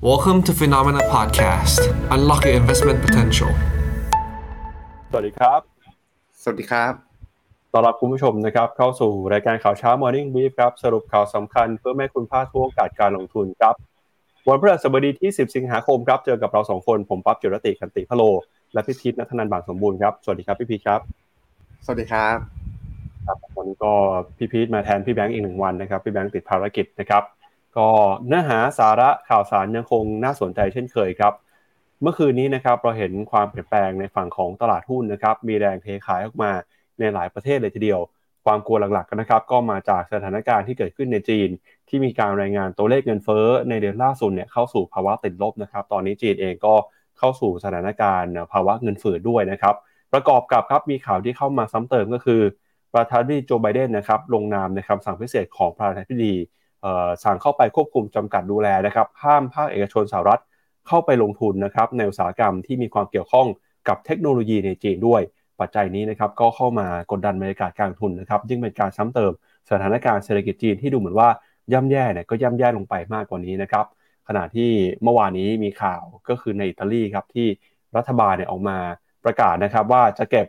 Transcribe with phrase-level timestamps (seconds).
[0.00, 1.80] Welcome to Phenomena Podcast.
[2.14, 3.50] Unlock your investment potential.
[5.10, 5.60] สวัสดีครับ
[6.42, 6.92] สวัสดีครับ
[7.72, 13.74] ต้อนรับคุณผู้ชมนะครับ เข้าสู่รายการข่าวเช้า Morning Brief ครับ สรุปข่าวสำคัญเพื่อไม่ให้คุณพลาดทุกโอกาสการลงทุนครับ
[14.48, 18.22] วันพฤหัสบดีที่ 10 สิงหาคมครับ เจอกับเราสองคน ผมปั๊บจิรติคันติพะโล
[18.72, 21.00] และพี่พีทนัทนันบางสมบูรณ์ครับ สวัสดีครับพี่พีทครับ
[21.84, 22.36] สวัสดีครับ
[23.26, 23.92] ครับวันนี้ก็
[24.38, 27.22] พี่พีทมาแทนพี่แบงค์อีกหนึ่งวันนะครับ พี่แบงค์ติดภารกิจนะครับ
[27.76, 27.88] ก็
[28.26, 31.32] เนื้อหาสาระข่าวสารยังคงน่าสนใจเช่นเคยครับ
[32.02, 36.50] เมื่อคืนนี้นะครับเราเห็นความเปลี่ยนแปลงในฝั่งของตลาดหุ้นนะครับ มีแรงเทขายออกมา
[36.98, 38.00] ในหลายประเทศเลยทีเดียว
[38.44, 41.48] ความกลัวหลักๆนะครับ ก็มาจากสถานการณ์ที่เกิดขึ้นในจีน
[41.88, 46.74] ที่มีการรายงานตัวเลขเงินเฟ้อในเดือนล่าสุดเนี่ยเข้าสู่ภาวะติดลบนะครับ ตอนนี้จีนเองก็
[47.18, 49.74] เข้าสู่สถานการณ์ภาวะเงินฝืดด้วยนะครับ
[50.12, 52.40] ประกอบกับครับมีข่าวที่เข้ามาซ้ำเติมก็คือ
[52.94, 56.34] ประธานาธิบดีโจไบเดนนะครับลงนามในคำสั่งพิเศษของประธานาธิบดี
[57.24, 60.40] สั่งเข้าไปควบคุมจำกัดดูแลนะครับห้ามภาคเอกชนสหรัฐ
[60.88, 63.46] เข้าไปลงทุนนะครับในอุตสาหกรรมที่มีความเกี่ยวข้อง
[63.88, 65.22] กับเทคโนโลยีในจีนด้วย
[65.60, 69.32] ปัจจัยนี้นะครับก็เข้ามากดดันบรรยากาศการทุนนะครับยิ่งเป็นการซ้ำเติม
[69.70, 71.28] สถานการณ์เศรษฐกิจจีนที่ดูเหมือนว่า
[71.72, 73.86] ย่ำแย่เนี่ยก็ย่ำแย่ลงไปมากกว่านี้นะครับ
[74.28, 74.70] ขณะที่
[75.02, 77.48] เมื่อวานนี้มีข่าวก็คือในอิตาลีครับที่
[77.96, 78.78] รัฐบาลเนี่ยออกมา
[79.24, 80.46] ประกาศนะครับว่าจะเก็บ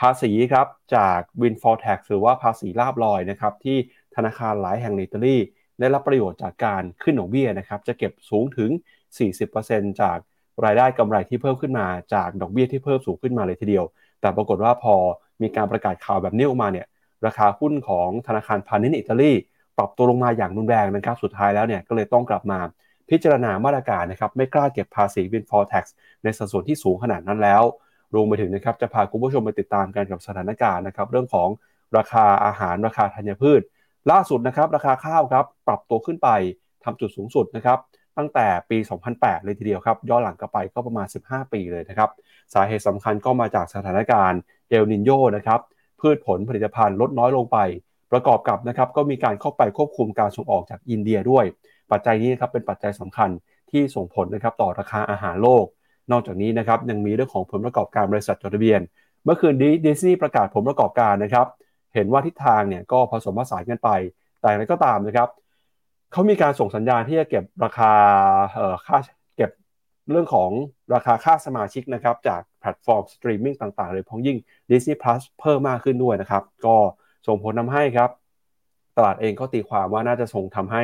[0.00, 3.76] ภาษีครับจาก windfall tax หรือว่าภาษีลาบลอยนะครับที่
[4.16, 5.36] ธนาคารหลายแห่งในอิตาลี
[5.80, 8.70] ได้รับประโยชน์จากการขึ้นดอกเบี้ยนะครับจะเก็บสูงถึง
[9.34, 10.18] 40%จาก
[10.64, 13.84] รายได้กำไรที่เพิ่มขึ้นมาจากดอกเบี้ยที่เพิ่มสูงขึ้นมาเลยทีเดียว
[14.20, 14.94] แต่ปรากฏว่าพอ
[15.42, 16.86] มีการประกาศข่าวแบบนี้ออกมาเนี่ย
[17.26, 19.32] ราคาหุ้นของธนาคารพาณิชย์อิตาลี
[19.78, 22.58] ปรับตัวลงมาอย่างรุนแรงนะครับสุดท้ายแล้วเนี่ยก็เลยต้องกลับมา
[23.10, 25.84] พิจารณามาตรการนะครับไม่กล้าเก็บภาษี windfall tax
[26.22, 27.62] ในสัดส่วนที่สูงขนาดนั้นแล้ว
[28.14, 31.48] รวมไปถึงนะครับจะพาคุณผู้ชมไปติดตามกันกับสถานการณ์นะครับเรื่องของ
[31.96, 33.60] ราคาอาหารราคาธัญพืช
[34.10, 36.28] ล่าสุดนะครับราคาข้าวครับปรับตัวขึ้นไป
[36.84, 37.78] ทำจุดสูงสุดนะครับ
[38.18, 38.78] ตั้งแต่ปี
[39.10, 42.10] 2008 เลยทีเดียวครับย้อนหลังกลับไปก็ประมาณ 15 ปีเลยนะครับ
[42.54, 45.60] สาเหตุสำคัญก็มาจากสถานการณ์เอลนินโยนะครับ
[46.00, 47.58] พืชผลผลิตภัณฑ์ลดน้อยลงไป
[48.12, 51.44] ประกอบกับนะครับก็มีการเข้าไปควบคุมการส่งออกจากอินเดียด้วย
[51.90, 53.30] ปัจจัยนี้นะครับเป็นปัจจัยสำคัญ
[53.70, 55.64] ที่ส่งผลนะครับต่อราคาอาหารโลก
[56.10, 58.80] นอกจากนี้นะครับยังมีเรื่องของผลประกอบการบริษัทจดทะเบียน
[59.24, 61.46] เมื่อคืนนี้ดิสนีย์ประกาศผลประกอบการนะครับ
[61.94, 63.88] เห็นว่าทิศทางเนี่ยก็ผสมผสานกันไป
[64.40, 65.28] แต่อะไรก็ตามนะครับ
[66.12, 67.92] เขามีการส่งสัญญาณที่จะเก็บราคา
[68.86, 68.98] ค่า
[69.36, 69.50] เก็บ
[70.10, 70.50] เรื่องของ
[70.94, 74.38] ราคาค่าสมาชิกนะครับจากแพลตฟอร์มสตรีมมิ่งต่างๆเลยพ้องยิ่ง
[74.70, 76.76] Disney Plus เพิ่มมากขึ้นด้วยนะครับ ก็
[77.26, 78.10] ส่งผลทาให้ครับ
[78.96, 80.82] ตลาดเองก็ตีความว่าน่าจะส่งทำให้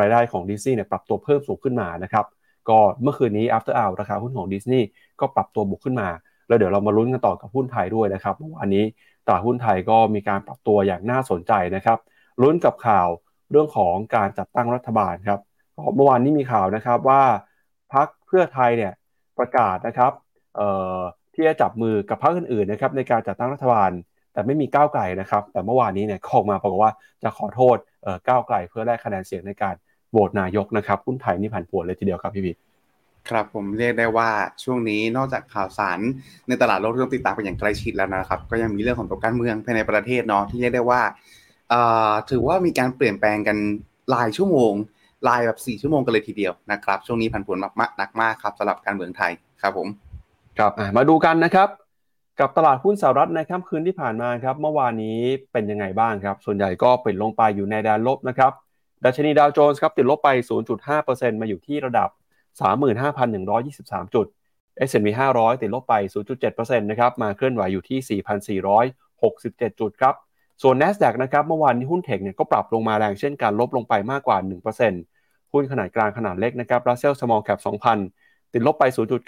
[0.00, 2.26] รายได้ของ Disney เนี่ยปรับตัวเพิ่มสูงขึ้นมานะครับ
[2.68, 4.82] ก็เมื่อคืนนี้ after hour ราคาหุ้นของ Disney
[5.20, 6.08] ก็ปรับตัวบวกขึ้นมา
[6.48, 8.84] แล้วเดี๋ยวเรามาลุ้นกันต่อกับหุ้นไทยด้วยนะครับเมื่อวานนี้
[9.28, 11.98] ตลาดหุ้นไทยก็มีการปรับตัวอย่างน่าสนใจนะครับ
[12.42, 13.08] ลุ้นกับข่าว
[13.50, 15.40] เรื่องของการจัดตั้งรัฐบาลครับ
[15.94, 17.22] เมื่อวานนี้มีข่าวนะครับว่า
[17.92, 18.92] พักเพื่อไทยเนี่ย
[19.38, 20.12] ประกาศนะครับ
[21.34, 23.90] ที่จะจับมือกับพรรคอื่นๆนะครับในการจัดตั้งรัฐบาล
[24.32, 27.76] แต่ไม่มีก้าวไกลนะครับ แต่เมื่อวานนี้เนี่ยออกมาบอกว่าจะขอโทษ
[28.28, 29.74] ก้าวไกลเพื่อแลกคะแนนเสียงในการ
[30.10, 32.54] โหวตนายกนะครับหุ้นไทยนี่ผันผวนเลยทีเดียวครับพี่บิ๊
[33.28, 34.30] ครับผมเรียกได้ว่า
[34.64, 35.98] ช่วงนี้นอกจากข่าวสาร
[36.48, 41.00] ในตลาดโลกที่ต้องติดตามเป็นอย่างใกล้ชิดแล้วนะครับ ก็ยังมีเรื่องของตัวการเมืองภายในประเทศเนาะที่เรียกได้ว่า
[42.30, 43.56] ถือว่ามีการเปลี่ยนแปลงกัน
[44.14, 44.72] รายชั่วโมง
[45.28, 49.88] รายแบบ4ชั่วโมงกันเลยทีเดียวนะครับ ช่วงนี้ผันผวนมากๆนักมากครับสำหรับการเมืองไทยครับผม
[50.58, 51.68] ครับมาดูกันนะครับ
[52.40, 55.18] กับตลาดหุ้นสหรัฐในค่ำคืนที่ผ่านมาครับ เมื่อวานนี้
[55.52, 58.52] เป็นยังไงบ้างครับ ส่วนใหญ่ก็ปิดลงไปอยู่ในแดนลบนะครับ
[59.04, 60.28] ดัชนีดาวโจนส์ครับติดลบไป
[60.84, 62.08] 0.5%มาอยู่ที่ระดับ
[62.60, 64.26] 35,123 จุด
[64.88, 65.94] S&P 500 ติดลบไป
[66.36, 68.20] 0.7%นะครับ มาเคลื่อนไหวอยู่ที่
[69.20, 70.14] 4,467 จุดครับ
[70.62, 74.38] ส่วน NASDAQ นะครับ เมื่อวานนี้หุ้นเทคเนี่ยก็ปรับลงมาแรงเช่นกัน ลบลงไปมากกว่า
[74.94, 77.60] 1%หุ้นขนาดกลางขนาดเล็กนะครับ Russell Small Cap
[78.06, 78.84] 2,000 ติดลบไป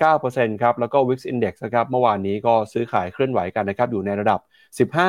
[0.08, 4.40] 0.9%ครับ แล้วก็ Wix Index นะครับ เมื่อวานนี้ก็ซื้อขายเคลื่อนไหวกันนะครับ อยู่ในระดับ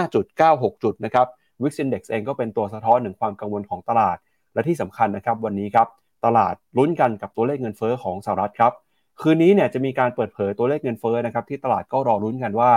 [0.07, 1.27] 15.96 จุดนะครับ
[1.61, 4.17] Wix Index เองก็เป็นตัวสะท้อนถึงความกังวลของตลาด
[4.53, 5.87] และที่สำคัญนะครับวันนี้ครับ
[6.25, 8.73] ตลาดลุ้นกันกับตัวเลขเงินเฟอ้อของสหรัฐครับ
[9.21, 12.71] คืนนี้เนี่ยจะมีการเปิดเผยตัวเลขเงินเฟอ้อนะครับที่ตลาดก็รอลุ้นกันว่า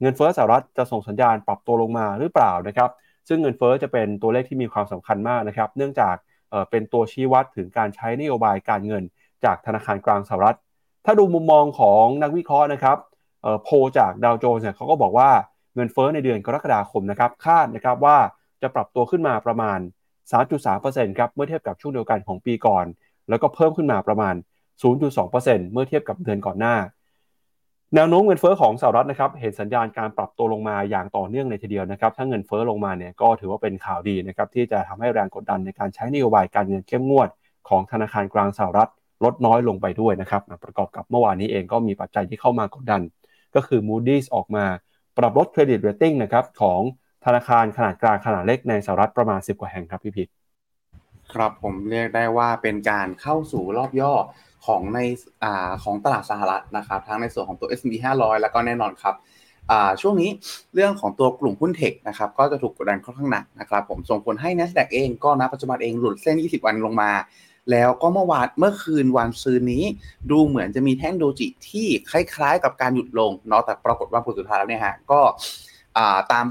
[0.00, 2.90] เงินเฟ้อสหรัฐจะส่งสัญญาณปรับตัวลงมาหรือเปล่านะครับ
[3.28, 6.14] ซึ่งเงินเฟ้อจะเป็นตัวเลขที่มีความสำคัญมากนะครับ เนื่องจาก
[6.70, 9.02] เป็นตัวชี้วัดถึงการใช้นโยบายการเงิน
[9.44, 10.56] จากธนาคารกลางสหรัฐ
[11.04, 12.98] ถ้าดูมุมมองของนักวิเคราะห์นะครับ
[13.64, 13.68] โพ
[13.98, 15.30] จากดาวโจนส์เนี่ยเขาก็บอกว่า
[15.74, 18.16] เงินเฟ้อในเดือนกรกฎาคมนะครับคาดนะครับว่า
[18.62, 19.78] จะปรับตัวขึ้นมาประมาณ
[20.30, 22.84] 3.3%ครับเมื่อเทียบกับช่วงเดียวกันของปีก่อน
[23.28, 24.34] แล้วก็เพิ่มขึ้นมาประมาณ
[25.02, 26.76] 0.2%เมื่อเทียบกับเดือนก่อนหน้า
[27.94, 37.28] แนวโน้มเงินเฟ้อของสหรัฐนะครับเห็นสัญญาณการปรับตัวลงมาอย่างต่อเนื่องในทีเดียวนะครับถ้าเงินเฟ้อลงมาเนี่ยก็ถือว่าเป็นข่าวดีนะครับที่จะทำให้แรงกดดันในการใช้นโยบายการเงินเข้มงวด
[37.68, 38.90] ของธนาคารกลางสหรัฐ
[39.24, 43.02] ลดน้อยลงไปด้วยนะครับประกอบกับเมื่อวานนี้เองก็มีปัจจัยที่เข้ามากดดัน
[43.54, 44.64] ก็คือ Moody's ออกมา
[45.18, 46.80] ปรับลดเครดิตเรตติ้งนะครับของ
[47.24, 50.28] ธนาคารขนาดกลางขนาดเล็กในสหรัฐประมาณ 10 กว่าแห่งครับพี่พีท
[51.32, 54.12] ครับผมเรียกได้ว่าเป็นการเข้าสู่รอบย่อ
[54.66, 54.98] ของใน
[55.44, 55.46] อ
[55.84, 59.14] ของตลาดสหรัฐนะครับ ทั้งในส่วนของตัว S&P 500 แล้วก็แน่นอนครับ
[60.00, 60.30] ช่วงนี้
[60.74, 67.10] เรื่องของตัวกลุ่มหุ้นเทคนะครับก็จะถูกกดดันค่อนข้างหนักนะครับผมส่งผลให้ NASDAQ เองก็ณปัจจุบันเองหลุดเส้น 20 วันลงมา
[67.70, 69.84] แล้วก็เมื่อวานเมื่อคืนวันซืนนี้
[70.30, 75.20] ดูเหมือนจะมีแท่งโดจิที่คล้ายๆ กับการหยุดลงเนาะแต่ปรากฏว่าผลสุดท้ายแล้วเนี่ยฮะก็
[76.32, 76.44] ตาม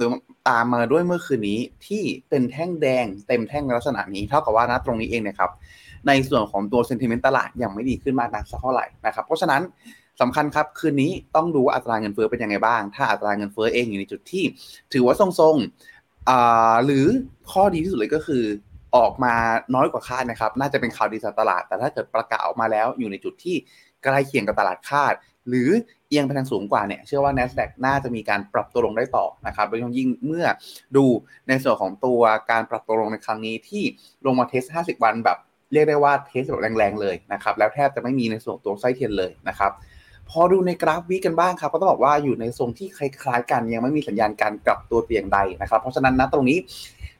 [0.49, 5.51] ตามมาด้วยเมื่อคืนนี้ที่เป็นแท่งแดงเต็มแท่งลักษณะนี้เท่ากับว่าณตรงนี้เองนะครับ
[6.07, 9.61] ในส่วนของตัวเซนติเมนต์ตลาดยังไม่ดีขึ้นมากนักสักเท่าไหร่นะครับ เพราะฉะนั้น
[10.21, 14.43] สำคัญครับ คืนนี้ต้องดูอัตราเงินเฟ้อเป็นยังไงบ้าง ถ้าอัตราเงินเฟ้อเองอยู่ในจุดที่
[14.93, 17.05] ถือว่าทรงๆหรือ
[17.51, 18.43] ข้อดีที่สุดเลยก็คือ
[18.95, 19.33] ออกมา
[19.75, 23.55] น้อยกว่าคาดนะครับ น่าจะเป็นข่าวดีสำหรับตลาด แต่ถ้าเกิดประกาศออกมาแล้วอยู่ในจุดที่
[24.03, 25.13] ใกล้เคียงกับตลาดคาด
[25.49, 25.69] หรือ
[26.11, 30.45] เอียงไปทางสูงกว่าเนี่ยเชื่อว่า NASDAQ น่าจะมีการปรับตัวลงได้ต่อนะครับโดยเฉพาะยิ่งเมื่อ
[30.95, 31.05] ดู
[31.47, 32.21] ในส่วนของตัว
[32.51, 33.83] การปรับตัวลงในครั้งนี้ที่
[34.25, 35.37] ลงมา test 50 วันแบบ
[35.73, 39.71] เรียกได้ว่า test แบบแรงๆเลยนะครับแล้วแทบจะไม่มีในส่วนตัวไส้เทียนเลยนะครับ
[40.29, 46.57] พอดูในกราฟวิกันบ้างครับก็ต้องบอกว่าอยู่ในทรงที่คล้ายๆ กันยังไม่มีสัญญาณการกลับตัวแต่อย่างใดนะครับ เพราะฉะนั้นนะตรงนี้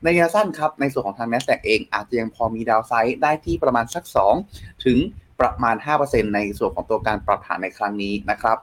[0.03, 4.03] ในระยะสั้นครับในส่วนของทาง NASDAQ เองอาจจะยังพอมี downside ได้ที่ประมาณสัก
[4.43, 4.97] 2 ถึง
[5.39, 8.57] ประมาณ 5%ในส่วนของตัวการปรับฐานในครั้งนี้นะครับ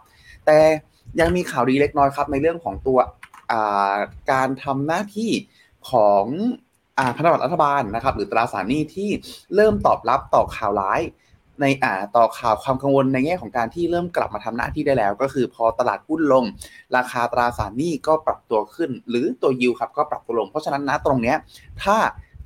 [0.49, 0.62] แต่
[1.21, 2.99] ยังมีข่าวดีเล็กน้อยครับ ในเรื่องของตัว
[4.33, 5.31] การทำหน้าที่
[5.91, 6.25] ของ
[7.17, 9.11] พันธบัตรรัฐบาลนะครับ หรือตราสารหนี้ที่
[9.55, 11.00] เริ่มตอบรับต่อข่าวร้าย
[11.61, 16.45] ในอ่าต่อข่าวความกังวลในแง่ของการที่เริ่มกลับมาทำหน้าที่ได้แล้ว ก็คือพอตลาดหุ้นลง
[16.97, 21.37] ราคาตราสารหนี้ก็ปรับตัวขึ้น หรือตัวยิวครับก็ปรับตัวลง เพราะฉะนั้นนะตรงเนี้ย
[21.83, 21.97] ถ้า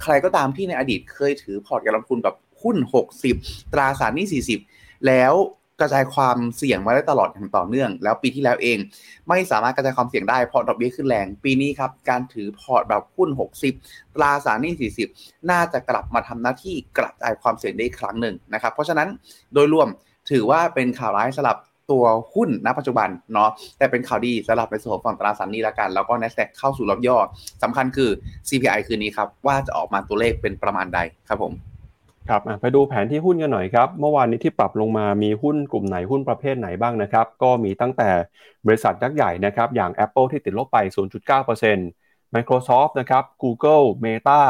[0.02, 2.76] ใครก็ตามที่ในอดีตเคยถือพอร์ตการลงทุนแบบหุ้น
[3.25, 5.34] 60 ตราสารหนี้ 40 แล้ว
[5.82, 8.79] กระจายความเสี่ยงมาได้ตลอดอย่างต่อเนื่อง แล้วปีที่แล้วเอง
[9.29, 13.29] ไม่สามารถกระจายความเสี่ยงได้เพราะดอกเบี้ยขึ้นแรง ปีนี้ครับการถือพอร์ตแบบหุ้น
[13.73, 19.08] 60 ตราสารหนี้40 น่าจะกลับมาทำหน้าที่กระจายความเสี่ยงได้ครั้งหนึ่งนะครับเพราะฉะนั้น
[19.55, 19.88] โดยรวม
[20.31, 21.58] ถือว่าเป็นข่าวร้ายสำหรับ
[21.90, 22.05] ตัว
[22.35, 27.17] หุ้นณปัจจุบันเนาะแต่เป็นข่าวดีสำหรับในส่วนของฝั่งตราสารหนี้ละกัน แล้วก็ NASDAQ เข้าสู่รอบย่อ
[27.62, 28.11] สำคัญคือ
[28.49, 31.52] CPI คืนนี้ครับ ว่าจะออกมาตัวเลขเป็นประมาณใดครับผม
[32.28, 38.10] ครับไปดูแผนที่หุ้นกันหน่อยครับ เมื่อวานนี้ที่ปรับลงมามีหุ้นกลุ่มไหนหุ้นประเภทไหนบ้างนะครับ ก็มีตั้งแต่
[38.66, 40.78] บริษัทยักษ์ใหญ่นะครับ อย่าง Apple ที่ติดลบไป
[41.56, 44.40] 0.9% Microsoft นะครับ Google Meta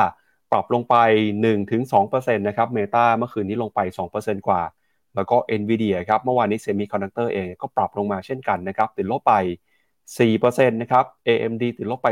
[0.52, 0.96] ปรับลงไป
[1.70, 3.80] 1-2%นะครับ Meta เมื่อคืนนี้ลงไป
[4.14, 4.62] 2%กว่า
[5.14, 9.34] แล้วก็ Nvidia ครับ เมื่อวานนี้ Semiconductor เองก็ปรับลงมาเช่นกันนะครับ ติดลบไป
[10.16, 12.08] 4%นะครับ AMD ติดลบไป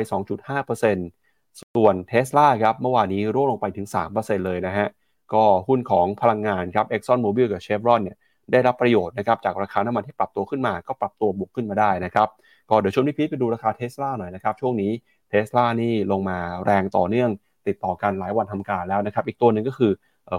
[0.61, 3.87] 2.5%ส่วน Tesla ครับ เมื่อวานนี้ร่วงลงไปถึง
[4.17, 4.89] 3%เลยนะฮะ
[5.35, 8.17] ก็หุ้นของพลังงานครับ Exxon Mobil กับ Chevron เนี่ย
[8.53, 12.29] ได้รับประโยชน์นะครับจากราคาน้ำมันที่ปรับตัวขึ้นมา ก็ปรับตัวบวกขึ้นมาได้นะครับ
[12.71, 14.93] ก็เดี๋ยวช่วงนี้พีทไปดูราคาเทสลาหน่อยนะครับช่วงนี้
[15.29, 17.31] เทสลานี่ลงมาแรงต่อเนื่อง
[17.69, 19.93] ติดต่อกันหลายวันทำการแล้วนะครับ อีกตัวหนึ่งก็คือ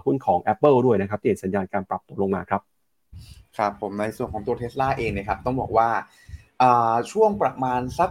[0.06, 2.62] หุ้นของ Apple ด้วยนะครับที่เห็นสัญญาณการปรับตัวลงมาครับ
[3.58, 5.90] ครับผมในส่วนของตัวเทสลาเองนะครับต้องบอกว่า
[7.12, 8.10] ช่วงประมาณสัก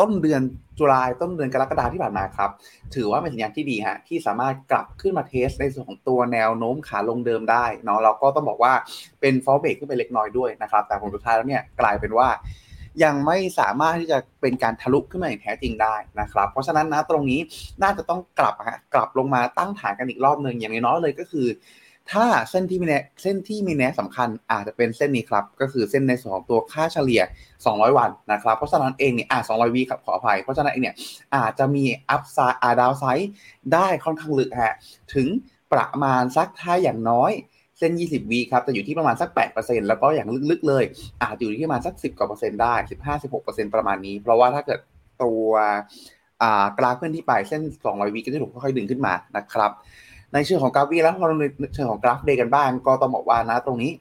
[0.00, 0.42] ต้นเดือน
[0.78, 2.50] จุลายต้นเดือนกรกฎาที่ผ่านมาครับ
[2.94, 8.72] ถือว่าเป็นสัญญาณที่ดีฮะที่สามารถกลับขึ้นมาเทสในส่วนของตัวแนวโน้มขาลงเดิมได้เนาะเราก็ต้องบอกว่า
[9.20, 12.28] เป็นฟอลเบรกขึ้นไปเล็กน้อยด้วยนะครับ แต่ผลสุดท้ายแล้วเนี่ยกลายเป็นว่า
[13.04, 17.40] ยังไม่สามารถที่จะเป็นการทะลุขึ้นมาอย่างแท้จริงได้นะครับ เพราะฉะนั้นนะตรงนี้
[17.82, 21.46] น่าจะต้องกลับฮะกลับลงมาตั้งฐานกันอีกรอบหนึ่งอย่างน้อยเลยก็คือ
[22.12, 27.22] ถ้าเส้นที่มีแนเส้นที่มีแนสำคัญอาจจะเป็นเส้นนี้ครับ ก็คือเส้นในส่วนของตัวค่าเฉลี่ย
[27.58, 30.96] 200 วันนะครับ เพราะฉะนั้นเองเนี่ยอ่า200วีครับขออภัย เพราะฉะนั้นเองเนี่ย
[31.36, 33.30] อาจจะมีอัพไซด์อาดาวไซด์
[33.74, 34.74] ได้ค่อนข้างลึกฮะ
[35.14, 35.28] ถึง
[35.72, 37.32] ประมาณสักถ้าอย่างน้อย
[37.78, 40.84] เส้น 20 วีครับ จะอยู่ที่ประมาณสัก 8%แล้วก็อย่างลึกๆเลย
[41.22, 42.74] อาจอยู่ที่ประมาณสัก 10 กว่าเปอร์เซ็นต์ได้
[43.24, 44.80] 15-16%ประมาณนี้ เพราะว่าถ้าเกิด
[45.22, 45.48] ตัว
[46.78, 49.70] กราฟเคลื่อนที่ไปเส้น 200 วีก็จะถูกค่อยๆดึงขึ้นมานะครับ
[50.34, 53.92] ในเชิงของกราฟวีแล้วพอในเชิงของกราฟ day กันบ้าง ก็ต้องบอกว่านะตรงนี้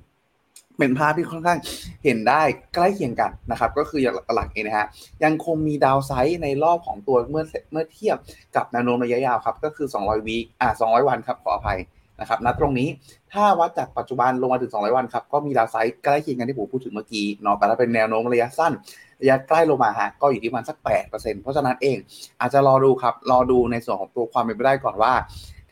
[0.78, 1.60] เป็นภาพที่ค่อนข้าง
[2.04, 2.42] เห็นได้
[2.76, 4.88] ใกล้เคียงกันนะครับ ก็คืออย่างหลักเองนะฮะ
[5.24, 8.18] ยังคงมี downside ในรอบของตัวเมื่อเมื่อเทียบ
[8.56, 11.80] กับแนวโน้มระยะยาวครับ ก็คือ 200วีอ่า200 วันครับขออภัย
[12.20, 12.90] นะครับณตรงนี้
[13.34, 18.74] ถ้าวัดจากปัจจุบันลงมาถึง 200 วันครับก็มี downside ใกล้เคียงกันที่ผมพูดถึงเมื่อกี้เนาะแต่ถ้าเป็นแนวโน้มระยะสั้น
[19.22, 21.98] ระยะใกล้ลงมาฮะก็อยู่ที่ประมาณสัก 8%เพราะฉะนั้นเอง
[22.40, 25.14] อาจจะรอดูครับรอดูในส่วนของตัวความเป็นไปได้ก่อนว่า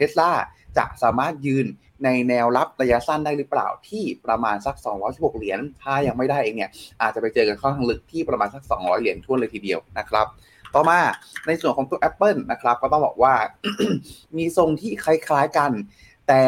[0.10, 0.32] ทสลา
[0.78, 1.66] จะสามารถยืน
[2.04, 4.76] ในแนวรับระยะสั้นได้หรือเปล่าที่ประมาณสัก
[5.08, 10.28] 216 เหรียญ ถ้ายังไม่ได้เองเนี่ย อาจจะไปเจอกันข้างลึกที่ประมาณสัก 200 เหรียญทั่วเลยทีเดียวนะครับ
[10.74, 11.00] ต่อมา
[11.48, 13.36] ในส่วนของตัว Apple นะครับ ก็ต้องบอกว่า
[14.38, 15.72] มีทรงที่คล้ายๆกัน
[16.28, 16.42] แต่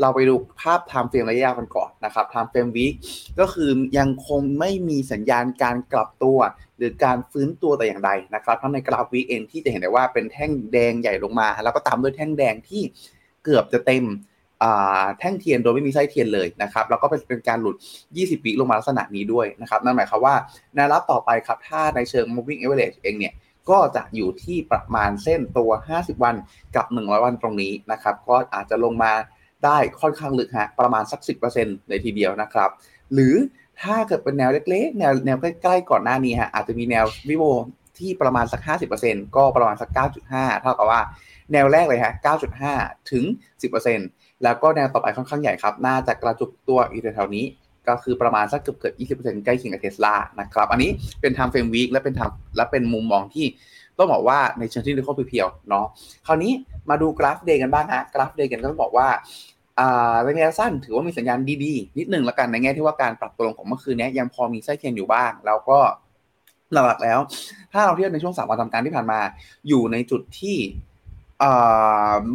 [0.00, 2.94] เราไปดูภาพ time frame ระยะยาวกันก่อนนะครับ time frame week
[3.40, 6.38] ก็คือยังคงไม่มีสัญญาณการกลับตัว
[6.76, 12.82] หรือการฟื้นตัวแต่อย่างใดนะครับทั้งในกราฟวีเองที่จะเห็นได้ว่าเป็นแท่งแดงใหญ่ลงมา แล้วก็ตามด้วยแท่งแดงที่
[13.44, 14.04] เกือบจะเต็ม
[15.18, 17.76] แท่งเทียนโดยไม่มีไส้เทียนเลยนะครับแล้วก็เป็นการหลุด
[18.14, 20.34] 20วิลงมาลักษณะนี้ด้วยนะครับนั่นหมายความว่า
[20.74, 23.34] แนวรับต่อไปครับถ้าในเชิง moving average เองเนี่ย
[23.70, 26.34] ก็จะอยู่ที่ประมาณเส้นตัว 50 วัน
[26.76, 29.12] กับ 100 วันตรงนี้นะครับก็อาจจะลงมา
[29.64, 31.20] ได้ค่อนข้างลึกฮะประมาณสัก
[31.54, 32.70] 10%เลยทีเดียวนะครับ
[33.14, 33.34] หรือ
[33.82, 37.44] ถ้าเกิดเป็นแนวเล็กๆ แนวแนวใกล้ๆก่อนหน้านี้ฮะอาจจะมีแนววิโว
[37.98, 38.60] ที่ประมาณสัก
[38.98, 39.90] 50%ก็ประมาณสัก
[40.26, 41.00] 9.5 เท่ากับว่า
[41.52, 42.12] แนวแรกเลยฮะ
[42.62, 43.24] 9.5 ถึง
[43.84, 47.44] 10%แล้วก็แนวต่อไปค่อนข้างใหญ่ครับ น่าจะกระจุกตัวอยู่แถวๆนี้
[47.88, 53.46] ก็คือประมาณสักเกือบเกือบ20%ใกล้เคียงกับเทสลานะครับ อันนี้เป็น time frame week และเป็น time และเป็นมุมมองที่
[53.98, 55.86] ต้องบอกว่าในเชิงที่ดูข้อเพียวๆเนาะ
[56.26, 56.52] คราวนี้
[56.90, 59.08] มาดูกราฟ day กันบ้างฮะกราฟ day กันก็ต้องบอกว่า
[60.26, 65.78] ระยะสั้นถือว่ามีสัญญาณดีๆ นิดหนึ่งละกันในแง่ที่ว่าการปรับตัวลงของเมื่อคืนนี้ยังพอมีไส้เทียนอยู่บ้าง แล้วก็
[66.72, 67.18] หลักๆแล้ว
[67.72, 69.20] ถ้าเราเทียบในช่วงสามวันทำการที่ผ่านมา
[69.68, 70.56] อยู่ในจุดที่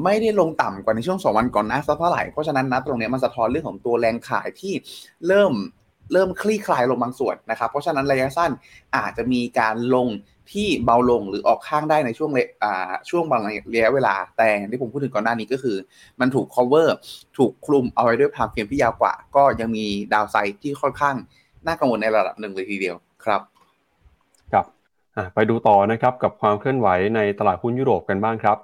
[0.03, 4.73] ไม่ได้ลงต่ำกว่าในช่วงสองวันก่อนนะสักเท่าไหร่เพราะฉะนั้นนะตรงนี้มันสะท้อนเรื่องของตัวแรงขายที่
[5.27, 5.53] เริ่ม
[6.13, 8.51] เริ่มคลี่คลายลงบางส่วนนะครับ เพราะฉะนั้นระยะสั้น
[8.95, 10.07] อาจจะมีการลง
[10.51, 12.29] ที่เบาลงหรือออกข้างได้ในช่วง
[12.63, 13.41] อ่าช่วงบาง
[13.73, 15.77] ระยะเวลา แต่ที่ผมพูดถึงก่อนหน้านี้ก็คือ
[16.19, 16.89] มันถูก cover
[17.37, 21.15] ถูกคลุมเอาไว้ด้วยพามเพียงที่ยาวกว่า ก็ยังมีดาวไซด์ที่ค่อนข้าง
[21.65, 22.95] น่ากังวลในระดับหนึ่งเลยทีเดียว
[23.25, 23.41] ครับ
[24.51, 24.65] ครับ
[25.33, 28.57] ไปดูต่อนะครับกับความเคลื่อนไหวในตลาดหุ้นยุโรปกันบ้างครับ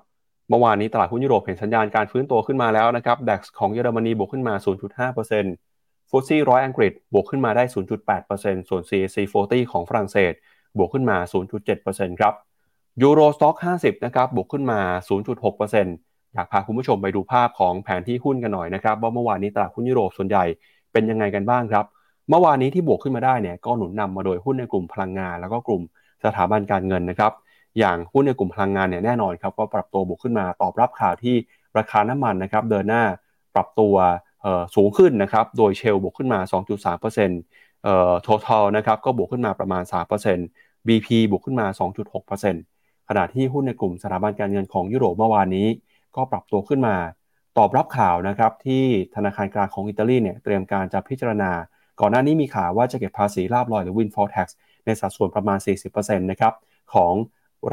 [0.49, 4.53] เมื่อวานนี้ตลาดหุ้นยุโรปเห็นสัญญาณการฟื้นตัวขึ้นมาแล้วนะครับดัคของเยอรมนีบวกขึ้นมา
[5.11, 7.63] 0.5%ฟุตซี่ร้อยอังกฤษบวกขึ้นมาได้
[8.17, 10.33] 0.8%ส่วน CAC 40 ของฝรั่งเศส
[10.77, 11.17] บวกขึ้นมา
[11.67, 12.33] 0.7%ครับ
[13.01, 14.79] ยูโรสต็อก50 นะครับ บวกขึ้นมา
[15.37, 20.45] 0.6%อยากพาคุณผู้ชมไปดูภาพของแผนที่หุ้นกันหน่อยนะครับ ว่าเมื่อวานนี้ตลาดหุ้นยุโรปส่วนใหญ่
[20.91, 21.85] เป็นยังไงกันบ้างครับ
[22.29, 25.81] เมื่อวานนี้ที่บวกขึ้นมาได้เนี่ยก็หนุนนำมาโดยหุ้นในกลุ่มพลังงาน แล้วก็กลุ่ม
[26.23, 27.31] สถาบันการเงินนะครับ
[27.79, 31.35] อย่างหุ้นในกลุ่มพลังงานเนี่ยแน่นอนครับก็ปรับตัวบวกขึ้นมาตอบรับข่าวที่
[31.77, 33.03] ราคาน้ำมันนะครับเดินหน้า
[33.55, 33.95] ปรับตัว
[34.75, 36.39] สูงขึ้นนะครับ โดยเชลบวกขึ้นมา
[37.09, 40.45] 2.3% เอ่อ total นะครับก็บวกขึ้นมาประมาณ 3%
[40.87, 41.67] BP บวกขึ้นมา
[42.37, 45.67] 2.6%ขณะที่หุ้นในกลุ่มสถาบันการเงินของยุโรปเมื่อวานนี้
[46.15, 46.95] ก็ปรับตัวขึ้นมา
[47.57, 48.83] ตอบรับข่าวนะครับที่
[49.15, 51.51] ธนาคารกลางของอิตาลีเนี่ยเตรียมการจะพิจารณา
[51.99, 54.47] ก่อนหน้านี้มีข่าวว่าจะเก็บภาษีลาบลอยหรือ windfall tax
[54.85, 55.57] ในสัดส่วนประมาณ
[55.89, 56.53] 40%นะครับ
[56.93, 57.13] ของ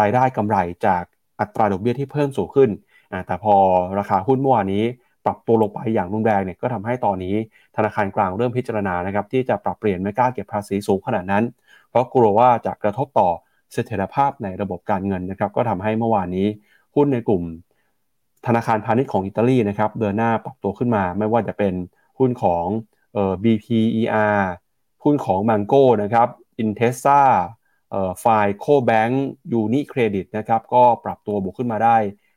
[0.01, 1.03] รายได้กำไรจาก
[1.41, 2.71] อัตราดอกเบี้ยที่เพิ่มสูงขึ้น
[3.27, 3.55] แต่พอ
[3.99, 4.85] ราคาหุ้นเมื่อวานนี้
[5.27, 7.35] ปรับตัวลงไปอย่างรุนแรงเนี่ยก็ทำให้ตอนนี้
[7.77, 11.45] ธนาคารกลางเริ่มพิจารณานะครับที่จะปรับเปลี่ยนไม่กล้าเก็บภาษีสูงขนาดนั้น
[11.91, 13.29] เพราะกลัวว่าจะกระทบต่อ
[13.73, 16.47] เสถียรภาพในระบบการเงินนะครับก็ทำให้เมื่อวานนี้
[16.95, 17.43] หุ้นในกลุ่ม
[18.47, 21.75] ธนาคารพาณิชย์ของอิตาลีนะครับเดินหน้าปรับตัวขึ้นมา ไม่ว่าจะเป็น
[22.19, 22.67] หุ้นของ
[23.15, 24.39] เอ่อ BPER
[25.05, 26.29] หุ้นของมังโก้นะครับ
[26.59, 31.97] Intesa FinecoBank UniCredit นะครับก็ปรับตัวบวกขึ้นมาได้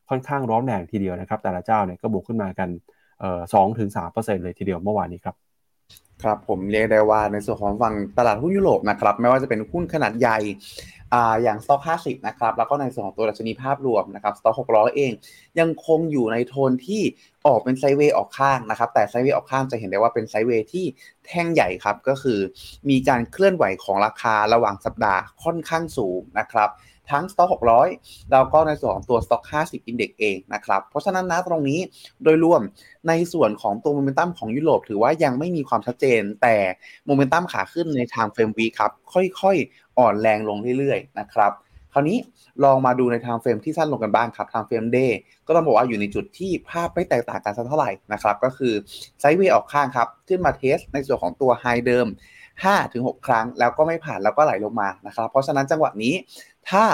[0.09, 2.69] ค่อนข้างร้อนแรงทีเดียวนะครับ แต่ละเจ้าเนี่ยก็บวกขึ้นมากัน
[3.53, 5.35] สองถึงสามเปอร์เซ็นต์เลยทีเดียวเมื่อวานนี้ครับ
[6.23, 10.37] ครับผมเรียกได้ว่าในส่วนของฝั่งตลาดหุ้นยุโรปนะครับไม่ว่าจะเป็นหุ้นขนาดใหญ่
[11.13, 15.11] อ่าอย่างสต็อก50 นะครับ แล้วก็ในส่วนของตัวดัชนีภาพรวมนะครับสต็อก600 เอง
[15.59, 17.01] ยังคงอยู่ในโทนที่
[17.47, 20.85] ออกเป็น sideway ออกข้างนะครับ แต่ไซเวย์ออกข้างจะเห็นได้ว่าเป็นไซเวย์ที่
[21.27, 22.39] แท่งใหญ่ครับ ก็คือ
[22.89, 26.69] มีการเคลื่อนไหวของราคาระหว่างสัปดาห์ค่อนข้างสูงนะครับ
[27.11, 27.49] ทั้งสต็อก
[27.91, 31.79] 600 แล้วก็ในส่วนของตัวสต็อก50 Index เองนะครับ เพราะฉะนั้นนะตรงนี้
[32.23, 32.61] โดยรวม
[33.07, 36.55] ในส่วนของตัวโมเมนตัมของยุโรปถือว่ายังไม่มีความชัดเจน แต่
[37.05, 41.53] โมเมนตัมขาขึ้นใน time frame week ครับค่อยๆ อ่อนแรงลงเรื่อยๆนะครับ
[41.93, 42.17] คราวนี้
[42.63, 48.73] ลองมาดูใน time frame ที่สั้นลงกันบ้างครับ time frame day ก็ต้องบอกว่าอยู่ในจุดที่ภาพไม่แตกต่างกันสักเท่าไหร่นะครับ ก็คือ
[49.19, 52.07] ไซด์เวย์ออกข้างครับ ขึ้นมาเทสในส่วนของตัวไฮเดิม
[52.65, 56.13] 5-6 ครั้ง แล้วก็ไม่ผ่านแล้วก็ไหลลงมานะครับ เพราะฉะนั้นจังหวะนี้
[56.69, 56.85] ถ้า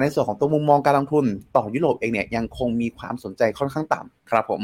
[0.00, 1.24] ในส่วนของตัวมุมมองการลงทุน
[1.56, 4.62] ต่อยุโรปเองเนี่ยยังคงมีความสนใจค่อนข้างต่ำครับผม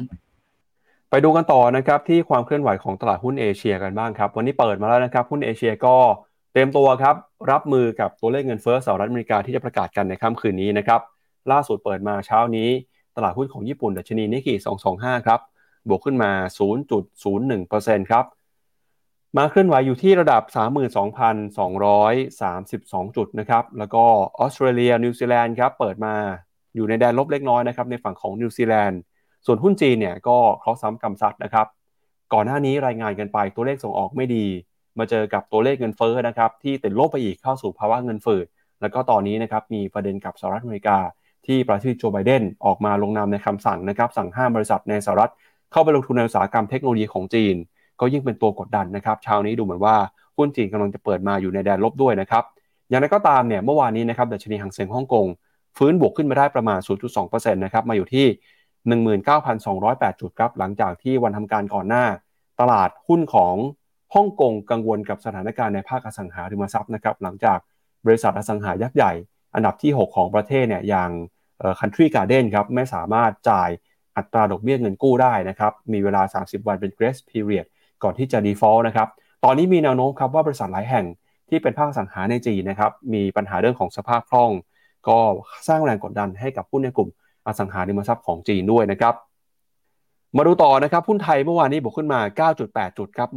[1.11, 5.97] ไปดูกันต่อนะครับที่ความเคลื่อนไหวของตลาดหุ้นเอเชียกันบ้างครับวันนี้เปิดมาแล้วนะครับหุ้นเอเชียก็
[6.55, 7.15] เต็มตัวครับ
[7.51, 11.01] รับมือกับตัวเลขเงินเฟ้อสหรัฐอเมริกาที่จะประกาศกันในค่ำคืนนี้นะครับ
[11.53, 12.69] ล่าสุดเปิดมาเช้านี้
[13.17, 14.55] ตลาดหุ้นของญี่ปุ่นดัชนีนิกเกอิ
[14.91, 15.41] 225 ครับ
[15.89, 16.31] บวกขึ้นมา
[17.21, 18.25] 0.01%ครับ
[19.41, 20.43] มาเคลื่อนไหวอยู่ที่ระดับ
[21.55, 24.05] 32,232 จุดนะครับ แล้วก็
[24.39, 26.15] ออสเตรเลียนิวซีแลนด์ครับเปิดมา
[26.75, 29.01] อยู่ในแดนลบเล็กน้อยนะครับในฝั่งของนิวซีแลนด์
[29.47, 31.67] ส่วนหุ้นจีนเนี่ยก็เคราะห์ซ้ำกำซัดนะครับ
[32.33, 34.47] ก่อนหน้านี้รายงานกันไปตัวเลขส่งออกไม่ดี
[34.99, 38.47] มาเจอกับตัวเลขเงินเฟ้อนะครับที่ติดลบไปอีกเข้าสู่ภาวะเงินฝืด
[38.81, 40.99] แล้วก็ตอนนี้นะครับมีประเด็นกับสหรัฐอเมริกา
[41.47, 45.33] ที่ประธานาธิบดีโจไบเดนออกมาลงนามในคำสั่งนะครับสั่งห้ามบริษัทในสหรัฐ
[45.73, 47.57] เข้าไปลงทุนในอุตสาหกรรมเทคโนโลยีของจีน
[48.01, 49.97] ก็ยิ่งเป็นตัวกดดันนะครับเช้านี้ดูเหมือนว่า
[50.37, 52.45] หุ้นจีนกำลังจะเปิดมาอยู่ในแดนลบด้วยนะครับ
[52.89, 55.27] อย่างไรก็ตามเนี่ยเมื่อวานนี้นะครับดัชนีหังเซ็งฮ่องกง
[55.77, 56.79] ฟื้นบวกขึ้นมาได้ประมาณ
[57.17, 58.27] 0.2%นะครับมาอยู่ที่
[59.45, 62.05] 19,208 จุดครับหลังจากที่วันทำการก่อนหน้า
[62.61, 63.55] ตลาดหุ้นของ
[64.15, 67.59] ฮ่องกงกังวลกับสถานการณ์ในภาคอสังหาริมทรัพย์นะครับหลังจาก
[68.07, 69.13] บริษัทอสังหายักษ์ใหญ่
[69.55, 71.11] อันดับที่ 6 ของประเทศเนี่ยอย่าง
[71.81, 73.71] คันทรีการ์เด้นครับไม่สามารถจ่าย
[74.17, 77.67] อัตราดอกเบี้ยเงินกู้ได้นะครับมีเวลา 30 วันเป็น grace period
[78.03, 79.09] ก่อนที่จะ default นะครับ
[79.45, 81.07] ตอนนี้มีแนวโน้มครับว่าบริษัทหลายแห่ง
[81.49, 84.51] ที่เป็นภาคสังหาในจีนนะครับ มีปัญหาเรื่องของสภาพคล่อง
[85.09, 85.19] ก็
[85.69, 87.09] สร้างแรงกดดันให้กับหุ้นในกลุ่ม
[87.47, 89.15] อสังหาริมทรัพย์ของจีนด้วยนะครับ
[90.37, 93.29] มาดูต่อนะครับหุ้นไทยเมื่อวานนี้บวกขึ้นมา 9.8 จุดครับ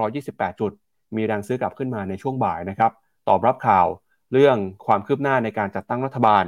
[0.00, 0.72] 1,528 จุด
[1.16, 2.92] มีแรงซื้อกลับขึ้นมาในช่วงบ่ายนะครับ
[3.28, 3.86] ตอบรับข่าว
[4.32, 6.44] เรื่องความคืบหน้าในการจัดตั้งรัฐบาล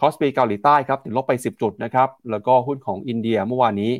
[0.00, 3.92] คอสปีเกาหลีใต้ครับติดลบไป 10 จุดนะครับ แล้วก็หุ้นของอินเดียเมื่อวานนี้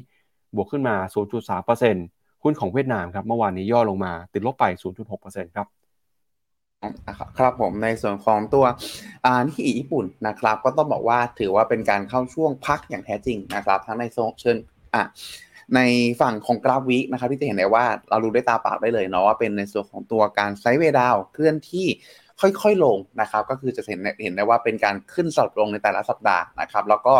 [0.56, 4.64] บวกขึ้นมา 0.3% หุ้นของเวียดนามครับเมื่อวานนี้ย่อลงมาติดลบไป
[5.10, 5.66] 0.6%ครับ
[7.38, 8.64] ครับผมในส่วนของตัว
[9.46, 14.56] นิกเกิญี่ปุ่นนะครับ ก็ต้องบอกว่าถือว่าเป็นการเข้าช่วงพักอย่างแท้จริงนะครับ ทั้งในโซนเชิญ
[14.94, 15.04] อะ
[15.74, 15.80] ใน
[16.20, 21.86] ฝั่งของกราฟวิกนะครับที่จะเห็นได้ว่าเราดูได้ตาเปล่าได้เลยเนาะว่าเป็นในส่วนของตัวการไซด์เวดาวเคลื่อนที่
[22.40, 27.14] ค่อยๆลงนะครับ ก็คือจะเห็นเห็นได้ว่าเป็นการขึ้นสลับลงในแต่ละสัปดาห์นะครับ แล้วก็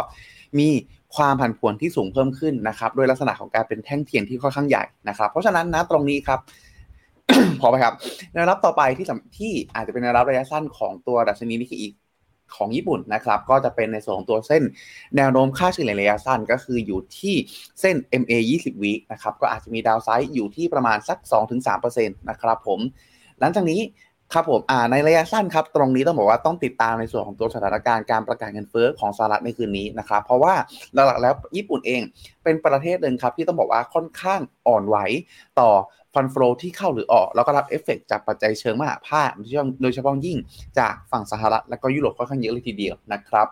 [0.59, 0.69] มี
[1.17, 6.41] ความผันผวนที่สูงเพิ่มขึ้นนะครับด้วยลักษณะของการเป็นแท่งเทียนที่ค่อนข้างใหญ่นะครับ เพราะฉะนั้นนะตรงนี้ครับ
[7.61, 7.95] พอไหมครับ
[8.33, 9.07] แนวรับต่อไปที่
[9.39, 11.89] ที่อาจจะเป็นแนวรับระยะสั้นของตัวดัชนีนิกเกิ
[12.57, 14.63] ของญี่ปุ่นนะครับ ก็จะเป็นในส่วนของตัวเส้น
[15.17, 17.35] แนวโน้มค่าเฉลี่ยระยะสั้นก็คืออยู่ที่
[17.81, 21.19] เส้น MA 20วินะครับ ก็อาจจะมีดาวไซด์อยู่ที่ประมาณสัก
[21.65, 22.81] 2-3%นะครับผม
[23.41, 23.81] หลังจากนี้
[24.35, 30.55] ครับผมอ่าในระยะสั้นครับ ตรงนี้ต้องบอกว่าต้องติดตามในส่วนของตัวสถานการณ์การประกาศเงินเฟ้อของสหรัฐในคืนนี้นะครับ เพราะว่า
[30.95, 32.03] หลักๆแล้วญี่ปุ่นเอง
[32.45, 34.97] เป็นประเทศหนึ่งครับ ที่ต้องบอกว่าค่อนข้างอ่อนไหว
[35.61, 35.71] ต่อ
[36.15, 39.31] ฟันฟลอที่เข้าหรือออก แล้วก็รับเอฟเฟกจากปัจจัยเชิงมหาภาค
[39.83, 40.39] โดยเฉพาะยิ่ง
[40.79, 43.49] จากฝั่งสหรัฐและก็ยุโรปค่อนข้างเยอะเลยทีเดียวนะครับ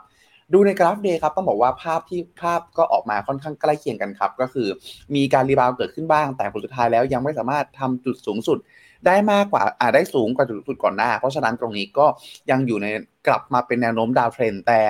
[0.52, 4.68] ดูในกราฟ day ครับต้องบอกว่าภาพที่ภาพก็ออกมาค่อนข้างใกล้เคียงกันครับ ก็คือ
[5.14, 8.58] มีการ rebound เกิดขึ้นบ้าง แต่ผลสุดท้ายแล้วยังไม่สามารถทำจุดสูงสุด
[9.06, 12.06] ได้มากกว่าอาจได้สูงกว่าจุดสูงสุดก่อนหน้า เพราะฉะนั้นตรงนี้ก็
[12.50, 12.86] ยังอยู่ใน
[13.26, 14.80] กลับมาเป็นแนวโน้ม downtrend แต่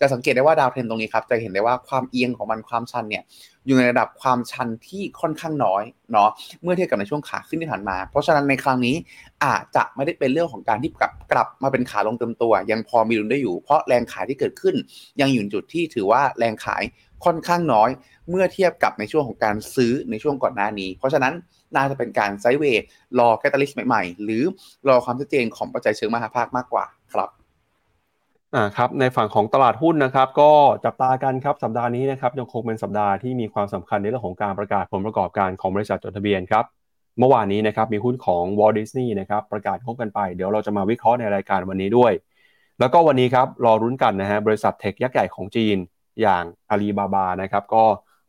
[0.00, 3.22] จะสังเกตได้ว่า downtrend ตรงนี้ครับจะเห็นได้ว่าความเอียงของมันความชันเนี่ย
[3.66, 6.30] อยู่ในระดับความชันที่ค่อนข้างน้อยเนาะ
[6.62, 8.94] เมื่อเทียบกับในช่วงขาขึ้นที่ผ่านมา เพราะฉะนั้นในครั้งนี้
[9.44, 14.74] อาจจะไม่ได้เป็นเรื่องของการที่กลับกลับมาเป็นขาลงเต็มตัว ยังพอมีลุ้นได้อยู่ เพราะแรงขายที่เกิดขึ้น
[15.20, 16.82] ยังอยู่จุดที่ถือว่าแรงขาย
[17.24, 17.90] ค่อนข้างน้อย
[18.30, 21.32] เมื่อเทียบกับในช่วงของการซื้อในช่วงก่อนหน้านี้ เพราะฉะนั้น
[21.76, 22.84] น่าจะเป็นการไซด์เวย์
[23.18, 24.42] รอแคตตาลิสต์ใหม่ๆ หรือ
[24.88, 27.30] รอความชัดเจนของปัจจัยเชิงมหาภาคมากกว่าครับ
[28.54, 30.50] อ่าครับในฝั่งของตลาดหุ้นนะครับ ก็
[30.84, 36.64] จับตากันครับสัปดาห์นี้นะครับยังคงเป็นสัปดาห์ที่มีความสำคัญในเรื่องของการประกาศผลประกอบการของบริษัทจดทะเบียนครับ
[37.18, 42.12] เมื่อวานนี้นะครับมีหุ้นของ Walt Disney นะครับประกาศงบกันไป เดี๋ยวเราจะมาวิเคราะห์ในรายการวันนี้ด้วย
[42.80, 45.76] แล้วก็วันนี้ครับรอรุ้นกันนะฮะบริษัทเทคยักษ์ใหญ่ของจีน
[46.20, 47.84] อย่างอาลีบาบานะครับก็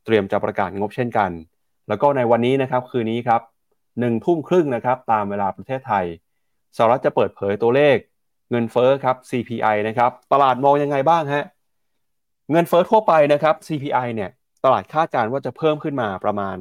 [0.06, 1.32] เตรียมจะประกาศงบเช่นกัน
[1.88, 3.42] แล้วก็ในวันนี้นะครับคืนนี้ครับ
[4.00, 6.06] หนึ่งทุ่มครึ่งนะครับตามเวลาประเทศไทย
[6.78, 7.98] สหรัฐจะเปิดเผยตัวเลข
[8.52, 11.46] เงินเฟ้อครับ CPI นะครับตลาดมองยังไงบ้างฮะ
[12.52, 14.30] เงินเฟ้อทั่วไปนะครับ CPI เนี่ย
[14.66, 16.58] ตลาดคาดการณ์ว่าจะเพิ่มขึ้นมาประมาณ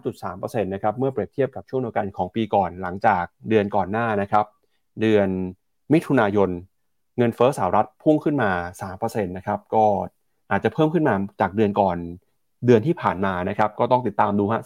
[0.00, 4.44] 3.3%นะครับเมื่อเปรียบเทียบกับช่วงเดียวกันของปีก่อนหลังจากเดือนก่อนหน้านะครับ
[5.00, 5.28] เดือน
[5.92, 6.50] มิถุนายน
[7.18, 8.50] เงินเฟ้อสหรัฐพุ่งขึ้นมา
[8.92, 9.84] 3%นะครับก็
[10.50, 11.96] อาจจะเพิ่มขึ้นมาจากเดือนก่อน
[12.66, 14.60] เดือนที่ผ่านมานะครับก็ต้องติดตามดูฮะ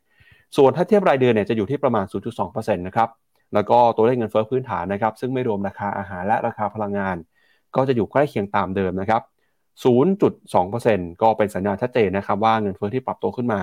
[0.00, 2.04] 3.3%ส่วนถ้าเทียบรายเดือนเนี่ยจะอยู่ที่ประมาณ
[2.40, 3.08] 0.2%นะครับ
[3.54, 7.16] แล้วก็ตัวเลขเงินเฟ้อพื้นฐานนะครับ ซึ่งไม่รวมราคาอาหารและราคาพลังงาน
[7.76, 9.22] ก็จะอยู่ใกล้เคียงตามเดิมนะครับ
[10.32, 13.60] 0.2%ก็เป็นสัญญาณชัดเจนนะครับ ว่าเงินเฟ้อที่ปรับตัวขึ้นมา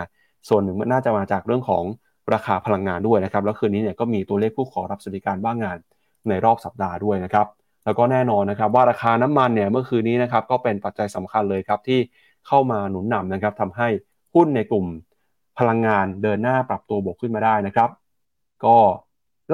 [0.50, 1.84] ส่วนหนึ่งมันน่าจะมาจากเรื่องของ
[2.34, 5.78] ราคาพลังงานด้วยนะครับ แล้วคืนนี้เนี่ยก็มีตัวเลขผู้ขอรับสวัสดิการบ้างงาน
[6.30, 7.48] ในรอบสัปดาห์ด้วยนะครับ
[7.88, 12.00] แล้วก็แน่นอนนะครับว่าราคาน้ำมันเนี่ยเมื่อคืนนี้นะครับก็เป็นปัจจัยสำคัญเลยครับที่
[12.47, 13.88] เข้ามาหนุนนำนะครับทำให้
[14.36, 14.86] หุ้นในกลุ่ม
[15.58, 17.89] พลังงานเดินหน้าปรับตัวบวกขึ้นมาได้นะครับ
[18.65, 18.78] ก็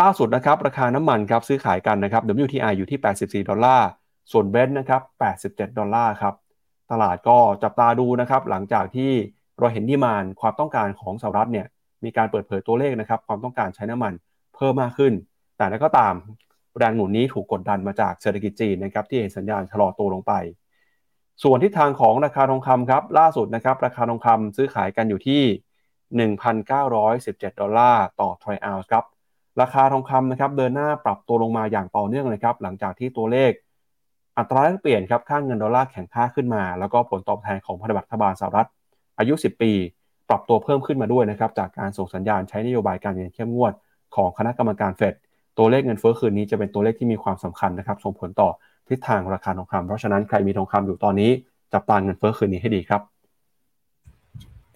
[0.02, 3.00] ล่าสุดนะครับราคาน้ำมันครับซื้อขายกันนะครับ WTI อยู่ที่
[3.44, 3.88] 84 ดอลลาร์
[4.32, 5.02] ส่วนเบนซ์นะครับ
[5.40, 6.34] 87 ดอลลาร์ครับ
[6.92, 9.12] ตลาดก็จับตาดูนะครับ หลังจากที่
[9.60, 11.66] เราเห็นดีมานความต้องการของสหรัฐเนี่ย
[12.04, 14.14] มีการเปิดเผยตัวเลขนะครับ ความต้องการใช้น้ำมัน
[14.56, 15.14] เพิ่มมากขึ้น
[15.58, 16.14] แต่แล้วก็ตาม
[16.78, 20.34] แรงหนุนนี้ถูกกดดันมาจากเศรษฐกิจจีนนะครับที่เห็นสัญญาณชะลอตัวลงไป
[21.44, 25.42] ส่วนทิศทางของราคาทองคำครับล่าสุดนะครับราคาทองคำซื้อขายกันอยู่ที่
[26.32, 29.04] 1,917 ดอลลาร์ต่อทรัลล์ครับ
[29.62, 33.52] ราคาทองคำนะครับเดินหน้าปรับตัวลงมาอย่างต่อเนื่องเลยครับหลังจากที่ตัวเลข
[34.38, 38.68] อัตราแลกเปลี่ยนครับค่างเงินดอลลาร์แข็งค่าขึ้นมา แล้วก็ผลตอบแทนของพันธบัตรรัฐบาลสหรัฐ
[39.20, 39.72] อายุ 10 ปี
[40.30, 43.74] ปรับตัวเพิ่มขึ้นมาด้วยนะครับจากการส่งสัญญาณใช้นโยบายการเงินเข้มงวด
[44.16, 45.14] ของคณะกรรมการเฟด
[45.58, 48.50] ตัวเลขเงินเฟ้อคืนนี้จะเป็นตัวเลขที่มีความสำคัญนะครับ ส่งผลต่อ
[48.90, 51.32] ทิศทางราคาทองคำเพราะฉะนั้นใครมีทองคำอยู่ตอนนี้
[51.74, 53.02] จับตาเงินเฟ้อคืนนี้ให้ดีครับ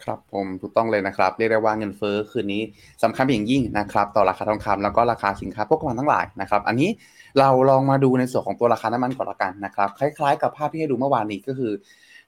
[0.03, 2.61] ครับผมถูกต้องเลยนะครับ เรียกได้ว่าเงินเฟ้อคืนนี้
[3.03, 6.89] สำคัญเป็นอย่างยิ่งนะครับ ต่อราคาทองคำแล้วก็ราคาสินค้าพวกมันทั้งหลายนะครับ อันนี้
[7.39, 11.71] เราลองมาดูในส่วนของตัวราคาน้ำมันก่อนละกันนะครับ คล้ายๆ กับภาพที่ให้ดูเมื่อวานนี้ก็คือ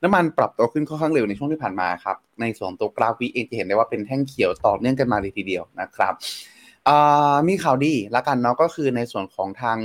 [0.03, 6.13] น้ำมันปรับตัวขึ้นค่อนข้างเร็วในช่วงที่ผ่านมาครับ ในส่วนตัวกราฟวีเองจะเห็นได้ว่าเป็นแท่งเขียวต่อเนื่องกันมาเลยทีเดียวนะครับ
[7.47, 9.77] มีข่าวดีละกันเนาะก็คือในส่วนของทาง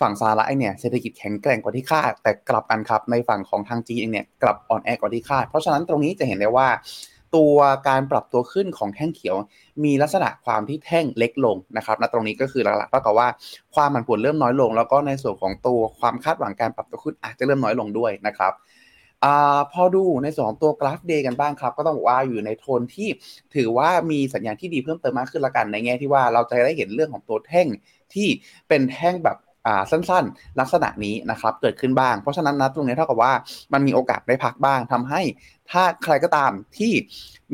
[0.00, 6.68] ฝั่งสหรัฐเนี่ยเศรษฐกิจแข็งแกร่งกว่าที่คาด แต่กลับกันครับในฝั่งของทางจีนเองเนี่ยกลับอ่อนแอกว่าที่คาด เพราะฉะนั้นตรงนี้จะเห็นได้ว่า
[7.36, 7.56] ตัว
[7.88, 9.36] การปรับตัวขึ้นของแท่งเขียว
[9.84, 13.28] มีลักษณะความที่แท่งเล็กลงนะครับและตรงนี้ก็คือหลักๆเท่ากับว่า
[13.74, 18.52] ความผันผวนเริ่มน้อยลง แล้วก็ในส่วนของตัวความคาดหวังการปรับตัวขึ้นอาจจะเริ่มน้อยลงด้วยนะครับ
[19.24, 19.26] อ
[19.72, 23.08] พอดูในส่วนของตัวกราฟเดย์กันบ้างครับ ก็ต้องบอกว่าอยู่ในโทนที่
[23.54, 27.68] ถือว่ามีสัญญาณที่ดีเพิ่มเติมมากขึ้นละกันในแง่ที่ว่าเราจะได้เห็นเรื่องของตัวแท่ง
[28.14, 28.28] ที่
[28.68, 29.38] เป็นแท่งแบบ
[29.90, 33.32] สั้นๆ ลักษณะนี้นะครับเกิดขึ้นบ้าง เพราะฉะนั้นนะตรงนี้เท่ากับว่า
[33.72, 35.20] มันมีโอกาสได้พักบ้างทำให้
[35.70, 36.92] ถ้าใครก็ตามที่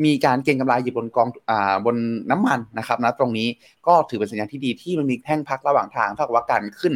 [0.05, 1.51] มีการเก็งกำไรอยู่บนกองอ
[1.85, 1.95] บน
[2.31, 3.47] น้ำมันนะครับนะตรงนี้
[3.87, 6.93] ก็ถือเป็นสัญญาณที่ดีที่มันมีแท่งพักระหว่างทางเท่ากับว่าการขึ้น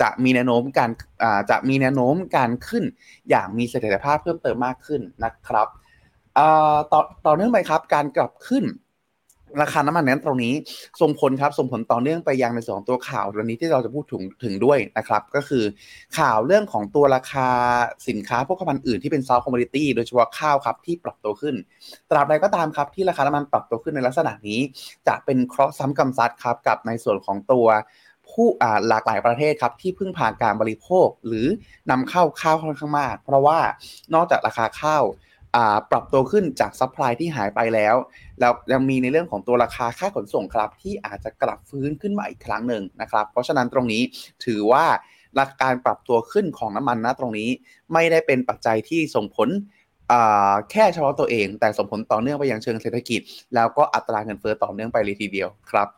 [0.00, 0.90] จะมีแนวโน้มการ
[1.50, 2.84] จะมีแนวโน้มการขึ้น
[3.30, 5.68] อย่างมีเสถียรภาพเพิ่มเติมมากขึ้นนะครับ
[6.92, 8.64] ต่อต่อเนื่องไปครับ การกลับขึ้น
[9.62, 10.54] ราคาน้ำมันนั้นตรงนี้
[11.00, 15.64] ส่งผลครับส่งผลต่อเนื่องไปยังในสองตัวข่าววันนี้ที่เราจะพูดถึงถึงด้วยนะครับ ก็คือ
[16.18, 17.48] ข่าวเรื่องของตัวราคา
[18.08, 21.54] สินค้าพวกขมันอื่นที่เป็น soft commodity โดยเฉพาะข้าวครับที่ปรับตัวขึ้น
[22.10, 24.60] ตราบใดก็ตามครับที่ราคาน้ำมันปรับตัวขึ้นในลักษณะนี้
[25.08, 27.66] จะเป็นเคราะห์ซ้ำกำซัดครับกับในส่วนของตัว
[28.30, 28.46] ผู้
[28.88, 31.46] หลากหลายประเทศครับที่พึ่งพาการบริโภคหรือ
[31.90, 33.58] นำเข้าข้าวค่อนข้างมาก เพราะว่า
[34.14, 35.04] นอกจากราคาข้าว
[35.90, 37.94] ปรับตัวขึ้นจาก supply ที่หายไปแล้ว
[38.40, 44.02] แล้วยังมีในเรื่องของตัวราคาค่าขนส่งครับ ที่อาจจะกลับฟื้นขึ้นมาอีกครั้งหนึ่งนะครับ เพราะฉะนั้นตรงนี้
[44.44, 44.84] ถือว่า
[45.38, 47.48] ราการปรับตัวขึ้นของน้ำมันนะตรงนี้
[47.92, 49.48] ไม่ได้เป็นปัจจัยที่ส่งผล
[50.70, 53.20] แค่เฉพาะตัวเอง แต่ส่งผลต่อเนื่องไปยังเชิงเศรษฐกิจ
[53.54, 55.88] แล้วก็อัตราเงินเฟ้อต่อเนื่องไปเลยทีเดียวครับ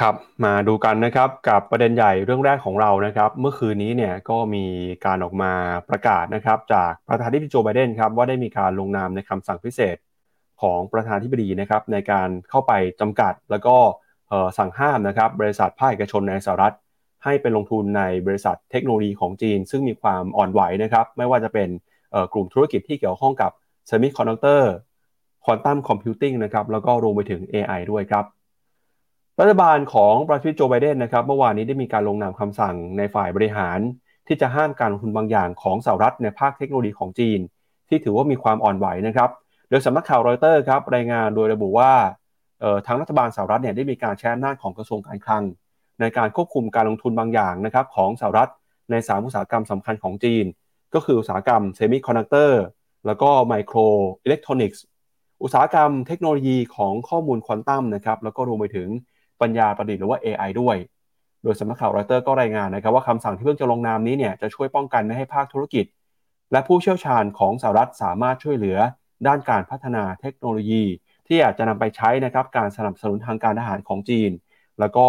[0.00, 4.64] ครับมาดูกันนะครับกับประเด็นใหญ่เรื่องแรกของเรานะครับ เมื่อคืนนี้เนี่ยก็มี
[5.06, 5.52] การออกมา
[5.90, 9.96] ประกาศนะครับ จากประธานาธิบดีโจไบเดนครับว่าได้มีการลงนามในคำสั่งพิเศษ
[10.62, 13.76] ของประธานาธิบดีนะครับ ในการเข้าไปจำกัดแล้วก็
[14.58, 16.74] สั่งห้ามนะครับ บริษัทภาคเอกชนในสหรัฐ
[17.24, 21.68] ให้ไปลงทุนในบริษัทเทคโนโลยีของจีน ซึ่งมีความอ่อนไหวนะครับ ไม่ว่าจะเป็น
[22.32, 23.50] กลุ่มธุรกิจที่เกี่ยวข้องกับ
[23.86, 24.72] เซมิคอนดักเตอร์
[25.44, 28.24] quantum computing นะครับแล้วก็รวมไปถึง AI ด้วยครับ
[29.40, 33.78] รัฐบาลของประธานาธิบดีโจไบเดนนะครับเมื่อวานนี้ได้มีการลงนามคำสั่งในฝ่ายบริหาร
[34.26, 37.40] ที่จะห้ามการลงทุนบางอย่างของสหรัฐในภาคเทคโนโลยีของจีน
[37.88, 39.30] ที่ถือว่ามีความอ่อนไหวนะครับ
[39.68, 41.92] โดยสำนักข่าวรอยเตอร์ครับรายงานโดยระบุว่า
[42.86, 45.44] ทางรัฐบาลสหรัฐเนี่ยได้มีการแชร์หน้าของกระทรวงการคลัง
[46.00, 48.50] ในการควบคุมการลงทุนบางอย่างนะครับของสหรัฐ
[48.90, 50.44] ในสามอุตสาหกรรมสำคัญของจีน
[50.94, 52.62] ก็คืออุตสาหกรรมเซมิคอนดักเตอร์
[53.06, 53.78] แล้วก็ไมโคร
[54.24, 54.82] อิเล็กทรอนิกส์
[55.42, 58.88] อุตสาหกรรมเทคโนโลยีของข้อมูลควอนตัมนะครับแล้วก็รวมไปถึง
[59.40, 60.76] ปัญญาประดิษฐ์หรือว่า AI ด้วย
[61.42, 65.84] โดยสำนักข่าวรอยเตอร์ก็รายงานนะครับว่าคำสั่งที่เพิ่งจะลงนามนี้เนี่ยจะช่วยป้องกันไม่ให้ภาคธุรกิจ
[66.52, 68.78] และผู้เชี่ยวชาญของสหรัฐสามารถช่วยเหลือ
[69.26, 70.84] ด้านการพัฒนาเทคโนโลยี
[71.26, 74.30] ที่อาจจะนำไปใช้นะครับการสนับสนุนทางการทหารของจีน
[74.80, 75.06] แล้วก็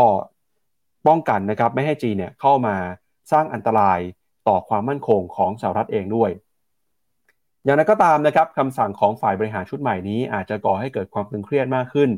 [1.08, 2.76] ป้องกันนะครับไม่ให้จีนเนี่ยเข้ามา
[3.32, 4.00] สร้างอันตราย
[4.48, 6.32] ต่อความมั่นคงของสหรัฐเองด้วย
[7.64, 12.10] อย่างไรก็ตามนะครับคำสั่งของฝ่ายบริหารชุดใหม่นี้อาจจะก่อให้เกิดความตึงเครียดมากขึ้น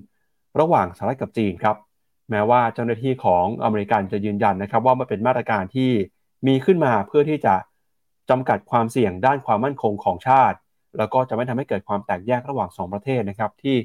[0.60, 1.76] ระหว่างสหรัฐกับจีนครับ
[2.29, 5.91] แม้ว่าเจ้าหน้าที่ของอเมริกันจะยืนยันนะครับ ว่ามันเป็นมาตรการที่
[6.47, 7.55] มีขึ้นมาเพื่อที่จะ
[8.29, 10.57] จำกัดความเสี่ยงด้านความมั่นคงของชาติ
[10.97, 13.75] แล้วก็จะไม่ทำให้เกิดความแตกแยกระหว่าง 2 ประเทศนะครับ ที่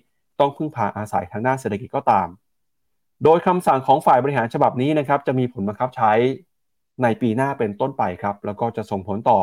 [0.40, 2.28] ต้องพึ่งพาอาศัยทางด้านเศรษฐกิจก็ตาม
[3.24, 6.12] โดยคำสั่งของฝ่ายบริหารฉบับนี้นะครับ จะมีผลบังคับใช้
[7.02, 9.40] ในปีหน้าเป็นต้นไปครับ แล้วก็จะส่งผลต่อ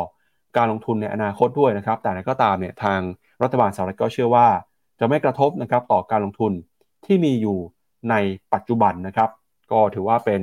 [0.57, 2.99] การลงทุนในอนาคตด้วยนะครับ แต่ก็ตามเนี่ยทาง
[3.43, 4.47] รัฐบาลสหรัฐก็เชื่อว่า
[4.99, 6.51] จะไม่กระทบนะครับต่อการลงทุน
[7.05, 7.59] ที่มีอยู่
[8.09, 8.15] ใน
[8.53, 9.29] ปัจจุบันนะครับ
[9.71, 10.41] ก็ถือว่าเป็น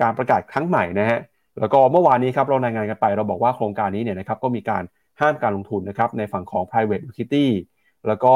[0.00, 1.20] การประกาศครั้งใหม่นะฮะ
[1.60, 4.82] แล้วก็เมื่อวานนี้ครับเรารายงานกันไป เราบอกว่าโครงการนี้เนี่ยนะครับก็มีการ
[5.20, 7.46] ห้ามการลงทุนนะครับในฝั่งของ private equity
[8.06, 8.34] แล้วก็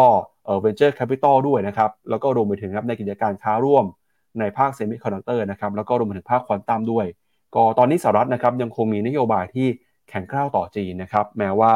[0.64, 3.84] venture capital ด้วยนะครับ แล้วก็รวมไปถึงครับในกิจการค้าร่วม
[4.40, 7.06] ในภาค semiconductor นะครับแล้วก็รวมไปถึงภาคควอนตัมด้วย
[7.54, 9.66] ก็ตอนนี้สหรัฐนะครับยังคงมีนโยบายที่
[10.08, 11.72] แข็งกร้าวต่อจีนนะครับแม้ว่า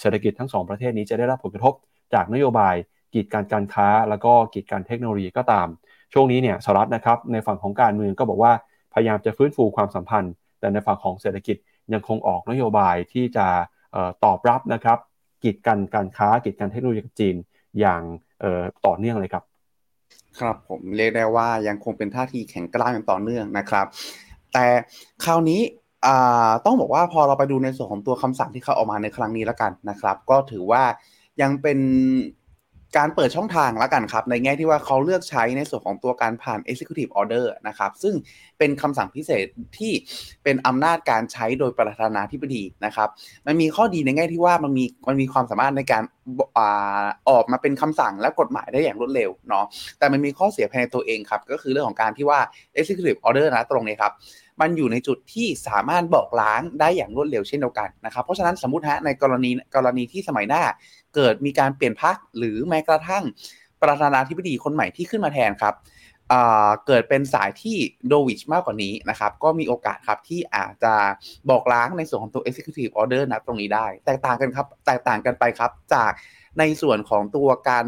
[0.00, 1.74] เศรษฐกิจทั้งสองประเทศนี้จะได้รับผลกระทบ
[2.14, 2.74] จากนโยบาย
[3.16, 5.68] กีดการการค้า แล้วก็กีดการเทคโนโลยีก็ตาม
[6.12, 8.52] ช่วงนี้เนี่ยสหรัฐนะครับในฝั่งของการเมืองก็บอกว่า
[8.94, 11.56] พยายามจะฟื้นฟูความสัมพันธ์ แต่ในฝั่งของเศรษฐกิจ
[11.92, 13.46] ยังคงออกนโยบายที่จะ
[14.24, 14.98] ตอบรับนะครับ
[15.44, 17.36] กีดกันการค้ากีดกันเทคโนโลยีกับจีน
[17.80, 18.02] อย่าง
[18.86, 19.44] ต่อเนื่องเลยครับ
[20.40, 23.86] ครับผมเรียกได้ว่ายังคงเป็นท่าทีแข็งกร้าวอย่างต่อเนื่องนะครับ
[24.52, 24.66] แต่
[25.24, 25.60] คราวนี้
[26.64, 30.82] ต้องบอกว่าพอเราไปดูในส่วนของตัวคำสั่งที่เขาออกมาในครั้งนี้แล้วกันนะครับ ก็ถือว่า
[31.42, 31.78] ยังเป็น
[32.96, 38.14] การเปิดช่องทางแล้วกันครับ ในแง่ที่ว่าเขาเลือกใช้ในส่วนของตัวการผ่าน executive order นะครับ ซึ่ง
[38.58, 39.46] เป็นคำสั่งพิเศษ
[39.78, 39.92] ที่
[40.44, 43.08] เป็นอำนาจการใช้โดยประธานาธิบดีนะครับ
[43.46, 46.02] มันมีข้อดีในแง่ที่ว่ามันมีมันมีความสามารถในการ
[46.58, 46.60] อ
[47.30, 49.64] ออกมาเป็นคำสั่งและกฎหมายได้อย่างรวดเร็วเนาะ
[49.98, 52.40] แต่มันมีข้อเสียภายในตัวเองครับ ก็คือเรื่องของการที่ว่า
[52.78, 54.14] executive order นะตรงนี้ครับ
[54.62, 60.62] มันอยู่ในจุดที่สามารถบอกล้างได้อย่างรวดเร็วเช่นเดียวกันนะครับ เพราะฉะนั้นสมมติฮะในกรณีกรณีที่สมัยหน้า
[61.16, 63.24] เกิดมีการเปลี่ยนพักหรือแม้กระทั่ง
[63.82, 65.74] ประธานาธิบดีคนใหม่ที่ขึ้นมาแทนครับ
[66.86, 67.76] เกิดเป็นสายที่
[68.08, 70.94] โดวิชมากกว่านี้นะครับ ก็มีโอกาสครับที่อาจจะ
[71.50, 76.12] บอกล้างในส่วนของตัว executive order นะตรงนี้ได้ แตกต่างกันครับ แตกต่างกันไปครับจาก
[76.58, 77.86] ในส่วนของตัวการ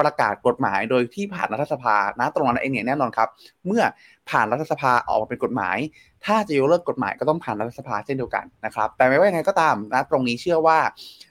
[0.00, 3.28] ประกาศกฎหมายโดยที่ผ่านรัฐสภานะตรงนั้นเองเนี่ยแน่นอนครับ
[3.66, 3.82] เมื่อ
[4.30, 5.78] ผ่านรัฐสภาออกมาเป็นกฎหมาย
[6.24, 10.78] ถ้าจะยกเลิกกฎหมายก็ต้องผ่านรัฐสภาเช่นเดียวกันนะครับ แต่ไม่ว่ายังไงก็ตามนะตรงนี้เชื่อว่า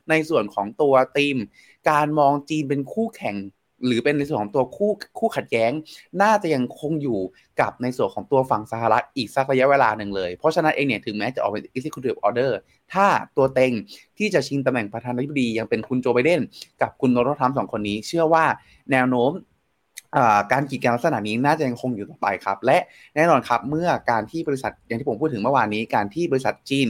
[0.10, 1.36] ในส่วนของตัวทีม
[1.90, 3.36] การมองจีนเป็นคู่แข่ง
[3.86, 5.72] หรือเป็นในส่วนของตัวคู่คู่ขัดแย้ง
[6.22, 7.20] น่าจะยังคงอยู่
[7.62, 12.52] กับในส่วนของตัวฝั่งสหรัฐอีกสักระยะเวลาหนึ่งเลย เพราะฉะนั้นเองเนี่ยถึงแม้จะออกเป็น executive order
[12.94, 13.72] ถ้าตัวเต็ง
[14.18, 16.42] ที่จะชิงตำแหน่งประธานาธิบดียังเป็นคุณโจไบเดน
[16.82, 18.46] กับคุณโดนัลด์ทรัมป์สองคนนี้ เชื่อว่า
[18.92, 19.32] แนวโน้ม
[20.52, 22.78] การกีดกันลักษณะนี้น่าจะยังคงอยู่ต่อไปครับ และ
[23.16, 26.88] แน่นอนครับเมื่อการที่บริษัทอย่างที่ผมพูดถึงเมื่อวานนี้ การที่บริษัทจีน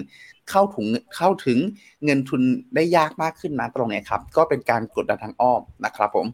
[0.49, 1.57] เข้าถึงเข้าถึง
[2.03, 2.41] เงินทุน
[2.75, 6.27] ได้ยากมากขึ้นนะตรงนี้ครับก็เป็นการกดดันทางอ้อมนะครับผม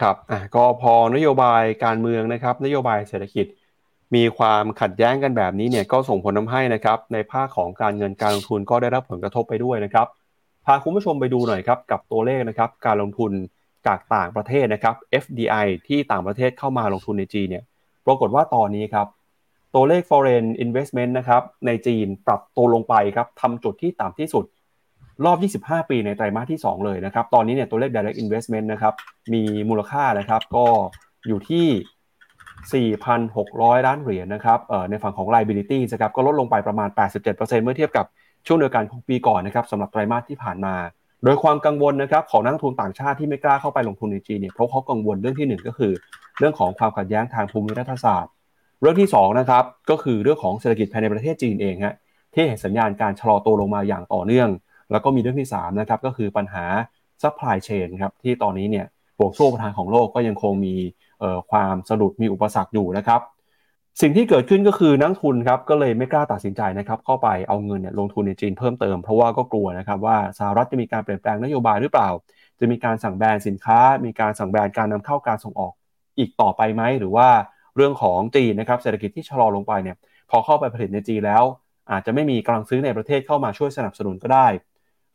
[0.00, 3.46] ครับอะก็พอนโยบายการเมืองนะครับ นโยบายเศรษฐกิจ
[4.14, 10.06] มีความขัดแย้งกันแบบนี้เนี่ยก็ส่งผลทาให้นะครับ ในภาคของการเงินการลงทุนก็ได้รับผลกระทบไปด้วยนะครับ
[10.66, 13.32] พาคุณผู้ชมไปดูหน่อยครับกับตัวเลขนะครับ การลงทุน
[13.86, 17.64] จากต่างประเทศนะครับ FDI ที่ต่างประเทศเข้ามาลงทุนในจีนเนี่ย
[18.06, 19.06] ปรากฏว่าตอนนี้ครับ
[19.74, 24.44] ตัวเลข foreign investment นะครับในจีนปรับตัวลงไปครับทำจุดที่ต่ำที่สุด
[25.24, 28.94] รอบ 25 ปีในไตรมาสที่ 2 เลยนะครับ ตอนนี้เนี่ยตัวเลข direct investment นะครับ
[29.32, 30.66] มีมูลค่านะครับ ก็
[31.28, 34.58] อยู่ที่ 4,600 ล้านเหรียญนะครับ
[34.90, 36.88] ในฝั่งของ liability นะครับ ก็ลดลงไปประมาณ
[37.26, 38.06] 87%เมื่อเทียบกับ
[38.46, 40.74] ช่วงเดียวกันของปีก่อนนะครับสำหรับไตรมาสที่ผ่านมา
[41.24, 45.92] โดยความกังวลนะครับของนักทุนต่างชาติที่ไม่กล้าเข้าไปลงทุนในจีนเนี่ย เพราะเขากังวลเรื่องที่ 1 ก็คือ
[46.38, 48.32] เรื่องของความขัดแย้งทางภูมิรัฐศาสตร์
[48.80, 51.94] เรื่องที่2นะครับ ก็คือเรื่องของเศรษฐกิจภายในประเทศจีนเองฮะ
[52.32, 54.48] ที่เห็นสัญญาณการชะลอตัวลงมาอย่างต่อเนื่อง
[54.90, 56.64] แล้วก็มีเรื่องที่3นะครับก็คือปัญหา
[57.22, 58.86] supply chain ครับที่ตอนนี้เนี่ย
[59.18, 60.74] ห่วงโซ่อุปทานของโลกก็ยังคงมี
[61.50, 63.20] ความสะดุดมีอุปสรรคอยู่นะครับ
[64.00, 72.08] สิ่งที่เกิดขึ้นก็คือนักลงทุนครับก็เลยไม่กล้าตัดสินใจนะครับเข้าไปเอาเงินเนี่ยลงทุนในจีนเพิ่มเติมเพราะว่าก็กลัวนะครับว่าสหรัฐจะมีการเปลี่ยนแปลงนโยบายหรือเปล่า
[72.60, 75.72] จะมีการสั่งแบนสินค้า มีการสั่งแบนการนำเข้าการส่งออก
[76.18, 77.28] อีกต่อไปไหมหรือว่า
[77.76, 79.96] เรื่องของจีนนะครับเศรษฐกิจที่ชะลอลงไปเนี่ย
[80.30, 81.42] พอเข้าไปผลิตในจีนแล้ว
[81.90, 84.46] อาจจะไม่มีกำลังซื้อในประเทศเข้ามาช่วยสนับสนุนก็ได้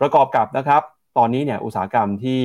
[0.01, 0.81] ประกอบกับนะครับ
[1.17, 2.39] ตอนนี้เนี่ยอุตสาหกรรมที่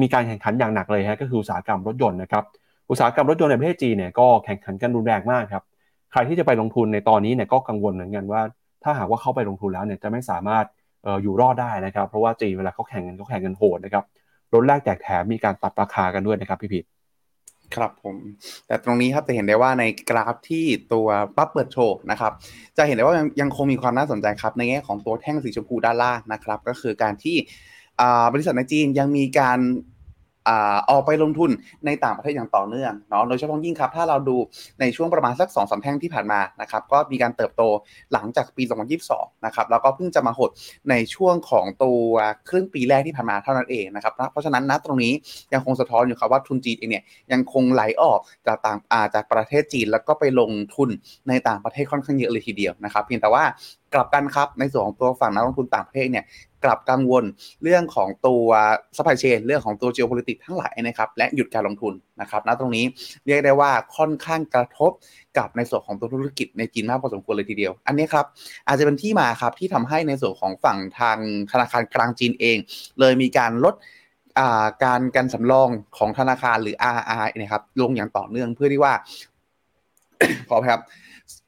[0.00, 2.44] มีการแข่งขันอย่างหนักเลยฮะก็คืออุตสาหกรรมรถยนต์นะครับ
[2.90, 5.64] อุตสาหกรรมรถยนต์ในประเทศจีนเนี่ยก็แข่งขันกันรุนแรงมากครับ
[6.12, 8.42] ใครที่จะไปลงทุนในตอนนี้เนี่ยก็กังวลเหมือนกันว่า
[8.82, 10.64] ถ้าหากว่าเข้าไปลงทุนแล้วเนี่ยจะไม่สามารถ
[11.06, 14.04] ออยู่รอดได้นะครับ เพราะว่าจีนเวลาเขาแข่งกันเขาแข่งกันโหดนะครับ
[14.54, 16.84] รถแรกแจกแถมมีการตัดราคากันด้วยนะครับพี่พิษ
[17.76, 18.16] ครับผม
[18.66, 22.32] แต่ตรงนี้ครับจะเห็นได้ว่าในกราฟที่ตัวปั๊บเปิดโชว์นะครับ
[22.76, 27.36] จะเห็นได้ว่ายังคงมีความน่าสนใจครับในแง่ของตัวแท่งสีชมพูด้านล่างนะครับ ก็คือการที่
[28.32, 29.58] บริษัทในจีนยังมีการ
[30.90, 31.50] ออกไปลงทุน
[31.86, 34.36] ในต่างประเทศอย่างต่อเนื่องเนาะโดยเฉพาะยิ่งครับ ถ้าเราดู
[34.80, 37.62] ในช่วงประมาณสัก2อสแท่งที่ผ่านมานะครับก็มีการเติบโต
[38.12, 38.62] หลังจากปี
[39.04, 40.50] 2022 นะครับแล้วก็เพิ่งจะมาหด
[40.90, 42.04] ในช่วงของตัว
[42.48, 45.12] ครึ่งปีแรกที่ผ่านมาเท่านั้นเองนะครับเพราะฉะนั้นนะตรงนี้
[45.52, 50.88] ยังคงสะท้อนอยู่ครับว่าทุนจีนเองเนี่ยยังคงไหลออกจากต่างาจากประเทศจีน แล้วก็ไปลงทุน
[51.28, 53.44] ในต่างประเทศค่อนข้างเยอะเลยทีเดียวนะครับเพียงแต่ว่า
[53.94, 56.24] กลับกันครับในส่วนของตัวฝั่งนักลงทุนต่างประเทศเนี่ย
[56.64, 57.24] กลับกังวล
[57.62, 58.46] เรื่องของตัว
[58.96, 62.84] supply chain เรื่องของตัว geopolitics ทั้งหลายนะครับ และหยุดการลงทุนนะครับณตรงนี้
[63.26, 64.90] เรียกได้ว่าค่อนข้างกระทบ
[65.38, 68.26] กับในส่วนของตัวธุรกิจในจีนมากพอสมควรเลยทีเดียว อันนี้ครับ
[68.66, 71.18] อาจจะเป็นที่มาครับที่ทำให้ในส่วนของฝั่งทาง
[71.50, 72.56] ธนาคารกลางจีนเอง
[73.00, 73.74] เลยมีการลด
[74.84, 78.92] การการสำรองของธนาคารหรือ RR นะครับลงอย่างต่อเนื่องเพื่อที่ว่า
[80.48, 80.80] ขอครับ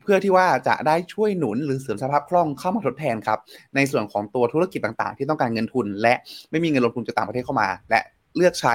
[0.05, 3.39] เพื่อที่ว่าจะได้ช่วยหนุนหรือเสริมสภาพคล่องเข้ามาทดแทนครับ
[3.77, 6.15] ในส่วนของตัวธุรกิจต่างๆ ที่ต้องการเงินทุน และ
[6.51, 8.01] ไม่มีเงินลงทุนจากต่างประเทศเข้ามา และ
[8.37, 8.75] เลือกใช้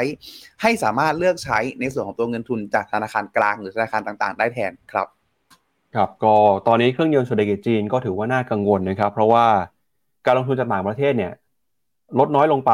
[0.61, 5.07] ให้สามารถเลือกใช้ในส่วนของตัวเงินทุนจากธนาคารกลางหรือธนาคารต่างๆ ได้แทนครับ
[5.95, 6.35] ครับก็
[6.67, 9.45] ตอนนี้เครื่องยนต์เศรษฐกิจจีนก็ถือว่าน่ากังวลนะครับ เพราะว่า
[10.25, 11.33] การลงทุนจากต่างประเทศเนี่ย
[12.19, 12.73] ลดน้อยลงไป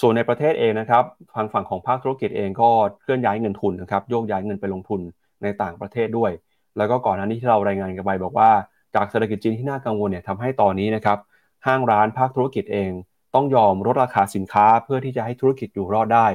[0.00, 2.68] ส่วนในประเทศเองนะครับทางฝั่งของภาคธุรกิจเองก็
[3.00, 5.00] เคลื่อนย้ายเงินทุนนะครับโยกย้ายเงินไปลงทุน
[5.42, 6.30] ในต่างประเทศด้วย
[6.78, 8.50] แล้วก็ก่อนหน้านี้ที่เรารายงานกันไปบอกว่า
[8.94, 11.18] จากเศรษฐกิจจีนที่น่ากังวลเนี่ยทำให้ตอนนี้นะครับ
[11.66, 12.90] ห้างร้านภาคธุรกิจเอง
[13.34, 16.26] ต้องยอมลดราคาสินค้าเพื่อที่จะให้ธุรกิจอยู่รอดได้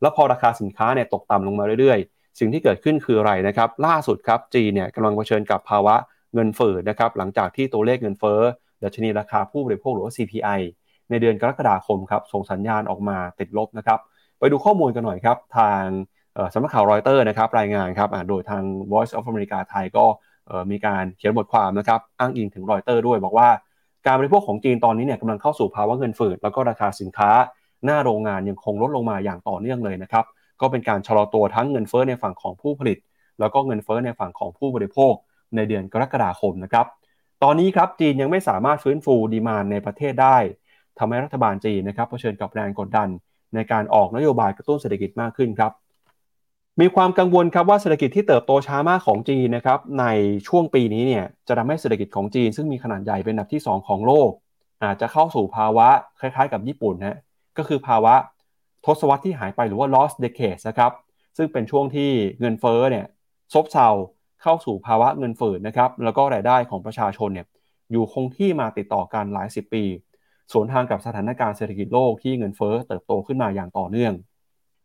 [0.00, 5.94] แล้วพอราคาสินค้าเนี่ยตกต่ำลงมาเรื่อยๆ สิ่งที่เกิดขึ้นคืออะไรนะครับ ล่าสุดครับจีนเนี่ยกำลังเผชิญกับภาวะ
[6.34, 8.40] เงินเฟ้อนะครับหลังจากที่ตัวเลขเงินเฟ้อ
[8.82, 10.60] ดัชนีราคาผู้บริโภคหรือว่า CPI
[11.10, 13.98] ในเดือนกรกฎาคมครับส่งสัญญาณออกมาติดลบนะครับ
[14.38, 15.84] ไปดูข้อมูลกันหน่อยครับทาง
[16.52, 20.04] สำนักข่าวรอยเตอร์นะครับรายงานครับโดยทาง Voice of America ไทยก็
[20.70, 23.48] มีการเขียนบทความนะครับอ้างอิงถึงรอยเตอร์ด้วย บอกว่า
[24.06, 27.30] การบริโภคของจีนตอนนี้เนี่ยกำลังเข้าสู่ภาวะเงินฝืดแล้วก็ราคาสินค้า
[27.84, 30.24] หน้าโรงงานยังคงลดลงมาอย่างต่อเนื่องเลยนะครับ
[30.60, 32.98] ก็เป็นการชะลอตัวทั้งเงินเฟ้อในฝั่งของผู้ผลิต
[33.40, 35.12] แล้วก็เงินเฟ้อในฝั่งของผู้บริโภค
[35.56, 36.86] ในเดือนกรกฎาคมนะครับ
[37.42, 40.36] ตอนนี้ครับจีนยังไม่สามารถฟื้นฟูดีมานในประเทศได้
[40.98, 43.08] ทำให้รัฐบาลจีนนะครับเผชิญกับแรงกดดัน
[43.54, 45.72] ในการออกนโยบายกระตุ้นเศรษฐกิจมากขึ้นครับ
[46.80, 50.04] มีความกังวลครับว่าเศรษฐกิจที่เติบโตช้ามากของจีนนะครับใน
[50.48, 54.30] ช่วงปีนี้เนี่ยจะทำให้เศรษฐกิจของจีน ซึ่งมีขนาดใหญ่เป็นอันดับที่ 2 ของโลก
[54.84, 55.88] อาจจะเข้าสู่ภาวะ
[56.20, 57.18] คล้ายๆ กับญี่ปุ่นนะ
[57.58, 58.14] ก็คือภาวะ
[58.86, 60.92] ทศวรรษที่หายไปหรือว่า lost decade นะครับ
[61.36, 63.06] ซึ่งเป็นช่วงที่เงินเฟ้อเนี่ย
[63.52, 63.88] ซบเซา
[64.42, 67.46] เข้าสู่ภาวะเงินฝืดนะครับแล้วก็รายได้ของประชาชนเนี่ย
[67.90, 69.84] อยู่คงที่มาติดต่อกันหลายสิบปี
[70.52, 74.12] สวนทางกับสถานการณ์เศรษฐกิจโลกที่เงินเฟ้อเติบโตขึ้นมาอย่างต่อเนื่อง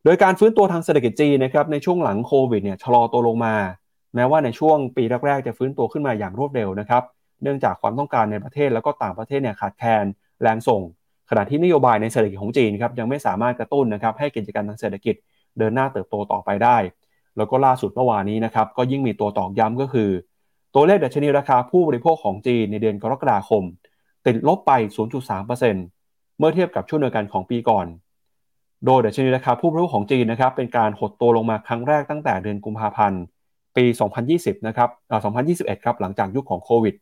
[0.05, 3.55] โดยการฟื้นตัวทางเศรษฐกิจจีนนะครับในช่วงหลังโควิดเนี่ยชะลอตัวลงมา
[4.15, 7.03] แม้ว่าในช่วงปีแรกๆจะฟื้นตัวขึ้นมาอย่างรวดเร็วนะครับ
[7.43, 10.05] เนื่องจากความต้องการในประเทศแล้วก็ต่างประเทศเนี่ยขาดแคลน
[10.41, 10.81] แรงส่ง
[11.29, 15.15] ขณะที่นโยบายในเศรษฐกิจของจีนครับยังไม่สามารถกระตุ้นนะครับให้กิจการทางเศรษฐกิจ
[15.57, 16.77] เดินหน้าเติบโตต่อไปได้
[17.37, 20.09] แล้วก็ล่าสุดเมื่อวานนี้นะครับก็ยิ่งมีตัวตอกย้ำก็คือ
[20.75, 23.63] ตัวเลขดัชนีราคาผู้บริโภคของจีนในเดือนกรกฎาคม
[24.25, 24.71] ติดลบไป
[25.31, 27.85] 0.3%เมื่อเทียบกับช่วงเดียวกันของปีก่อน
[28.85, 33.21] โดยดัชนีราคาผู้บริโภคของจีนนะครับเป็นการหดตัวลงมาครั้งแรกตั้งแต่เดือนกุมภาพันธ์
[33.77, 33.85] ปี
[34.25, 35.19] 2020 นะครับอ่า
[35.51, 36.95] 2021 ครับหลังจากยุคของโควิด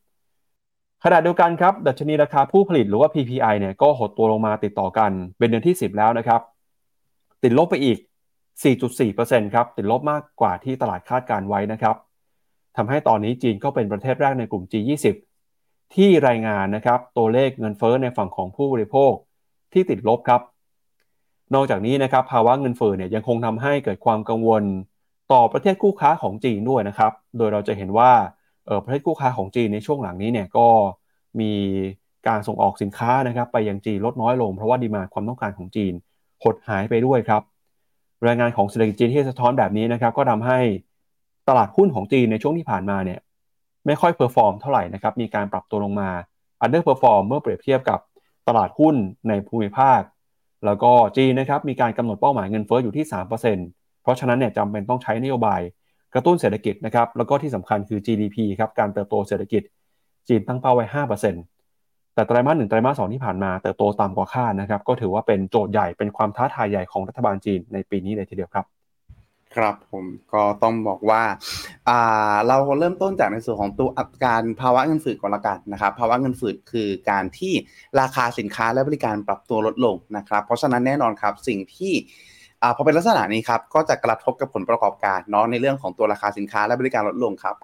[1.03, 6.41] ขณะเดียวกันครับดัชนีราคาผู้ผลิตหรือว่า PPI เนี่ยก็หดตัวลงมาติดต่อกันเป็นเดือนที่ 10 แล้วนะครับ
[7.43, 7.97] ติดลบไปอีก
[8.75, 11.95] 4.4%ครับติดลบมากกว่าที่ตลาดคาดการไว้นะครับ
[12.77, 15.05] ทำให้ตอนนี้จีนก็เป็นประเทศแรกในกลุ่ม G20
[15.95, 19.13] ที่รายงานนะครับตัวเลขเงินเฟ้อในฝั่งของผู้บริโภค
[19.73, 20.41] ที่ติดลบครับ
[21.53, 24.63] นอกจากนี้นะครับภาวะเงินเฟ้อเนี่ยยังคงทำให้เกิดความกังวล
[25.31, 28.11] ต่อประเทศคู่ค้าของจีนด้วยนะครับ โดยเราจะเห็นว่า
[28.83, 30.67] ประเทศคู่ค้าของจีนในช่วงหลังนี้เนี่ยก็
[31.39, 31.51] มี
[32.27, 35.93] การส่งออกสินค้านะครับไปยังจีนลดน้อยลง เพราะว่า demand ความต้องการของจีน
[36.43, 37.41] หดหายไปด้วยครับ
[38.27, 40.59] รายงานของเศรษฐกิจจีนที่สะท้อนแบบนี้นะครับก็ทำให้
[41.49, 43.19] ตลาดหุ้นของจีนในช่วงที่ผ่านมาเนี่ย
[43.85, 46.09] ไม่ค่อย perform เท่าไหร่นะครับมีการปรับตัวลงมา
[46.61, 47.99] underperform เมื่อเปรียบเทียบกับ
[48.47, 48.95] ตลาดหุ้น
[49.29, 49.99] ในภูมิภาค
[50.65, 55.61] แล้วก็จีนนะครับมีการกำหนดเป้าหมายเงินเฟ้ออยู่ที่ 3%เพราะฉะนั้นเนี่ยจำเป็นต้องใช้นโยบาย
[56.13, 59.63] กระตุ้นเศรษฐกิจนะครับแล้วก็ที่สำคัญคือ GDP ครับการเติบโตเศรษฐกิจ
[60.27, 60.85] จีนตั้งเป้าไว้
[61.53, 68.65] 5%แต่ไตรมาสหนึ่งไตรมาสสที่ผ่านมาเติบโตต่ำกว่าคาดนะครับก็ถือว่าเป็นโจทย์ใหญ่เป็นความท้าทายใหญ่ของรัฐบาลจีนในปีนี้เลยทีเดียวครับ
[69.55, 71.23] ครับผมก็ต้องบอกว่า
[71.89, 77.53] อ่าเราเริ่มต้นจากในส่วนของตัวอัการภาวะเงินฝืดก่อนละกันนะครับภาวะเงินฝืดคือการที่
[77.99, 81.93] ราคาสินค้าและบริการปรับตัวลดลงนะครับ เพราะฉะนั้นแน่นอนครับสิ่งที่
[82.61, 87.55] อ่าพอเป็นลักษณะนี้ครับก็จะกระทบกับผลประกอบการเนาะในเรื่องของตัวราคาสินค้าและบริการลดลงครับ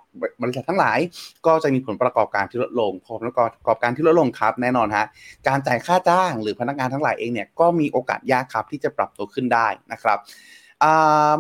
[0.42, 1.00] บริษัททั้งหลาย
[1.46, 3.36] ก็จะมีผลประกอบการที่ลดลงผลประ
[3.68, 5.06] กอบการที่ลดลงครับ แน่นอนฮะ
[5.48, 10.20] การจ่ายค่าจ้างหรือพนักงานทั้งหลายเองเนี่ยก็มีโอกาสยากครับที่จะปรับตัวขึ้นได้นะครับ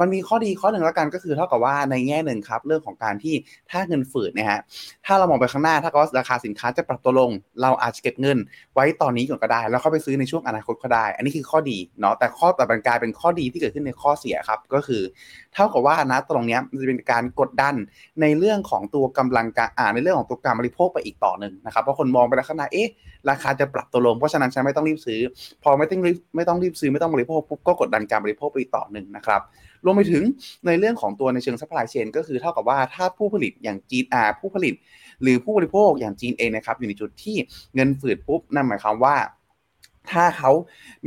[0.01, 3.35] มันมีข้อดีข้อหนึ่งแล้วกันก็คือเท่ากับว่าในแง่หนึ่งครับ เรื่องของการที่
[3.71, 4.59] ถ้าเงินฝืดนะฮะ
[5.05, 8.37] ถ้าเรามองไปข้างหน้าถ้าก็ราคาสินค้าจะปรับตัวลง เราอาจจะเก็บเงิน
[8.73, 15.01] ไว้ตอนนี้ก่อนก็ได้ แล้วเข้าไปซื้อในช่วงอนาคตก็ได้ อันนี้คือข้อดีเนาะแต่ข้อต่อไปกลายเป็นข้อดีที่เกิดขึ้นในข้อเสียครับก็คือ
[15.53, 17.75] เท่ากับว่านะตรงนี้มันจะเป็นการกดดัน
[18.21, 22.89] ในเรื่องของตัวกำลังการอ่าในเรื่องของตัวการบริโภคไปอีกต่อหนึ่งนะครับเพราะคนมองไปแล้วข้างหน้าเอ๊ะ
[23.29, 25.21] ราคาจะปรับตัวลงเพราะฉะนั้นฉันไม่ต้องรีบซื้อ
[25.63, 29.28] พอไม่ต้องรีบไม่ต้องรีบซื้อไม่ต้องบริโภคปุ๊บก็กดดันการบริโภคไปต่อหนึ่งนะครับ
[29.85, 30.23] รวมไปถึง
[30.65, 34.73] ในเรื่องของตัวในเชิง supply chain ก็คือเท่ากับว่าถ้าผู้ผลิตอย่างจีนอาผู้ผลิต
[35.21, 37.37] หรือผู้บริโภคอย่างจีนเองนะครับ อยู่ในจุดที่
[37.75, 39.17] เงินฝืดปุ๊บนั่นหมายความว่า
[40.11, 40.51] ถ้าเขา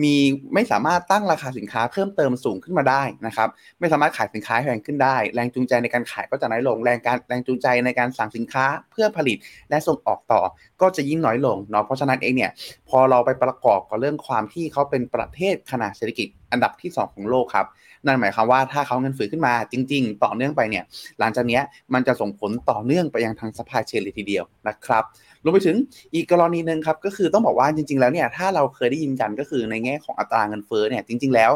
[0.02, 0.14] มี
[0.54, 3.48] ไม่สามารถตั้งราคาสินค้าเพิ่มเติมสูงขึ้นมาได้นะครับ
[3.80, 9.36] ไม่สามารถขายสินค้าแพงขึ้นได้ แรงจูงใจในการขายก็จะน้อยลง แรงการแรงจูงใจในการสั่งสินค้าเพื่อผลิต
[9.70, 10.40] และส่งออกต่อ
[10.80, 12.50] ก็จะยิ่งน้อยลงเนาะเพราะฉะนั้นเองเนี่ย
[12.88, 17.66] พอเราไปประกอบกับเรื่องความที่เขาเป็นประเทศขนาดเศรษฐกิจ อันดับที่ 2 ของโลกครับ
[18.06, 20.84] นั่นหมายความว่าถ้าเขาเงินฝืนขึ้นมาจริง ๆ ต่อเนื่องไปเนี่ย
[21.20, 21.60] หลังจากนี้
[21.94, 25.04] มันจะส่งผลต่อเนื่องไปยังทางสปายเชนเลยทีเดียวนะครับ
[25.44, 25.76] รวมไปถึง
[26.14, 31.50] อีกกรณีหนึ่งครับก็คือต้องบอกว่าจริง ๆ แล้วเนี่ยถ้าเราเคยได้ยินกันก็คือในแง่ของอัตราเงินเฟ้อเนี่ยจริง ๆ แล้ว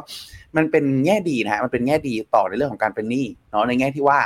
[0.57, 4.19] มันเป็นแง่ดีนะฮะมันเป็นแง่ดีต่อในเรื่องของการเป็นหนี้เนาะในแง่ที่ว่า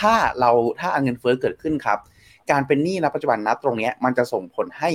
[0.00, 0.50] ถ้าเรา
[0.80, 1.98] ถ้าเงินเฟ้อเกิดขึ้นครับ
[2.50, 4.90] การเป็นหนี้ณปัจจุบันณตรงนี้มันจะส่งผลให้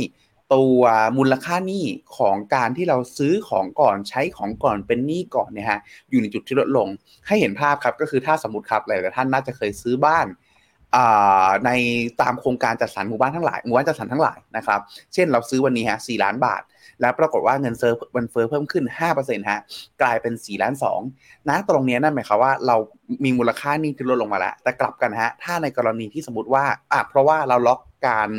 [0.54, 0.82] ตัว
[1.18, 1.86] มูลค่าหนี้
[2.18, 5.80] ของการที่เราซื้อของก่อนใช้ของก่อนเป็นหนี้ก่อนเนี่ยฮะ
[6.10, 6.88] อยู่ในจุดที่ลดลง
[7.28, 10.28] ให้เห็นภาพครับก็คือถ้าสมมติครับหลายๆท่านน่าจะเคยซื้อบ้าน
[11.66, 11.72] ใน
[12.22, 14.80] ตามโครงการจัดสรรหมู่บ้านทั้งหลายหมู่บ้านจัดสรรทั้งหลายนะครับ
[15.14, 16.62] เช่นเราซื้อวันนี้ฮะสี่ล้านบาท
[17.02, 18.84] แล้วปรากฏว่าเงินเฟ้อมันเฟ้อเพิ่มขึ้น
[19.18, 19.60] 5%ฮะ
[20.02, 20.74] กลายเป็น4ล้าน
[21.10, 22.76] 2นะตรงนี้นั่นหมายความว่าเรา
[23.24, 28.30] มีมูลค่านี้ที่ลดลงมาแล้ว แต่กลับกันฮะถ้าในกรณีที่สมมติว่าอะเพราะว่าเราล็อกการ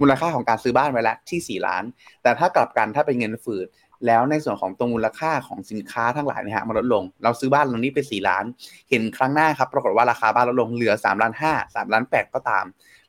[0.00, 1.84] มูลค่าของการซื้อบ้านไว้แล้วที่ 4 ล้าน
[2.22, 3.68] แต่ถ้ากลับกันถ้าเป็นเงินฝืด
[4.06, 8.44] แล้วในส่วนของตรงมูลค่าของสินค้าทั้งหลายนะฮะมันลดลง เราซื้อบ้านตรงนี้ไป4ล้าน
[8.90, 12.64] เห็นครั้งหน้าครับปรากฏว่าราคาบ้านลดลงเหลือ3ล้าน5 3ล้าน8ก็ตาม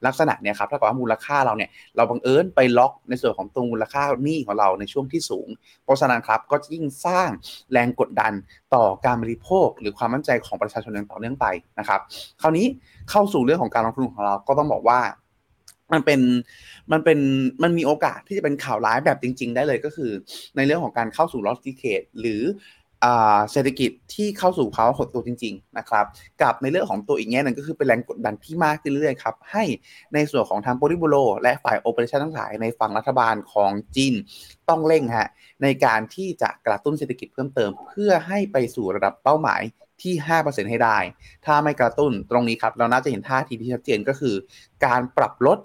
[0.06, 5.48] ลักษณะเนี่ยครับถ้าเกิดว่ามูลค่าเราเนี่ยเราบังเอิญไปล็อกในส่วนของตรงมูลค่าหนี้ของเราในช่วงที่สูง
[5.84, 7.30] เพราะฉะนั้นครับก็ยิ่งสร้าง
[7.72, 8.34] แรงกดดัน
[8.76, 11.46] ต่อการบริโภค หรือความมั่นใจของประชาชนอย่างต่อเนื่องไป
[11.80, 12.00] นะครับ
[12.42, 12.66] คราวนี้
[13.10, 15.00] เข้าสู่เรื่องของการลงทุนของเราก็ต้องบอกว่า
[15.94, 16.20] มันเป็น
[16.92, 17.20] มันเป็น
[17.64, 20.12] มันมีโอกาสที่จะเป็นข่าวร้ายแบบจริง ๆ ได้เลยก็คือ
[20.56, 22.44] ในเรื่องของการเข้าสู่ลอสติเคตหรือ
[23.52, 26.06] เศรษฐกิจที่เข้าสู่ภาวะหดตัวจริง ๆ นะครับ
[26.42, 29.64] กับในเรื่องของตัวอีกแง่นึงก็คือเป็นแรงกดดันที่มากขึ้นเรื่อยๆครับ ให้
[30.14, 34.14] ในส่วนของทางโปริบูโรและฝ่ายโอเปอเรชั่นทั้งหลายในฝั่งรัฐบาลของจีน
[34.70, 35.30] ต้องเร่งฮะ
[35.64, 39.62] ในการที่จะกระตุ้นเศรษฐกิจเพิ่มเติม เพื่อให้ไปสู่ระดับเป้าหมาย
[40.02, 40.14] ที่
[40.44, 40.98] 5%ให้ได้
[41.46, 44.36] ถ้าไม่กระตุ้นตรงนี้ครับ เราน่าจะเห็นท่าทีที่ชัดเจนก็คือ
[44.86, 45.58] การปรับลด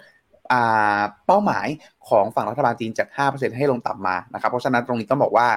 [1.25, 1.67] เป้าหมาย
[2.09, 5.47] ของฝั่งรัฐบาลจีนจาก 5%ให้ลงต่ำมานะครับ เพราะฉะนั้นตรงนี้ต้องบอกว่า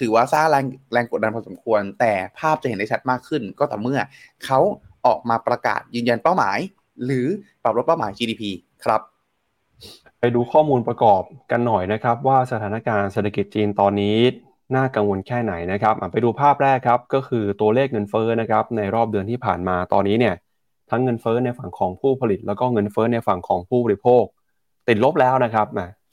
[0.00, 4.00] ถือว่าสร้างแรงแรงกดดันพอสมควร แต่ภาพจะเห็นได้ชัดมากขึ้น ก็ต่อเมื่อ
[4.44, 4.58] เขา
[5.06, 6.58] ออกมาประกาศยืนยันเป้าหมาย
[7.04, 7.26] หรือ
[7.62, 8.42] ปรับลดเป้าหมาย GDP
[8.84, 9.00] ครับ
[10.20, 14.18] ไปดูข้อมูลประกอบกันหน่อยนะครับ ว่าสถานการณ์เศรษฐกิจจีนตอนนี้
[14.76, 20.34] น่ากังวลแค่ไหนนะครับไปดูภาพแรกครับก็คือตัวเลขเงินเฟ้อนะครับในรอบเดือนที่ผ่านมาตอนนี้เนี่ย
[20.90, 24.24] ทั้งเงินเฟ้อในฝั่งของผู้ผลิต แล้วก็เงินเฟ้อในฝั่งของผู้บริโภค
[24.88, 25.66] ติดลบแล้วนะครับ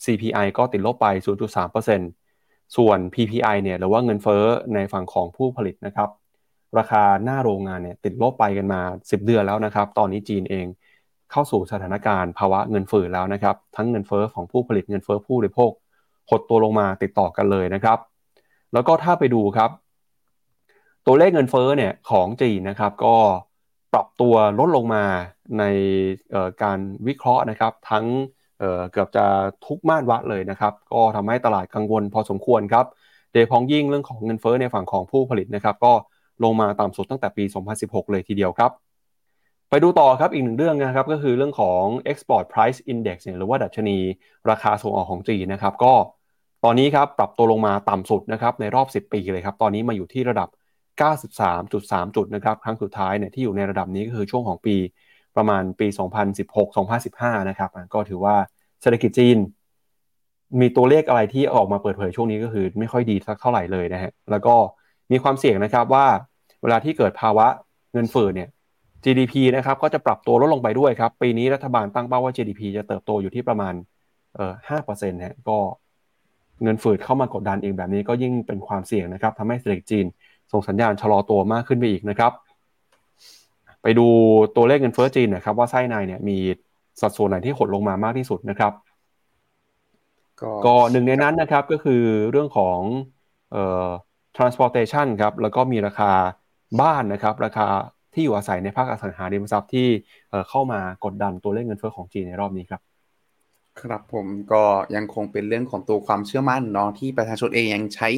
[0.06, 1.08] CPI ก็ติดลบไป
[1.92, 6.10] 0.3%ส่วน PPI เนี่ยหรือว่าเงินเฟ้อในฝั่งของผู้ผลิตนะครับ
[6.78, 10.66] ราคาหน้าโรงงานเนี่ยติดลบไปกันมา 10 เดือนแล้วนะครับ ตอนนี้จีนเอง
[11.32, 15.72] เข้าสู่สถานการณ์ภาวะเงินเฟ้อแล้วนะครับ ทั้งเงินเฟ้อของผู้ผลิตเงินเฟ้อผู้บริโภค
[16.30, 17.98] หดตัวลงมาติดต่อกันเลยนะครับ
[18.74, 19.70] แล้วก็ถ้าไปดูครับ
[21.06, 23.16] ตัวเลขเงินเฟ้อเนี่ยของจีนนะครับ ก็
[23.94, 25.04] ปรับตัวลดลงมา
[25.60, 25.64] ใน
[26.64, 28.06] การวิเคราะห์นะครับ ทั้ง
[28.92, 29.26] เกือบจะ
[29.66, 32.86] ทุกมาตรวัดเลยนะครับ ก็ทำให้ตลาดกังวลพอสมควรครับ
[33.34, 35.94] โดยพ้องยิ่งเรื่องของเงินเฟ้อในฝั่งของผู้ผลิตนะครับ ก็
[36.44, 37.44] ลงมาต่ำสุดตั้งแต่ปี
[37.78, 38.72] 2016 เลยทีเดียวครับ
[39.70, 41.82] ไปดูต่อครับอีกหนึ่งเรื่องนะครับก็คือเรื่องของ
[42.12, 43.98] export price index หรือว่าดัชนี
[44.50, 45.94] ราคาส่งออกของจีนนะครับ ก็
[46.64, 50.50] ตอนนี้ครับปรับตัวลงมาต่ำสุดนะครับในรอบ 10 ปีเลยครับ ตอนนี้มาอยู่ที่ระดับ
[51.02, 54.76] 93.3 จุดนะครับ ครั้งสุดท้ายเนี่ยที่อยู่ในระดับนี้ก็คือช่วงของปี
[55.38, 55.88] ประมาณปี
[56.68, 58.36] 2016-2015 นะครับ ก็ถือว่า
[58.82, 59.38] เศรษฐกิจจีน
[60.60, 64.56] มีตัวเลขอะไรที่ออกมาเปิดเผยช่วงนี้ก็คือไม่ค่อยดีสักเท่าไหร่เลยนะฮะ แล้วก็
[65.12, 66.06] มีความเสี่ยงนะครับว่า
[66.62, 67.48] เวลาที่เกิดภาวะ
[67.94, 68.50] เงินเฟ้อเนี่ย
[69.04, 73.74] GDP นะครับก็จะปรับตัวลดลงไปด้วยครับ ปีนี้รัฐบาลตั้งเป้าว่า GDP จะเติบโตอยู่ที่ประมาณ
[74.36, 75.58] เอ่อห้าเปอร์เซ็นต์ฮะก็
[76.64, 80.06] เงินฝืดเข้ามากดดันเองแบบนี้ก็ยิ่งเป็นความเสี่ยงนะครับทำให้เศรษฐกิจจีน
[80.52, 82.32] ส่งสัญญาณชะลอตัวมากขึ้นไปอีกนะครับ
[83.82, 84.08] ไปดู
[84.56, 86.38] ตัวเลขเงินเฟ้อจีนนะครับ ว่าไส้ในเนี่ยมี
[87.02, 88.74] สัดส่วนไหนที่หดลงมามากที่สุดนะครับ
[90.66, 92.80] ก็หนึ่งในนั้นนะครับก็คือเรื่องของ
[93.52, 93.88] เอ่อ
[94.38, 96.12] transportation ครับแล้วก็มีราคา
[96.82, 97.68] บ้านนะครับ ราคา
[98.14, 99.88] ที่อยู่อาศัยในภาคอสังหาริมทรัพย์ที่
[100.50, 102.82] เข้ามากดดันตัวเลขเงินเฟ้อของจีนในรอบนี้ครับ
[103.82, 104.64] ครับผมก็
[104.96, 108.10] ยังคงเป็นเรื่องของตัวความเชื่อมั่นเนาะที่ประชาชนเองยังใช้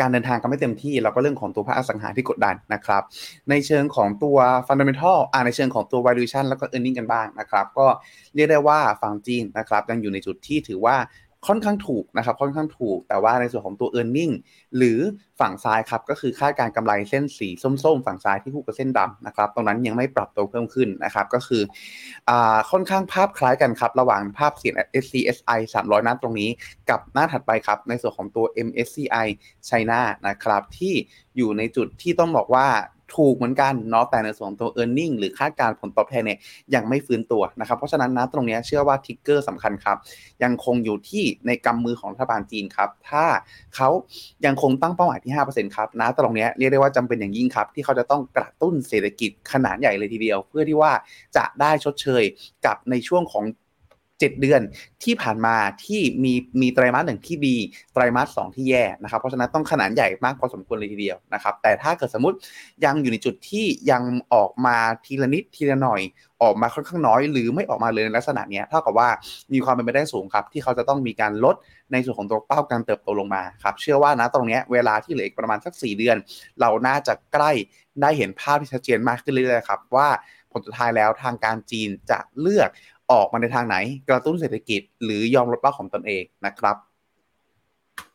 [0.00, 3.02] การเดินทางกันไม่เต็มที่ แล้วก็เรื่องของตัวภาคอสังหาที่กดดันนะครับ
[3.50, 7.86] ในเชิงของตัวฟันเดเมนทัลอ่าในเชิงของตัว valuation แล้วก็ earning กันบ้างนะครับ ก็
[8.34, 10.96] เรียกได้ว่าฝั่งจีนนะครับยังอยู่ในจุดที่ถือว่า
[11.48, 14.32] ค่อนข้างถูกนะครับค่อนข้างถูก แต่ว่าในส่วนของตัว e a r n i n g
[14.76, 14.98] หรือ
[15.40, 21.62] ฝั่งซ้ายครับก็คือค่าการกำไรเส้นสีส้มๆ ฝั่งซ้ายที่คู่กับเส้นดำนะครับตรงนั้นยังไม่ปรับตัวเพิ่มขึ้นนะครับก็คือ
[22.28, 22.30] อ
[22.70, 26.50] ค่อนข้างภาพคล้ายกันครับระหว่างภาพเสียง SCSI 300นัดตรงนี้
[26.90, 29.26] กับหน้าถัดไปครับในส่วนของตัว MSCI
[29.68, 30.94] China นะครับที่
[31.36, 32.66] อยู่ในจุดที่ต้องบอกว่า
[33.14, 36.38] ถูกเหมือนกันเนาะแต่ในส่วนตัว e a r n i n g หรือคาดการผลตอบแทนเนี่ย
[36.74, 39.96] ยังไม่ฟื้นตัวนะครับเพราะฉะนั้นนะตรงนี้เชื่อว่าทิกเกอร์สำคัญครับ
[40.42, 43.24] ยังคงอยู่ที่ในกำมือของรัฐบาลจีนครับ ถ้า
[43.76, 43.88] เขา
[44.46, 50.92] ยังคงตั้งเป้าหมายที่ 5%ครับนะตรงนี้เรียกได้ว่าจำเป็นอย่างยิ่งครับ ที่เขาจะต้องกระตุ้นเศรษฐกิจขนาดใหญ่เลยทีเดียว เพื่อที่ว่า
[51.36, 52.24] จะได้ชดเชย
[52.66, 53.44] กับในช่วงของ
[54.20, 54.60] 7 เดือน
[55.04, 57.56] ที่ผ่านมาที่มีมีไตรมาสหนึ่งที่ดี
[57.92, 62.36] ไตรมาสสที่แย่นะครับเพราะฉะนั้นต้องขนาดใหญ่มากพอสมควรเลยทีเดียวนะครับแต่ถ้าเกิดสมมติ
[62.84, 64.02] ยังอยู่ในจุดที่ยัง
[64.34, 66.00] ออกมาทีละนิดทีละหน่อย
[66.42, 69.08] ออกมาค่อนข้างน้อย หรือไม่ออกมาเลยในลักษณะนี้เท่ากับว่า
[69.52, 71.56] มีความเป็นไปได้สูงครับ ที่เขาจะต้องมีการลด
[71.92, 76.16] ในส่วนของตัวเป้าการเติบโตลงมาครับเชื่อว่านะตรงนี้เวลาที่เหลืออีกประมาณสัก 4 เดือน
[76.60, 77.52] เราน่าจะใกล้
[78.00, 80.08] ได้เห็นภาพที่ชัดเจนมากขึ้นเรื่อยๆครับว่า
[80.52, 82.68] ผลสุดท้ายแล้วทางการจีนจะเลือก
[83.12, 83.76] ออกมาในทางไหน
[84.08, 86.76] กระตุ้นเศรษฐกิจ หรือยอมลดเป้าของตนเองนะครับ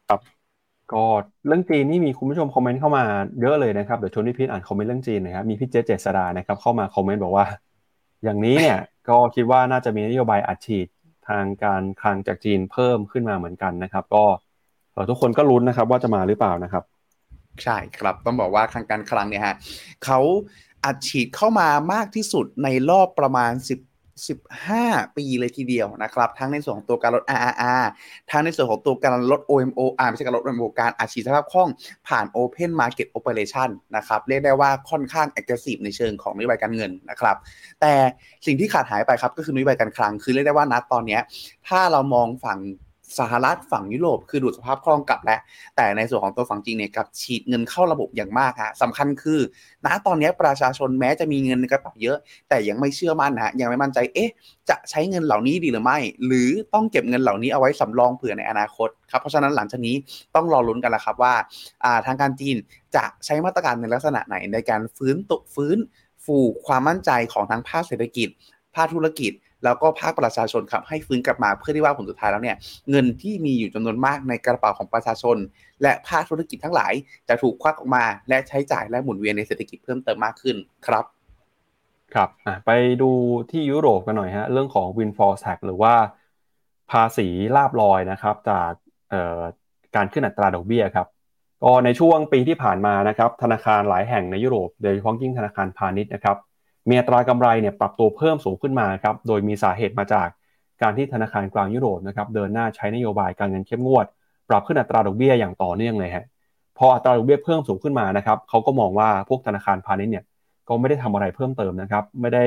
[0.08, 0.22] ครับ
[0.94, 1.06] ก็
[1.48, 3.04] เรื่องจีนนี่มีคุณผู้ชมคอมเมนต์เข้ามา
[3.42, 7.46] เยอะเลยนะครับเดี๋ยวชวนพี่พีทอ่านคอมเมนต์เรื่องจีนนะครับมีพี่เจเจษดานะครับเข้ามาคอมเมนต์บอกว่า
[8.24, 8.80] อย่างนี้เนี่ย
[9.10, 10.88] ก็คิดว่าน่าจะมีนโยบายอัดฉีด
[11.30, 14.24] ทางการคลังจากจีนเพิ่มขึ้นมาเหมือนกันนะครับ ก็
[15.10, 16.84] ทุกคนก็ลุ้นนะครับว่าจะมาหรือเปล่านะครับ
[17.64, 19.56] ใช่ครับต้องบอกว่าทางการคลังเนี่ยฮะ
[20.06, 20.20] เขา
[20.86, 27.86] อัดฉีดเข้ามามากที่สุดในรอบประมาณ10 15 ปีเลยทีเดียวนะครับ ทั้งในส่วนของตัวการลด RRR
[28.32, 31.70] ทั้งในส่วนของตัวการลด OMO อ่าไม่ใช่การลด OMO การอาชีพสภาพคล่อง
[32.08, 37.36] ผ่าน Open Market Operation นะครับ เรียกได้ว่าค่อนข้าง aggressive ในเชิงของนโยบายการเงินนะครับ
[37.82, 37.94] แต่
[38.46, 41.20] สิ่งที่ขาดหายไปครับก็คือนโยบายการคลัง คือเรียกได้ว่านะตอนนี้
[41.68, 42.60] ถ้าเรามองฝั่ง
[43.20, 45.40] สหรัฐฝั่งยุโรปคือดูดสภาพคล่องกลับแล้ว
[45.76, 49.40] แต่ในส่วนของตัวฝั่งจีนเนี่ยกับฉีดเงินเข้าระบบอย่างมากฮะสำคัญคือ
[49.86, 52.18] ณตอนนี้ประชาชนแม้จะมีเงินในกระเป๋าเยอะ
[52.50, 54.32] แต่ยังไม่เชื่อมั่นนะยังไม่มั่นใจเอ๊ะ
[54.70, 59.96] จะใช้เงินเหล่านี้ดีหรือไม่ หรือต้องเก็บเงินเหล่านี้เอาไว้สำรองเผื่อในอนาคตครับเพราะฉะนั้นหลังจากนี้
[60.36, 61.34] ต้องรอลุ้นกันละครับว่า
[62.06, 62.58] ทางการจีน
[62.96, 65.78] จะใช้มาตรการในลักษณะไหนในการฟื้นตุฟื้น
[66.26, 68.30] ฟูความมั่นใจของทั้งภาคเศรษฐกิจ
[68.76, 69.32] ภาคธุรกิจ
[69.64, 72.58] แล้วก็ภาคประชาชนครับให้ฟื้นกลับมาเพื่อที่ว่าผลสุดท้ายแล้วเนี่ย
[72.90, 75.38] เงินที่มีอยู่จำนวนมากในกระเป๋าของประชาชน
[75.82, 76.94] และภาคธุรกิจทั้งหลาย
[77.30, 80.56] จะถูกควักออกมาและใช้จ่ายและหมุนเวียนในเศรษฐกิจเพิ่มเติมมากขึ้น
[80.88, 81.06] ครับ
[82.14, 82.30] ครับ
[82.66, 83.12] ไปดู
[83.52, 85.94] ที่ยุโรปกันหน่อยฮะเรื่องของ windfall tax หรือว่า
[86.92, 88.72] ภาษีลาบลอยนะครับจาก
[89.96, 91.08] การขึ้นอัตราดอกเบี้ยครับ
[91.64, 96.38] ก็ในช่วงปีที่ผ่านมานะครับธนาคารหลายแห่งในยุโรปโดยเฉพาะยิ่งธนาคารพาณิชย์นะครับ
[96.92, 100.28] มีอัตรากำไรเนี่ยปรับตัวเพิ่มสูงขึ้นมาครับโดยมีสาเหตุมาจาก
[100.82, 104.06] การที่ธนาคารกลางยุโรปนะครับเดินหน้าใช้นโยบายการเงินเข้มงวด
[104.50, 106.26] ปรับขึ้นอัตราดอกเบี้ยอย่างต่อเนื่องเลยฮะ
[106.78, 110.24] พออัตราดอกเบี้ยเพิ่มสูงขึ้นมานะครับเขาก็มองว่าพวกธนาคารพาณิชย์เนี่ย
[110.68, 112.46] ก็ไม่ได้ทำอะไรเพิ่มเติมนะครับ ไม่ได้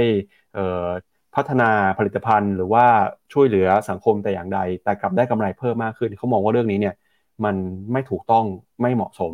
[1.35, 2.85] พัฒนาผลิตภัณฑ์ หรือว่า
[3.33, 6.95] ช่วยเหลือสังคมแต่อย่างใด แต่กลับได้กำไรเพิ่มมากขึ้นเขามองว่าเรื่องนี้เนี่ย
[7.45, 7.57] มัน
[7.93, 8.45] ไม่ถูกต้อง
[8.81, 9.33] ไม่เหมาะสม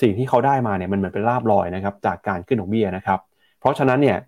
[0.00, 3.20] สิ่งที่เขาได้มาเนี่ยมันเหมือนเป็นลาบลอยนะครับจากการขึ้นดอกเบี้ยนะครับ
[3.60, 4.18] เพราะฉะนั้นเนี่ย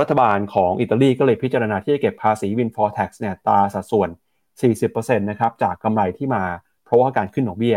[0.00, 4.08] รัฐบาลของอิตาลีก็เลยพิจารณาที่จะเก็บภาษี windfall tax เนี่ยตาสัดส่วน
[4.64, 6.44] 40%นะครับจากกำไรที่มา
[6.84, 7.76] เพราะว่าการขึ้นดอกเบี้ย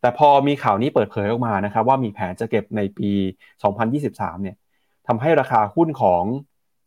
[0.00, 3.10] แต่พอมีข่าวนี้เปิดเผยออกมานะครับว่ามีแผนจะเก็บในปี
[3.76, 4.56] 2023 เนี่ย
[5.06, 6.24] ทำให้ราคาหุ้นของ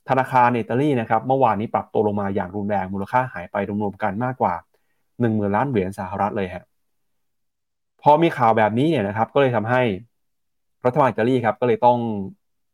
[0.10, 4.54] ธนาคารอิตาลีนะครับเมื่อวานนี้ปรับตัวลงมาอย่างรุนแรงมูลค่าหายไปรวมๆกันมากกว่า
[5.22, 6.64] 1 0,000ล้านเหรียญสหรัฐเลยฮะ
[8.02, 9.82] พอมีข่าวแบบนี้เนี่ยนะครับก็เลยทำให้
[10.86, 12.00] รัฐบาลอิตาลีครับก็เลยต้อง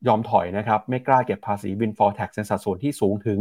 [0.08, 3.40] ยอมถอยนะครับไม่กล้าเก็บภาษี windfall tax ในสัดส่วนที่สูงถึง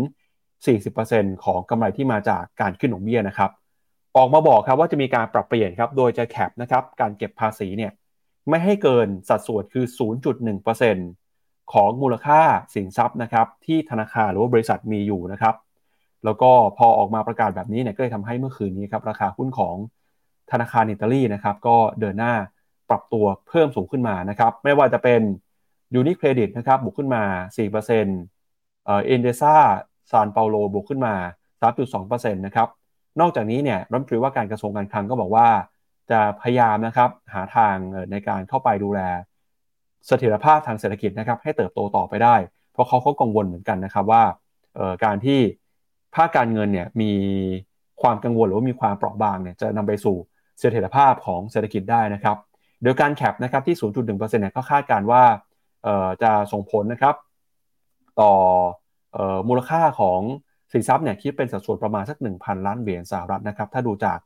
[0.70, 3.50] 40%ของกำไรที่มาจากการขึ้นดอกเบี้ยนะครับ
[4.16, 7.92] ออกมาบอกครับว่าจะมีการปรับเปลี่ยนครับ โดยจะแคปนะครับการเก็บภาษีเนี่ย
[8.48, 9.84] ไม่ให้เกินสัดส่วนคือ
[10.58, 12.40] 0.1%ของมูลค่า
[12.74, 15.54] สินทรัพย์นะครับที่ธนาคารหรือว่าบริษัทมีอยู่นะครับ
[16.24, 19.76] แล้วก็พอออกมาประกาศแบบนี้เนี่ยก็เลยทำให้เมื่อคืนนี้ครับราคาหุ้นของ
[20.50, 22.34] ธนาคารอิตาลีนะครับก็เดินหน้า
[22.90, 25.20] ปรับตัวเพิ่มสูงขึ้นมานะครับ ไม่ว่าจะเป็น
[25.94, 27.22] ยูนิเครดิตนะครับบวกขึ้นมา
[27.84, 29.56] 4%เอ่อเอ็นเดซ่า
[30.10, 31.14] ซานเปาโลบวกขึ้นมา
[31.64, 32.68] 3.2%นะครับ
[33.20, 35.48] นอกจากนี้เนี่ยรัฐมนตรีว่าการกระทรวงการคลังก็บอกว่า
[36.10, 37.76] จะพยายามนะครับหาทาง
[38.10, 39.00] ในการเข้าไปดูแล
[40.06, 42.36] เสถียรภาพทางเศรษฐกิจนะครับให้เติบโตต่อไปได้
[42.72, 44.22] เพราะเขาก็กังวลเหมือนกันนะครับว่า
[45.04, 45.40] การที่
[46.14, 47.12] ภาคการเงินเนี่ยมี
[48.02, 50.16] ความกังวลหรือว่ามีความเปราะบางเนี่ยจะนำไปสู่
[50.58, 52.36] เสถียรภาพของเศรษฐกิจได้นะครับ
[52.82, 55.22] โดยการแคปนะครับที่ 0.1%เนี่ยก็คาดการว่า
[56.22, 57.14] จะส่งผลนะครับ
[58.20, 58.32] ต่อ
[59.48, 60.20] มูลค่าของ
[60.72, 64.18] สินทรัพย์เนี่ยคิดเป็นสัดส่วนประมาณสัก 1,000 ล้านเหรียญสหรัฐนะครับ ถ้าดูจาก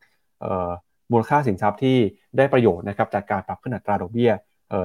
[1.12, 1.96] มูลค่าสินทรัพย์ที่
[2.36, 4.32] ได้ประโยชน์นะครับจากการปรับขึ้นอัตราดอกเบี้ย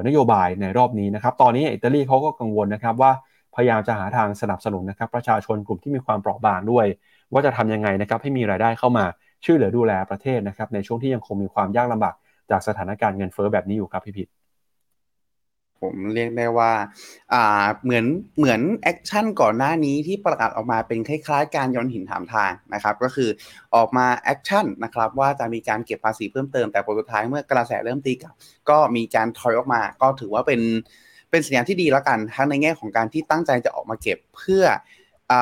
[0.08, 3.12] นโยบายในรอบนี้นะครับ ตอนนี้อิตาลีเขาก็กังวลนะครับว่า
[3.56, 6.86] พยายามจะหาทางสนับสนุนนะครับประชาชนกลุ่มที่มีความเปราะบางด้วย
[7.34, 9.06] ว่าจะทำยังไงนะครับให้มีรายได้เข้ามา
[9.46, 12.16] ช่วยเหลือดูแลประเทศนะครับในช่วงที่ยังคงมีความยากลำบาก
[12.52, 14.28] จากสถานการณ์เงินเฟ้อแบบนี้อยู่ครับพี่พีท
[15.82, 16.72] ผมเรียกได้ว่า
[17.34, 18.06] อ่า เหมือน
[18.38, 23.30] เหมือน action ก่อนหน้านี้ที่ประกาศออกมาเป็นคล้ายๆ การโยนหินถามทางนะครับ ก็คือ
[23.76, 28.34] ออกมา action นะครับว่าจะมีการเก็บภาษีเพิ่มเติม แต่ผลสุดท้ายเมื่อกระแสเริ่มตีกลับ
[28.70, 30.62] ก็มีการถอยออกมา ก็ถือว่าเป็น
[31.30, 34.64] เป็นสัญญาณที่ดีแล้วกัน ทั้งในแง่ของการที่ตั้งใจจะออกมาเก็บเพื่อ
[35.32, 35.34] อ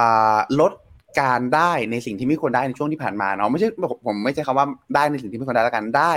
[0.59, 0.73] ลด
[1.19, 3.67] การได้ในสิ่งที่ไม่ควรได้ในช่วงที่ผ่านมาเนาะไม่ใช่
[4.05, 6.13] ผมไม่ใช่คำว่าได้ในสิ่งที่ไม่ควรได้แล้วกันได้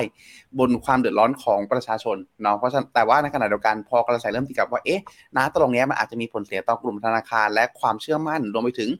[0.58, 5.00] บนความเดือดร้อนของประชาชนเนาะเพราะฉะนั้นแต่ว่าในขณะเดียวกันพอกระแสเริ่มตีกลับว่าเอ๊ะ
[5.36, 8.90] นะตรงนี้มันอาจจะมีผลเสียต่อกลุ่มธนาคาร และความเชื่อมั่นรวมไปถึง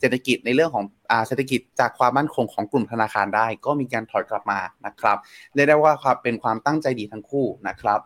[0.00, 5.18] เศรษฐกิจในเรื่องของอ่าเศรษฐกิจจากความมั่นคงของกลุ่มธนาคารได้ ก็มีการถอยกลับมานะครับ
[5.54, 5.92] เรียกได้ว่า
[6.22, 7.98] เป็นความตั้งใจดีทั้งคู่นะครับ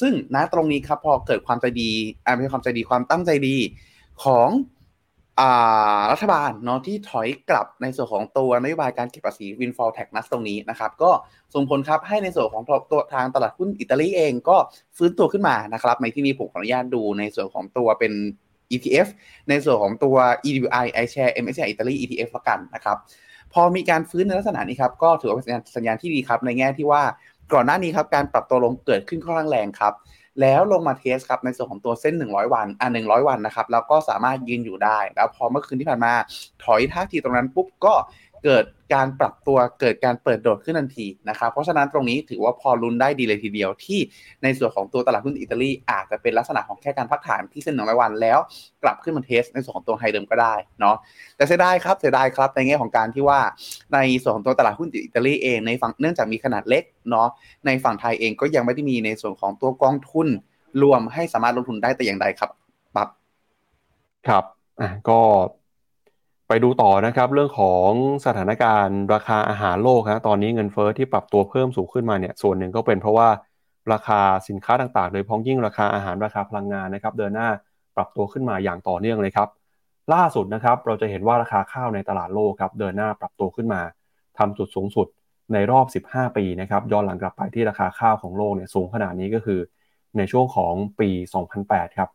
[0.00, 1.90] ซึ่งณตรงนี้ครับพอเกิดความใจดี
[2.24, 3.56] อ่าไม่ใช่ความใจดีความตั้งใจดี
[4.24, 4.48] ของ
[6.12, 11.10] รัฐบาลเนาะที่ถอยกลับในส่วนของตัวนโยบายการเก็บภาษี windfall tax นัตรงนี้นะครับก็
[11.54, 12.62] ส่งผลครับให้ในส่วนของ
[12.92, 14.56] ตัวทางตลาดหุ้นอิตาลีเองก็
[14.96, 18.12] ฟื้นตัวขึ้นมานะครับในที่นี้ผมขออนุญาตดูในส่วนของตัวเป็น
[18.74, 19.08] ETF
[19.48, 20.16] ในส่วนของตัว
[20.48, 22.96] EWI iShare MSCI อิตาลี ETF ละกันนะครับ
[23.52, 27.02] พอมีการฟื้นในลักษณะนี้ครับก็ถือว่าเป็นสัญญาณที่ดีครับในแง่ที่ว่า
[27.54, 29.92] ก่อนหน้านี้ครับการปรับตัวลงเกิดขึ้นค่อนข้างแรงครับ
[30.40, 36.12] แล้วลงมาเทสครับในส่วนของตัวเส้น 100 วันอะ100 วันนะครับแล้วก็สามารถยืนอยู่ได้ แล้วพอเมื่อคืนที่ผ่านมา
[36.64, 37.94] ถอยท่าทีตรงนั้นปุ๊บก็
[38.44, 38.64] เกิด
[38.94, 44.00] การปรับตัวเกิดการเปิดโดดขึ้นทันทีนะครับเพราะฉะนั้นตรงนี้ถือว่าพอลุ้นได้ดีเลยทีเดียวที่
[44.42, 48.38] ในส่วนของตัวตลาดหุ้นอิตาลีอาจจะเป็นลักษณะของแค่การพักฐานที่เส้นหนึ่งร้อยวันแล้ว
[48.82, 50.96] กลับขึ้นมาเทสในส่วนของตัวไฮเดิมก็ได้เนาะ
[51.36, 53.40] แต่เสียดายครับเสียดายครับในแง่ของการที่ว่า
[53.94, 57.28] ในส่วนของตัวตลาดหุ้นอิตาลีเองในฝั่งเนื่องจากมีขนาดเล็กเนาะ
[57.66, 60.28] ในฝั่งไทยเองก็ยังไม่ได้มีในส่วนของตัวกองทุน
[60.82, 62.50] รวมให้สามารถลงทุนได้แต่อย่างใดครับ
[62.96, 63.08] ปั๊บ
[64.28, 64.44] ครับ
[64.80, 65.18] อะก็
[66.52, 67.90] ไปดูต่อนะครับเรื่องของ
[68.26, 73.28] สถานการณ์ราคาอาหารโลกนะตอนนี้เงินเฟอ้อที่ปรับตัวเพิ่มสูงขึ้นมาเนี่ยส่วนหนึ่งก็เป็นเพราะว่า
[73.92, 77.48] ราคาสินค้าต่างๆ โดยพ้องยิ่งราคาอาหารราคาพลังงานนะครับเดินหน้า
[77.96, 79.48] ปรับตัวขึ้นมาอย่างต่อเนื่องเลยครับ
[80.14, 83.80] ล่าสุดนะครับเราจะเห็นว่าราคาข้าวในตลาดโลกครับเดินหน้าปรับตัวขึ้นมา
[84.38, 85.06] ทำจุดสูงสุด
[85.52, 89.60] ในรอบ 15 ปีนะครับย้อนหลังกลับไปที่ราคาข้าวของโลกเนี่ยสูงขนาดนี้ก็คือ
[90.16, 91.08] ในช่วงของปี
[91.54, 92.10] 2008 ครับ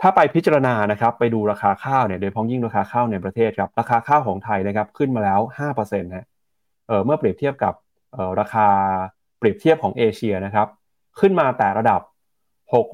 [0.00, 5.40] ถ้าไปพิจารณานะครับไปดูราคาข้าวเนี่ยโดยพ้องยิ่งราคาข้าวในประเทศครับราคาข้าวของไทยนะครับขึ้นมาแล้ว
[5.70, 6.26] 5%นะ
[6.88, 7.74] เออเมื่อเปรียบเทียบกับ
[8.40, 8.66] ราคา
[9.38, 10.68] เปรียบเทียบของเอเชียนะครับ
[11.20, 12.00] ขึ้นมาแต่ระดับ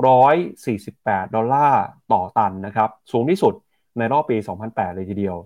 [0.01, 3.55] 648 ดอลลาร์ต่อตันนะครับสูงที่สุด
[3.99, 4.37] ในรอบปี
[4.67, 5.37] 2008 เลยทีเดียว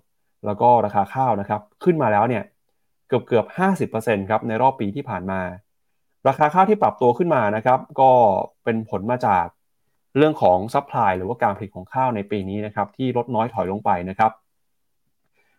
[0.46, 2.42] แล้วก็ราคาข้าวนะครับขึ้นมาแล้วเนี่ย
[3.08, 3.46] เกือบเกือบ
[3.90, 5.40] 50%ครับในรอบปีที่ผ่านมา
[6.28, 8.10] ราคาข้าวที่ปรับตัวขึ้นมานะครับก็
[8.64, 9.46] เป็นผลมาจาก
[10.18, 14.30] เรื่องของ supply หรือว่าการผลิตของข้าวในปีนี้นะครับที่ลดน้อยถอยลงไปนะครับ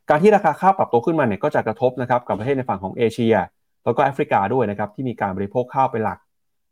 [0.10, 3.36] การที่ราคาข้าวปรับตัวขึ้นมาเนี่ยก็จะกระทบนะครับกับประเทศในฝั่งของเอเชีย
[3.84, 6.20] แล้วก็แอฟริกาด้วยนะครับที่มีการบริโภคข้าวเป็นหลัก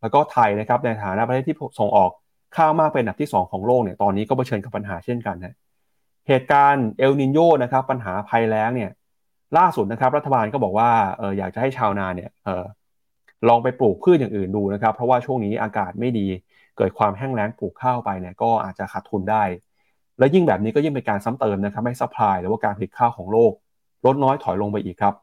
[0.01, 2.11] แล้วก็ไทยนะครับในฐานะประเทศที่ส่งออก
[2.57, 5.55] ข้าวมากเป็นอันดับที่ 2 ของโลกเนี่ยตอนนี้ก็เผชิญกับปัญหาเช่นกันนะ
[6.27, 8.91] เหตุการณ์เอลนีโญนะครับปัญหาภัยแล้งเนี่ย
[9.57, 12.63] ล่าสุดนะครับรัฐบาลก็บอกว่าเอออยากจะให้ชาวนาเนี่ยเออ
[13.47, 16.27] ลองไปปลูกพืชอย่างอื่นดูนะครับ เพราะว่าช่วงนี้อากาศไม่ดี
[16.79, 19.43] เกิดความแห้งแล้งปลูกข้าวไปเนี่ยก็อาจจะขาดทุนได้
[20.19, 23.51] และยิ่งแบบนี้ก็ยิ่งเป็นการซ้ำเติมนะครับให้ supply หรือว่าการผลิตข้าวของโลก
[24.05, 25.15] ลดน้อยถอยลงไปอีกครับ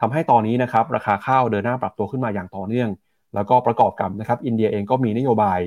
[0.00, 2.90] ทำให้ตอนนี้นะครับราคาข้าวเดินหน้าปรับตัวขึ้นมาอย่างต่อเนื่อง
[3.34, 5.60] แล้วก็ประกอบกับนะครับอินเดียเองก็มีนโยบาย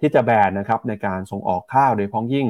[0.00, 2.46] ที่จะแบนนะครับในการส่งออกข้าวโดยพ้องยิ่ง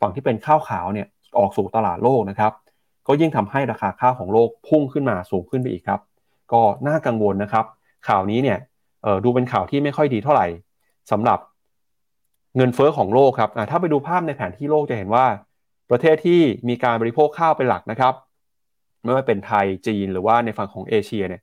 [0.00, 1.06] ฝั่งที่เป็นข้าวขาวเนี่ย
[1.38, 2.52] ออกสู่ตลาดโลกนะครับ
[3.06, 6.00] ก็ยิ่งทำให้ราคาข้าวของโลกพุ่งขึ้นมาสูงขึ้นไปอีกครับ
[6.52, 7.64] ก็น่ากังวลนะครับ
[8.08, 8.58] ข่าวนี้เนี่ย
[9.24, 10.46] ดูเป็นข่าวที่ไม่ค่อยดีเท่าไหร่
[11.10, 11.38] สำหรับ
[12.56, 15.26] เงินเฟอ้อของโลกครับถ้าไปดูภาพในแผนที่โลกจะเห็นว่า
[15.90, 18.14] ประเทศที่มีการบริโภคข้าวเป็นหลักนะครับ
[19.04, 21.42] ไม่ว่าเป็นไทยจีนหรือว่าในฝั่งของเอเชียเนี่ย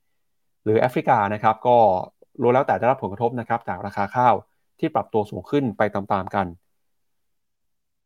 [0.64, 1.78] หรือแอฟริกานะครับ ก็
[2.42, 4.34] ล้วนแล้วแต่ได้รับผลกระทบนะครับ จากราคาข้าว
[4.80, 6.48] ที่ปรับตัวสูงขึ้นไปตามๆกัน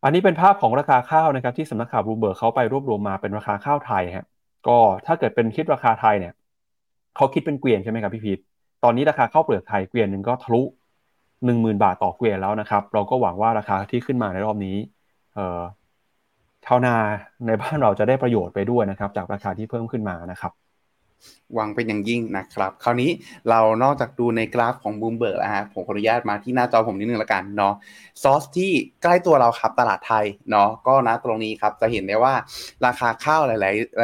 [0.03, 4.25] อันนี้เป็นภาพของราคาข้าวนะครับ ที่สำนักข่าวบลูมเบิร์กเขาไปรวบรวมมาเป็นราคาข้าวไทยฮะ
[4.67, 6.33] ก็ถ้าเกิดเป็นคิดราคาไทยเนี่ย
[7.15, 8.39] เขาคิดเป็นเกวียนใช่ไหมครับพี่พีท
[8.83, 10.61] ตอนนี้ราคาข้าวเปลือกไทยเกวียนหนึ่งก็ทะลุ
[11.43, 14.69] หนึ่งหมื่นบาทต่อเกวียนแล้วนะครับ เราก็หวังว่าราคาที่ขึ้นมาในรอบนี้
[15.31, 15.41] เอ่อ
[16.65, 16.95] ชาวนา
[17.45, 20.51] ในบ้านเราจะได้ประโยชน์ไปด้วยนะครับ จากราคาที่เพิ่มขึ้นมานะครับ
[21.53, 23.11] หวังเป็นอย่างยิ่งนะครับ คราวนี้
[23.49, 27.73] เรานอกจากดูในกราฟของบูมเบิร์กแล้วฮะผมขออนุญาตมาที่หน้าจอผมนิดนึงละกันเนาะ
[28.23, 28.71] ซอสที่
[29.03, 32.33] ใกล้ตัวเราครับตลาดไทยเนาะก็นะตรงนี้ครับจะเห็นได้ว่า
[32.85, 33.57] ราคาข้าวหลา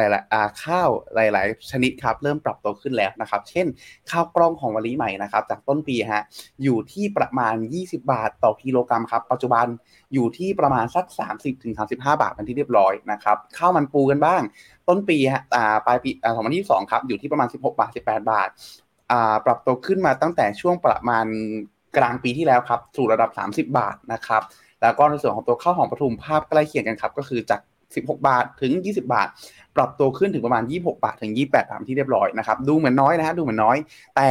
[0.05, 3.67] ย ๆ หลายๆอ่าข้าวหลาย ๆ ชนิดครับเริ่มปรับตัวขึ้นแล้วนะครับ เช่น
[4.11, 6.23] ข้าวกล้องของวลีใหม่นะครับจากต้นปีฮะ
[6.63, 9.65] อยู่ที่ประมาณ 20 บาทต่อกิโลกรัมครับปัจจุบัน
[10.13, 11.05] อยู่ที่ประมาณสัก
[11.53, 14.41] 30-35 บาทเป็นที่เรียบร้อยนะครับข้าวมันปูกันบ้าง
[14.91, 15.43] ต้นปีฮะ
[15.85, 18.49] ปลายปีสองพันยี่สองครับอยู่ที่ประมาณ 16 บาท 18 บาท
[19.45, 21.25] ปรับตัวขึ้นมาตั้งแต่ช่วงประมาณ
[21.97, 24.43] กลางปีที่แล้วครับสู่ระดับ 30 บาทนะครับ
[24.81, 27.59] แล้วก็ในส่วนของตัวข้าวหอมปทุมภาพใกล้เคียงกันครับก็คือจาก
[27.95, 29.27] 16 บาทถึง 20 บาท
[29.75, 33.77] ปรับตัวขึ้นถึงประมาณ 26 บาทถึง 28 บาทที่เรียบร้อยนะครับดูเหมือนน้อยนะฮะดูเหมือนน้อย
[34.15, 34.27] แต่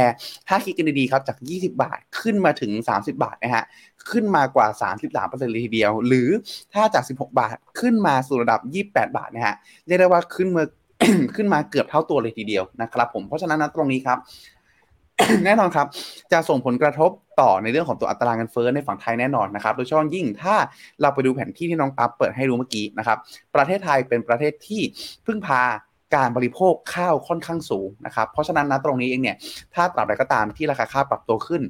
[0.47, 3.63] ถ้าคิดกันดีๆครับจาก 20 บาทขึ้นมาถึง 30 บาทนะฮะ
[4.11, 4.67] ขึ้นมากว่า
[5.11, 6.29] 33%เลยทีเดียว หรือ
[6.73, 8.59] ถ้าจาก 16 บาทขึ้นมาสู่ระดับ
[8.89, 9.55] 28 บาทนะฮะ
[9.87, 10.63] เรียกได้ว่าขึ้นมา
[11.35, 14.17] ขึ้นมาเกือบเท่าตัวเลยทีเดียวนะครับผมเพราะฉะนั้นนะตรงนี้ครับ
[15.45, 15.87] แน่นอนครับ
[16.31, 17.11] จะส่งผลกระทบ
[17.41, 20.55] ต่อในเรื่องของตัวอัตราเงินเฟ้อในฝั่งไทยแน่นอนนะครับ โดยเฉพาะยิ่งถ้า
[21.01, 23.17] เราไปดูแผนที่ที่น้องปั๊บเปิดให้ดูเมื่อกี้นะครับ
[23.55, 24.81] ประเทศไทยเป็นประเทศที่
[25.25, 25.61] พึ่งพา
[26.15, 29.37] การบริโภคข้าวค่อนข้างสูงนะครับ เพราะฉะนั้นนะตรงนี้เองเนี่ย
[29.75, 31.61] ถ้าตราบใดก็ตามที่ราคาข้าวปรับตัวขึ้น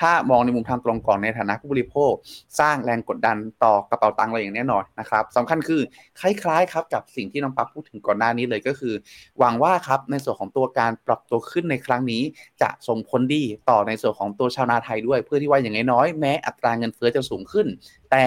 [0.00, 2.12] ถ้ามองในมุมทางตรงก่อนในฐานะผู้บริโภค
[2.60, 5.80] สร้างแรงกดดันต่อกระเป๋าตังค์เราอย่างแน่นอนนะครับสำคัญคือ
[6.20, 8.94] คล้ายๆครับกับสิ่งที่น้องปั๊บพูดถึงก่อนหน้านี้เลยก็คือ
[9.38, 12.22] หวังว่าครับในส่วนของตัวการปรับตัวขึ้นในครั้งนี้
[12.62, 17.66] จะส่งผลดีต่อในส่วนของตัวชาวนาไทยด้วย เพื่อที่ว่าอย่างน้อยแม้อัตราเงินเฟ้อจะสูงขึ้น
[18.10, 18.26] แต่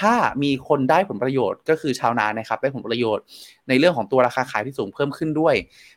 [0.00, 3.24] ถ้ามีคนได้ผลประโยชน์ก็คือชาวนานะครับได้ผลประโยชน์
[3.68, 5.54] ในเรื่องของตัวราคาขายที่สูงเพิ่มขึ้นด้วย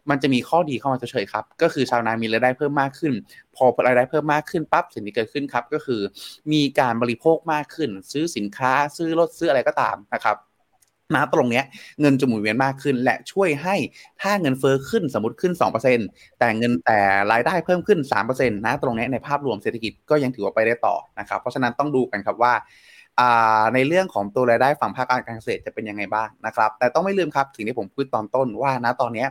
[0.09, 3.13] มันจะมีข้อดีเข้ามาเฉยๆครับก็คือชาวนามีรายได้เพิ่มมากขึ้น
[3.55, 6.01] พอรายได้เพิ่มมากขึ้นปั๊บสิ่งที่เกิดขึ้นครับก็คือ
[6.51, 10.37] มีการบริโภคมากขึ้น ซื้อสินค้า ซื้อรถซื้ออะไรก็ตามนะครับ
[11.13, 11.65] นะตรงเนี้ย
[12.01, 13.75] เงินจะหมุนเวียนมากขึ้น และช่วยให้
[14.21, 16.99] ถ้าเงินเฟ้อขึ้นสมมติขึ้น 2%แต่เงินแต่
[17.31, 22.53] รายได้เพิ่มขึ้น 3%นะตรงเนี้ยในภาพรวมเศรษฐกิจก็ยังถือว่าไปได้ต่อนะครับ เพราะฉะนั้นต้องดูกันครับว่า
[23.73, 29.25] ในเรื่องของตัวรายได้ฝั่งภาคการเกษตรจะเป็นยังไงบ้างนะครับ แต่ต้องไม่ลืมครับสิ่งที่ผมพูดตอนต้นว่านะตอนนี้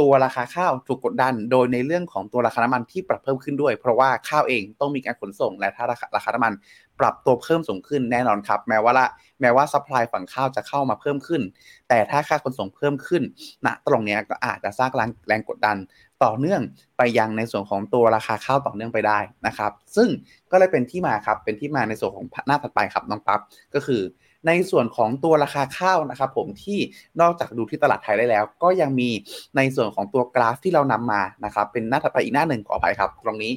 [0.00, 6.52] ตัวราคาข้าวถูกกดดัน โดยในเรื่องของตัวราคาน้ำมันที่ปรับเพิ่มขึ้นด้วย เพราะว่าข้าวเองต้องมีการขนส่ง และถ้าราคาราคาน้ำมัน
[7.00, 9.06] ปรับตัวเพิ่มสูงขึ้นแน่นอนครับ แม้ว่าละ
[9.40, 11.42] แม้ว่า supply ฝั่งข้าวจะเข้ามาเพิ่มขึ้น
[11.88, 13.22] แต่ถ้าค่าขนส่งเพิ่มขึ้น
[13.66, 15.76] ณตรงนี้ก็อาจจะสร้างแรงแรงกดดัน
[16.24, 16.60] ต่อเนื่อง
[16.98, 20.08] ไปยังในส่วนของตัวราคาข้าวต่อเนื่องไปได้นะครับ ซึ่ง
[20.50, 23.40] ก็เลยเป็นที่มาครับเป็นที่มาในส่วนของหน้าถัดไปครับน้องปั๊บ
[23.74, 24.02] ก็คือ
[24.46, 26.78] ในส่วนของตัวราคาข้าวนะครับผมที่
[27.20, 29.08] นอกจากดูที่ตลาดไทยได้แล้ว ก็ยังมี
[29.56, 33.52] ในส่วนของตัวกราฟที่เรานำมานะครับเป็นหน้าถัดไปอีกหน้าหนึ่งขออภัยครับ ตรงนี้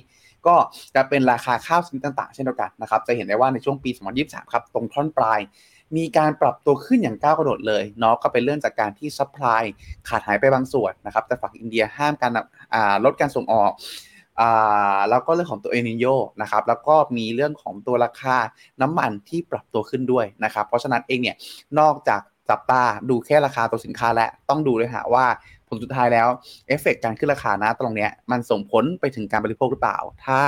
[0.47, 0.55] ก็
[0.95, 3.89] จะเป็นราคาข้าวชนิดต่างๆ เช่นเดียวกันนะครับจะเห็นได้ว่าในช่วงปี
[4.21, 5.39] 2023 ครับตรงท่อนปลาย
[5.97, 9.63] มีการปรับตัวขึ้นอย่างก้าวกระโดดเลยเนาะก็เป็นเรื่องจากการที่ซัพพลาย
[10.07, 12.31] ขาดหายไปบางส่วนนะครับแต่ฝั่งอินเดียห้ามการ
[13.05, 13.71] ลดการส่งออก
[15.09, 16.05] แล้วก็เรื่องของตัวเอลนีโญ
[16.41, 18.37] นะครับแล้วก็มีเรื่องของตัวราคา
[18.81, 21.35] น้ำมันที่ปรับตัวขึ้นด้วยนะครับเพราะฉะนั้นเองเนี่ย
[21.79, 25.25] นอกจากจับตาดูแค่ราคาตัวสินค้าและต้องดูด้วยฮะว่า
[25.67, 26.27] ผลสุดท้ายแล้ว
[26.67, 30.39] เอฟเฟกการขึ้นราคานะตรงเนี้ยมันส่งผลไปถึงการบริโภคหรือเปล่า ถ้า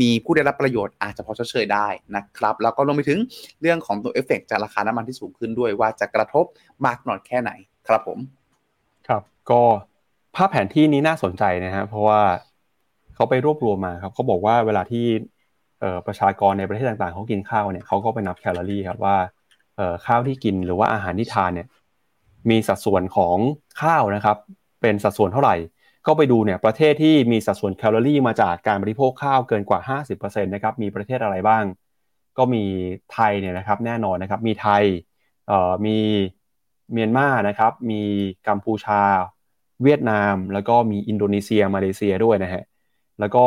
[0.00, 3.18] มีผู้ได้รับประโยชน์อาจจะพอชดเชยได้นะครับ แล้วก็รวมไปถึง
[3.60, 6.44] เรื่องของตัวเอฟเฟกจากราคาน้ำมันที่สูงขึ้นด้วยว่าจะกระทบ
[6.86, 7.50] มากน้อยแค่ไหน
[7.88, 8.18] ครับผม
[9.08, 9.62] ครับก็
[10.36, 12.20] ภาพแผนที่นี้น่าสนใจนะฮะเพราะว่า
[13.14, 15.06] เขาไปรวบรวมมาครับเขาบอกว่าเวลาที่
[16.06, 19.16] ประชากรในประเทศต่างๆเขากินข้าวเนี่ยเขาก็ไปนับแคลอรี่ครับว่า
[20.06, 21.68] ข้าวที่กินหรือว่าอาหารที่ทานเนี่ย
[22.50, 23.36] มีสัดส่วนของ
[23.82, 24.36] ข้าวนะครับ
[24.80, 25.56] เป็นสัดส่วนเท่าไหร่
[26.06, 31.64] ก็ไปดูเนี่ยประเทศที่มีสัดส่วนแคลอรี่มาจากการบริโภคข้าวเกินกว่า 50%นะครับมีประเทศอะไรบ้าง
[32.38, 32.64] ก็มี
[33.12, 34.84] ไทยเนี่ยนะครับแน่นอนนะครับมีไทย
[35.86, 35.98] มี
[36.92, 38.02] เมียนมานะครับมี
[38.48, 39.02] กัมพูชา
[39.82, 42.62] เวียดนาม แล้วก็มีอินโดนีเซียมาเลเซียด้วยนะฮะ
[43.20, 43.44] แล้วก็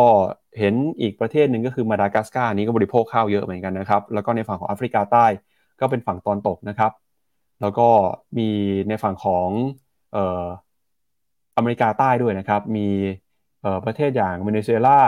[0.60, 5.26] เห็นอีกประเทศหนึ่งก็คือมาดากัสการ์นี้ก็บริโภคข้าวเยอะเหมือนกันนะครับแล้วก็ในฝั่งของแอฟริกาใต้
[5.80, 6.92] ก็เป็นฝั่งตอนตกนะครับ
[7.62, 7.88] แล้วก็
[8.38, 8.50] มี
[8.90, 9.50] ในฝั่งของ
[10.14, 10.46] เอ่อ
[11.58, 12.88] อเมริกาใต้ด้วยนะครับ มี
[13.86, 15.00] ประเทศอย่างเวเนซุเอลา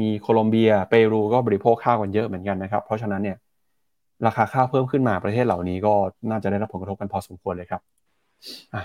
[0.00, 3.36] มีโคลอมเบีย เปรูก็บริโภคข้าวกันเยอะเหมือนกันนะครับ เพราะฉะนั้นเนี่ย
[4.26, 5.94] ราคาข้าวเพิ่มขึ้นมาประเทศเหล่านี้ก็
[6.30, 7.80] น่าจะได้รับผลกระทบกันพอสมควรเลยครับ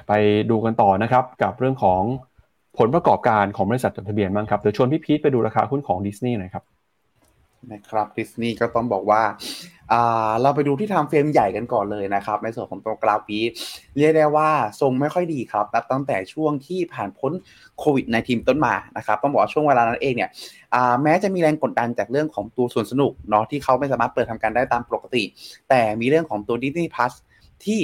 [0.08, 0.14] ไป
[0.50, 2.02] ดูกันต่อนะครับกับเรื่องของ
[2.78, 6.64] ผลประกอบการของบริษัทจดทะเบียนบ้างครับเดี๋ยวชวนพี่พีทไปดูราคาหุ้นของดิสนีย์หน่อยครับ
[7.74, 9.22] นะครับดิสนีย์ก็ต้องบอกว่า
[10.42, 13.40] เราไปดูที่ time frame ใหญ่กันก่อนเลยนะครับ ในส่วนของตัวกราฟี
[13.98, 14.50] เรียกได้ว่า
[14.82, 17.32] ทรงไม่ค่อยดีครับนับตั้งแต่ช่วงที่ผ่านพ้น
[17.80, 20.30] โควิด -19 ต้นมานะครับต้องบอกว่าช่วงเวลานั้นเองเนี่ย
[21.04, 25.24] แม้จะมีแรงกดดันจากเรื่องของตัวส่วนสนุกเนาะที่เขาไม่สามารถเปิดทำการได้ตามปกติ
[25.70, 27.14] แต่มีเรื่องของตัว Disney Plus
[27.66, 27.82] ที่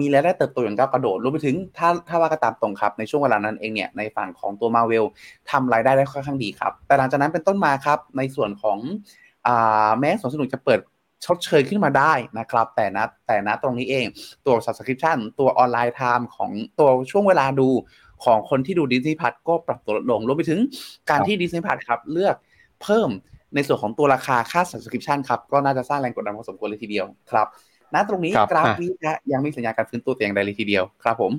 [0.00, 5.04] มีรายได้เติบโตอย่างก้าวกระโดดรวมไปถึงถ้าถ้าว่าก็ตามตรงครับ ในช่วงเวลานั้นเองเนี่ยในฝั่งของตัวมาเวล
[5.50, 8.78] ทำรายได้ได้ค่อนข้างดีครับ แต่หลังจากนั้นเป็นต้นมาครับ ในส่วนของ
[9.98, 10.80] แม้สวนสนุกจะเปิด
[11.24, 14.06] ชดเชยขึ้นมาได้นะครับ แต่นะแต่นะตรงนี้เอง
[14.46, 17.68] ตัว subscription ตัว online time ของตัวช่วงเวลาดู
[18.24, 20.60] ของคนที่ดู Disney Plus ก็ปรับตัวลดลงรวมไปถึง
[21.10, 22.36] การที่ Disney Plus ครับเลือก
[22.82, 23.10] เพิ่ม
[23.54, 27.46] ในส่วนของตัวราคาค่า subscription ครับก็น่าจะสร้างแรงกดดันพอสมควรเลยทีเดียวครับ
[27.94, 31.32] ณตรงนี้กราฟวีนะยังมีสัญญาณการฟื้นตัวแต่อย่างใดเลยทีเดียวครับผม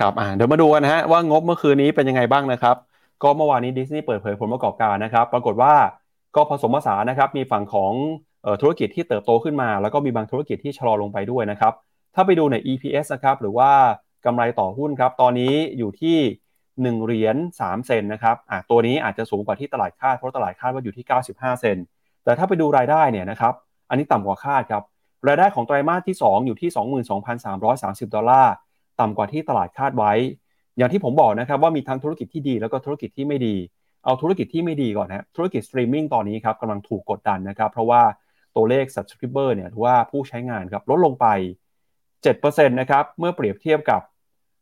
[0.00, 2.76] ครับอ่าเดี๋ยวมาดูกันนะฮะว่างบเมื่อคืนนี้เป็นยังไงบ้างนะครับ
[3.22, 5.74] ก็เมื่อวานนี้ดิสนีย์เปิดเผยผลประกอบการนะครับ ปรากฏว่า
[6.36, 7.92] ก็ผสมผสานนะครับ มีฝั่งของ
[8.60, 11.72] ธุรกิจที่เติบโตขึ้นมา แล้วก็มีบางธุรกิจที่ชะลอลงไปด้วยนะครับ
[12.14, 13.70] ถ้าไปดูใน EPS นะครับหรือว่า
[14.26, 16.18] กำไรต่อหุ้นครับ ตอนนี้อยู่ที่
[16.96, 21.76] 1เหรียญ3เซนนะครับอะตัวนี้อาจจะสูงกว่าที่ตลาดคาดเพราะตลาดคาดว่าอยู่ที่ 95 เซน
[22.24, 23.54] แต่ถ้าไปดูรายได้เนี่ยนะครับ
[23.88, 24.82] อันนี้ต่ำกว่าคาดครับ
[25.26, 26.70] รายได้ของไตรมาสที่ 2 อยู่ที่
[27.48, 28.54] 22,330 ดอลลาร์
[29.00, 30.12] ต่ำกว่าที่ตลาดคาดไว้
[30.76, 33.56] อย่างที่ผมบอกนะครับว่ามีทั้งธุรกิจที่ดีแล้วก็ธุรกิจที่ไม่ดี
[34.04, 38.02] เอาธุรกิจที่ไม่ดีก่อนนะธุรกิจสตรีมมิ่งตอนนี้ครับกำลังถูกกดดันนะครับ เพราะว่า
[38.56, 41.26] ตัวเลข subscriber เนี่ยหรือว่าผู้ใช้งานครับลดลงไป
[42.04, 44.02] 7%นะครับ เมื่อเปรียบเทียบกับ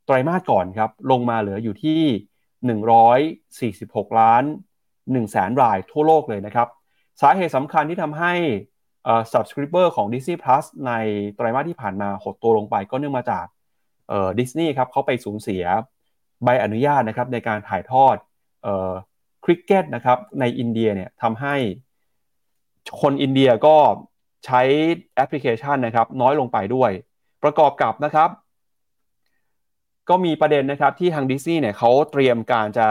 [0.07, 2.01] ไตรมาสก่อนครับ ลงมาเหลืออยู่ที่
[3.73, 4.45] 146 ล้าน
[4.89, 6.69] 1แสนรายทั่วโลกเลยนะครับ
[7.21, 8.33] สาเหตุสำคัญที่ทำให้
[9.33, 10.93] subscriber ของ Disney Plus ใน
[11.37, 13.47] ไตรมาสที่ผ่านมาหดตัวลงไปก็เนื่องมาจาก
[14.39, 15.65] ดิสนีย์ครับเขาไปสูญเสีย
[16.45, 18.17] ใบอนุญาตนะครับในการถ่ายทอด
[19.45, 21.55] คริกเก็ตนะครับในอินเดียเนี่ยทำให้
[23.01, 23.77] คนอินเดียก็
[24.47, 24.61] ใช้
[25.17, 26.91] แอปพลิเคชันนะครับน้อยลงไปด้วย
[27.43, 28.31] ประกอบกับนะครับ
[30.09, 32.89] ก็มีประเด็นนะครับที่ทางดิสนีย์เนี่ยเขาเตรียมการจะ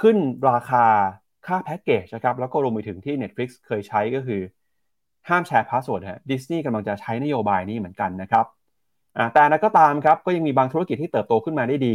[0.00, 0.16] ขึ้น
[0.50, 0.86] ราคา
[1.46, 4.40] ค่าแพ็กเกจนะครับแล้วก็รวมไปถึงที่ Netflix เคยใช้ก็คือ
[5.28, 8.44] ห้ามแชร์ password ฮะดิสนีย์กำลังจะใช้นโยบายนี้เหมือนกันนะครับ
[9.32, 11.94] แต่นั้นก็ตามครับก็ยังมีบางธุรกิจที่เติบโตขึ้นมาได้ดี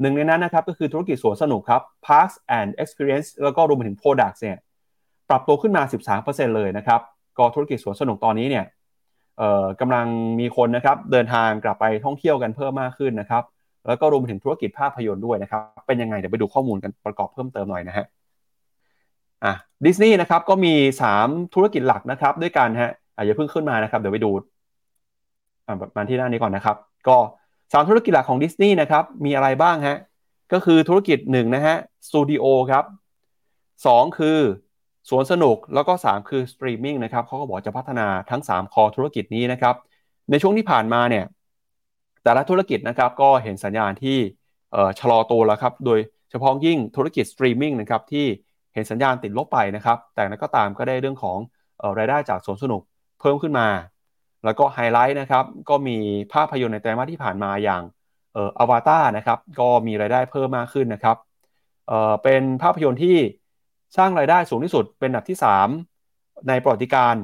[0.00, 4.58] หนึ่งในนั้นนะครับก็คือธุรกิจสวนสนุกครับ Parks and Experience แล้วก็รวมไปถึง Products เนี่ย
[5.28, 5.82] ปรับตัวขึ้นมา
[6.18, 7.00] 13%เลยนะครับ
[7.38, 8.64] ก็ธุรกิจสวนสนุกตอนนี้เนี่ย
[9.80, 10.06] กำลัง
[10.40, 13.42] มีคนนะครับเดินทางกลับไปท่องเที่ยวกันเพิ่มมากขึ้นนะครับ
[13.86, 18.06] แล้วก็รวมไปถึงธุรกิจภาพยนตร์ด้วยนะครับเป็นยังไงเดี๋ยวไปดูข้อมูลกันประกอบเพิ่มเติมหน่อยนะฮะ
[19.44, 20.74] อะดิสนีย์นะครับก็มี
[21.14, 24.30] 3 ธุรกิจหลักนะครับ ด้วยกันฮะอะอย่าเพิ่งขึ้นมานะครับ เดี๋ยวไปดู
[25.66, 26.76] อะมาที่หน้านี้ก่อนนะครับ
[27.08, 27.16] ก็
[27.72, 29.98] สามธุรกิจหลักของดิสนีย์นะครับมีอะไรบ้างฮะ
[30.52, 31.76] ก็คือธุรกิจ1นะฮะ
[32.08, 32.84] สตูดิโอครับ
[33.70, 34.38] 2คือ
[35.10, 39.74] สวนสนุกแล้วก็ 3 คือสตรีมมิ่งนะครับเขาก็บอกจะพัฒนาทั้ง 3 คอธุรกิจนี้นะครับ
[40.30, 41.24] ในช่วงที่ผ่านมาเนี่ย
[42.22, 44.18] แต่ละธุรกิจนะครับก็เห็นสัญญาณที่
[45.00, 45.98] ชะลอตัวแล้วครับ โดย
[46.30, 48.26] เฉพาะยิ่งธุรกิจสตรีมมิ่งนะครับที่
[48.74, 51.38] เห็นสัญญาณติดลบไปนะครับ แต่นั้นก็ตามก็ได้เรื่องของ
[51.98, 52.82] รายได้จากสวนสนุก
[53.20, 53.68] เพิ่มขึ้นมา
[54.44, 55.96] แล้วก็ไฮไลท์นะครับก็มี
[56.32, 57.82] ภาพยนตร์ในไตรมาสที่ผ่านมาอย่าง
[58.32, 61.16] เอ่ออวตารนะครับก็มีรายได้เพิ่มมากขึ้นนะครับ
[61.88, 63.16] เอ่อเป็นภาพยนตร์ที่
[63.96, 65.38] สร้างรายได้สูงที่สุดเป็นอันดับที่
[65.92, 67.16] 3 ในประวัติการ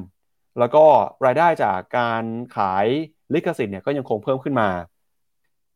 [0.59, 0.85] แล้วก็
[1.25, 2.23] รายได้จากการ
[2.55, 2.85] ขาย
[3.33, 4.69] ลิขสิทธิ์เนี่ยก็ยังคงเพิ่มขึ้นมา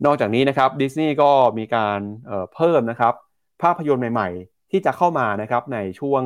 [0.06, 3.14] นอกจากนี้นะครับดิสนีย์ก็มีการเเพิ่มนะครับ
[3.62, 6.22] ภาพยนตร์ใหม่ๆ ที่จะเข้ามานะครับในช่วง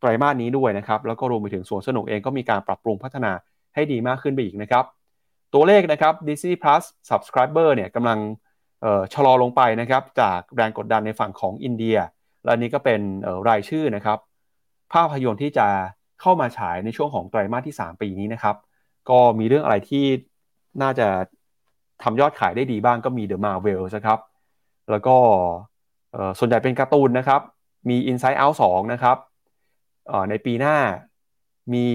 [0.00, 3.32] ไตรมาสนี้ด้วยนะครับ แล้วก็รวมไปถึงสวนสนุกเองก็มีการปรับปรุงพัฒนา
[3.74, 4.84] ให้ดีมากขึ้นไปอีกนะครับ
[5.54, 8.18] ตัวเลขนะครับ Disney Plus Subscriber เนี่ยกำลัง
[9.14, 11.96] ชะลอลงไปนะครับ จากแรงกดดันในฝั่งของอินเดีย
[12.44, 13.00] และนี้ก็เป็น
[13.48, 14.18] รายชื่อนะครับ
[14.92, 15.66] ภาพยนตร์ที่จะ
[16.20, 18.56] เข้ามาฉายในช่วงของไตรมาสที่ 3 ปีนี้นะครับ
[19.10, 20.04] ก็มีเรื่องอะไรที่
[20.82, 21.08] น่าจะ
[22.02, 24.18] ทำยอดขายได้ดีบ้างก็มี The Marvel นะครับ
[24.90, 25.16] แล้วก็
[26.38, 27.40] ส่วนใหญ่เป็นการ์ตูนนะครับ
[27.88, 29.16] มี Inside Out 2 นะครับ
[30.30, 30.76] ในปีหน้า
[31.74, 31.86] มี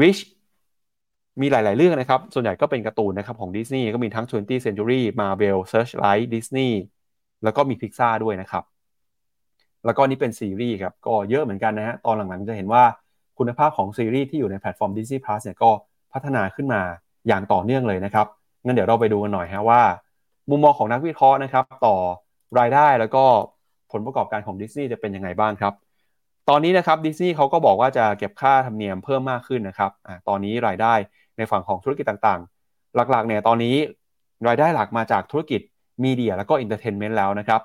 [0.00, 0.20] Wish
[1.40, 6.70] มีหลาย ๆ เรื่องนะครับ ส่วนใหญ่ก็เป็นการ์ตูนนะครับของ Disney ก็มีทั้ง 20th Century Marvel Searchlight Disney
[7.44, 8.64] แล้วก็มี Pixar ด้วยนะครับ
[9.84, 12.82] แล้วก็นี่เป็นซีรีส์ครับ ก็เยอะเหมือนกันนะฮะ ตอนหลัง ๆ จะเห็นว่า
[13.38, 15.70] คุณภาพของซีรีส์ที่อยู่ในแพลตฟอร์ม Disney Plus เนี่ยก็
[16.12, 16.82] พัฒนาขึ้นมา
[17.28, 18.26] อย่างต่อเนื่องเลยนะครับ
[18.64, 19.82] งั้นเดี๋ยวเราไปดูกันหน่อยฮะว่า
[20.50, 21.96] มุมมองของนักวิเคราะห์นะครับ ต่อ
[22.58, 23.24] รายได้แล้วก็
[23.57, 23.57] ผ
[23.98, 25.72] ลประกอบการของดิสนีย์จะเป็นยังไงบ้างครับ
[26.48, 30.94] ตอนนี้นะครับดิสนีย์เขาก็บอกว่าจะเก็บค่าธรรมเนียมเพิ่มมากขึ้นนะครับอตอนนี้รายได้
[31.36, 33.76] ในฝั่งของธุรกิจต่างๆ หลักๆเนี่ยตอนนี้
[34.48, 35.60] รายได้หลักมาจากธุรกิจ
[36.04, 37.60] media แล้วก็ entertainment แล้วนะครับ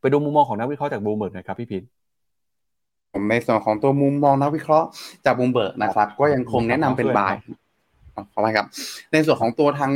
[0.00, 1.84] ไปดูมุมมองของนักวิเคราะห์จากบูมเบิร์กนะครับพี่พิน
[3.12, 4.86] ผมในส่วนของตัวมุมมองนักวิเคราะห์
[5.24, 7.34] จากบูมเบิร์กนะครับ ก็ยังคงแนะนำเป็นบาย
[8.32, 8.66] ขอไปครับ
[9.12, 9.92] ในส่วนของตัวทาง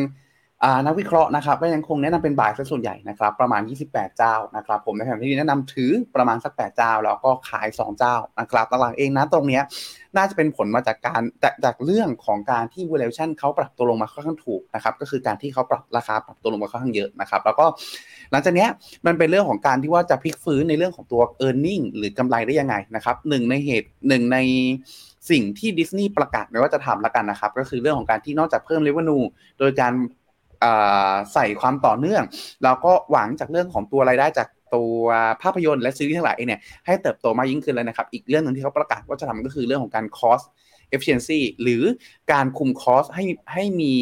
[0.86, 9.60] นักวิเคราะห์นะครับก็ยังคงแนะนำเป็นบ่ายซะส่วนใหญ่นะครับประมาณ 28 เจ้านะครับผมในแผนที่แนะนำถือประมาณสัก 8 เจ้า แล้วก็ขาย 2 เจ้านะครับหลังๆเองนะตรงนี้
[10.16, 11.22] น่าจะเป็นผลมาจากการ
[11.64, 17.66] จากเรื่องของการที่ valuation เขาปรับตัวลงมาค่อนข้างถูกนะครับก็คือการที่เขาปรับราคาปรับตัวลงมาค่อนข้างเยอะนะครับแล้วก็
[18.30, 18.66] หลังจากนี้
[19.06, 24.38] มันเป็นเรื่องของการที่ว่าจะพลิกฟื้นในเรื่องของตัว e a r n i n g หรือกำไรได้ยังไงนะครับหนึ่งในเหตุหนึ่งใน
[25.30, 29.18] สิ่งที่ดิสนีย์ประกาศไว้ว่าจะทำแล้วกันนะครับก็คือเรื่องของการที่นอกจากเพิ่มเลเวนู
[29.58, 29.92] โดยการ
[31.34, 32.22] ใส่ความต่อเนื่อง
[32.64, 35.04] แล้วก็หวังจากเรื่องของตัวรายได้จากตัว
[35.42, 40.44] ภาพยนตร์และซีรีส์ทั้งหลายเนี่ยให้เติบโตมากยิ่งขึ้นเลยนะครับ อีกเรื่องหนึ่งที่เขาประกาศว่าจะทำก็คือเรื่องของการ cost
[40.94, 41.82] efficiency หรือ
[42.32, 43.96] การคุมคอสให้ให้มี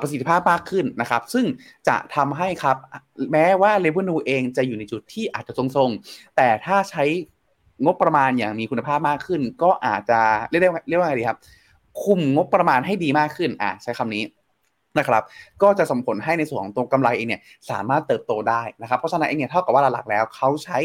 [0.00, 1.46] ประสิทธิภาพมากขึ้นนะครับ ซึ่ง
[1.88, 2.76] จะทำให้ครับ
[3.32, 7.04] แม้ว่า revenue เองจะอยู่ในจุดที่อาจจะทรงๆ แต่ถ้าใช้
[7.84, 11.38] งบประมาณอย่างมีคุณภาพมากขึ้น ก็อาจจะเรียกได้เรียกว่าไงดีครับ
[12.04, 14.22] คุมงบประมาณให้ดีมากขึ้น อะใช้คำนี้
[14.98, 15.22] นะครับ
[15.62, 20.78] ก็จะส่งผลให้ในส่วนของตัวกำไรเองเนี่ยสามารถเติบโตได้นะครับเพราะฉะนั้นเองเนี่ยเท่ากับว่าหลักๆแล้วเขาใช้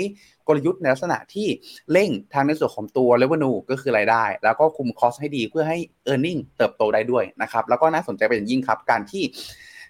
[0.48, 1.48] กลยุทธ์ในลักษณะที่
[1.92, 5.78] เร่งทางในส่วนของตัว revenue ก็คือรายได้ แล้วก็คุมคอสให้ดีเพื่อให้
[6.12, 9.24] earning เติบโตได้ด้วยนะครับแล้วก็น่าสนใจเป็นอย่างยิ่งครับการที่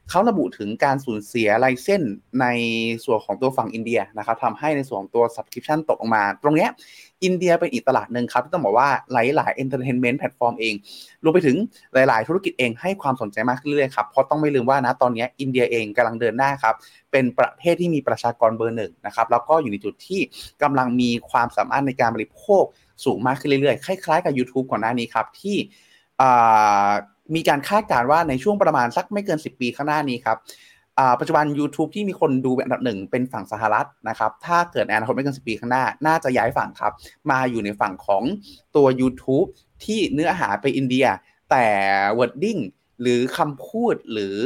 [0.09, 2.01] เขาระบุถึงการสูญเสียลายเส้น
[2.41, 2.45] ใน
[3.05, 6.69] ส่วนของตัวฝั่งอินเดียนะครับทำให้ในส่วนของตัว subscription ตกลงมา ตรงเนี้ย
[7.23, 10.75] อินเดียเป็นอีกตลาดหนึ่งครับที่ต้องบอกว่าหลายๆ entertainment platform เอง
[11.23, 11.57] รวมไปถึง
[11.93, 16.75] หลาย ๆ ธุรกิจเองให้ความสนใจมากขึ้นเรื่อยๆครับเพราะต้องไม่ลืมว่านะตอนนี้อินเดียเองกำลังเดินหน้าครับ
[17.11, 20.19] เป็นประเทศที่มีประชากรเบอร์หนึ่งนะครับแล้วก็อยู่ในจุดที่
[20.63, 22.63] กำลังมีความสามารถในการบริโภค
[23.05, 25.57] สูงมากขึ้นเรื่อยๆ คล้ายๆกับ YouTube ก่อนหน้านี้ครับที่
[27.35, 30.37] มีการคาดการณ์ว่าในช่วงประมาณสักไม่เกิน 10 ปีข้างหน้านี้ครับ
[31.19, 36.93] ปัจจุบัน YouTube ที่มีคนดูเป็นอันดับหนึ่งเป็นฝั่งสหรัฐนะครับ ถ้าเกิดอนาคตไม่เกินสิปีข้างหน้า น่าจะย้ายฝั่งครับ
[37.31, 38.23] มาอยู่ในฝั่งของ
[38.75, 39.47] ตัว YouTube
[39.85, 41.05] ที่เนื้อหาไปอินเดีย
[41.51, 41.65] แต่
[42.19, 42.61] wording
[43.01, 44.37] หรือคำพูดหรือ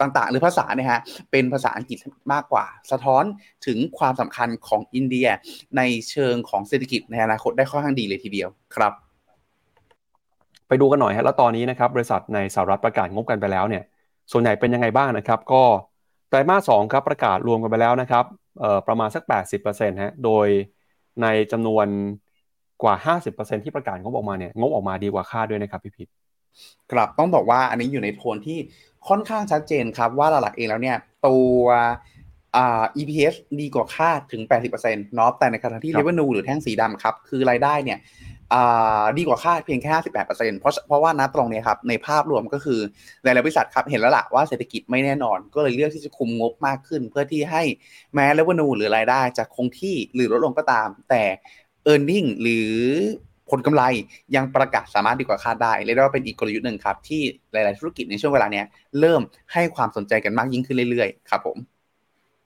[0.00, 1.00] ต่างๆ หรือภาษาเนี่ยฮะ
[1.30, 1.98] เป็นภาษาอังกฤษ
[2.32, 3.24] มากกว่า สะท้อน
[3.66, 5.28] ถึงความสำคัญของอินเดีย
[5.76, 8.92] ในเชิงของเศรษฐกิจในอนาคตได้ค่อนข้างดีเลยทีเดียวครับ
[10.70, 13.82] ไปดูกันหน่อยฮะแล้วตอนนี้นะครับบริษัทในสหรัฐประกาศงบกันไปแล้วเนี่ย
[14.32, 15.62] ส่วนใหญ่เป็นยังไงบ้างนะครับก็
[16.28, 18.24] ไตรมาสสองครับประกาศรวมกันไปแล้วนะครับ
[18.86, 19.22] ประมาณสัก
[19.62, 20.46] 80%ฮะโดย
[21.22, 21.86] ในจำนวน
[22.82, 26.08] กว่า 50%ที่ประกาศงบออกมาเนี่ยงบออกมาดีกว่าคาดด้วยนะครับพี่พิษ
[26.92, 28.58] ครับต้องบอกว่าอันนี้อยู่ในโทนที่
[29.08, 30.96] ค่อนข้างชัดเจนครับว่าหลักๆเองแล้วเนี่ย
[31.26, 31.62] ตัว
[32.56, 37.98] อ่า EPS ดีกว่าคาดถึง 80%เนาะแต่ในขณะที่ Revenue หรือแท่งสีดำครับ คือรายได้เนี่ย
[39.18, 42.80] ดีกว่าคาดเพียงแค่58%เพราะเพราะว่านัตรงนี้ครับในภาพรวมก็คือ
[43.22, 47.62] หลายๆบริษัทครับเห็นแล้วล่ะว่าเศรษฐกิจไม่แน่นอน ก็เลยเลือกที่จะคุมงบมากขึ้น เพื่อที่ให้
[48.14, 51.22] แม้เลเวนูหรือรายได้จะคงที่หรือลดลงก็ตาม แต่
[51.92, 52.70] e a r n i n g หรือ
[53.50, 53.82] ผลกำไร
[54.36, 57.22] ยังประกาศสามารถดีกว่าคาดได้เรียกว่าเป็นอีกกลยุทธ์หนึ่งครับ ที่
[57.52, 58.66] หลาย ๆ ธุรกิจในช่วงเวลาเนี้ย
[59.00, 59.20] เริ่ม
[59.52, 61.56] ให้ความสนใจกันมากยิ่งขึ้นเรื่อย ๆ ครับผม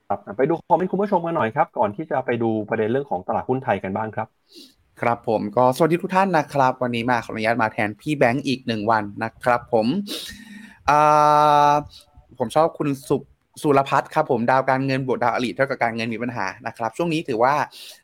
[0.09, 4.29] ครับไปดูคอมเมนต์คุณผู้ชมกันหน่อยครับ ก่อนที่จะไปดูประเด็นเรื่องของตลาดหุ้นไทยกันบ้างครับ
[5.01, 9.87] ครับผมก็สวัสดีทุกท่านนะครับ วันนี้มาขออนุญาตมาแทนพี่แบงค์อีกหนึ่งวันนะครับ ผม
[12.39, 13.17] ผมชอบคุณสุ
[13.63, 17.55] สุรพัฒน์ครับผมดาวการเงินบวกดาวอลิเท่ากับการเงินมีปัญหานะครับ ช่วงนี้ถือว่า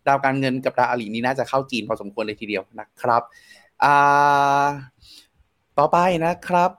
[0.07, 3.23] ดาวการเงินกับดาวอลินี้น่าจะเข้าจีนพอสมควรเลยทีเดียวนะครับ
[5.79, 6.71] ต่อไปนะครับ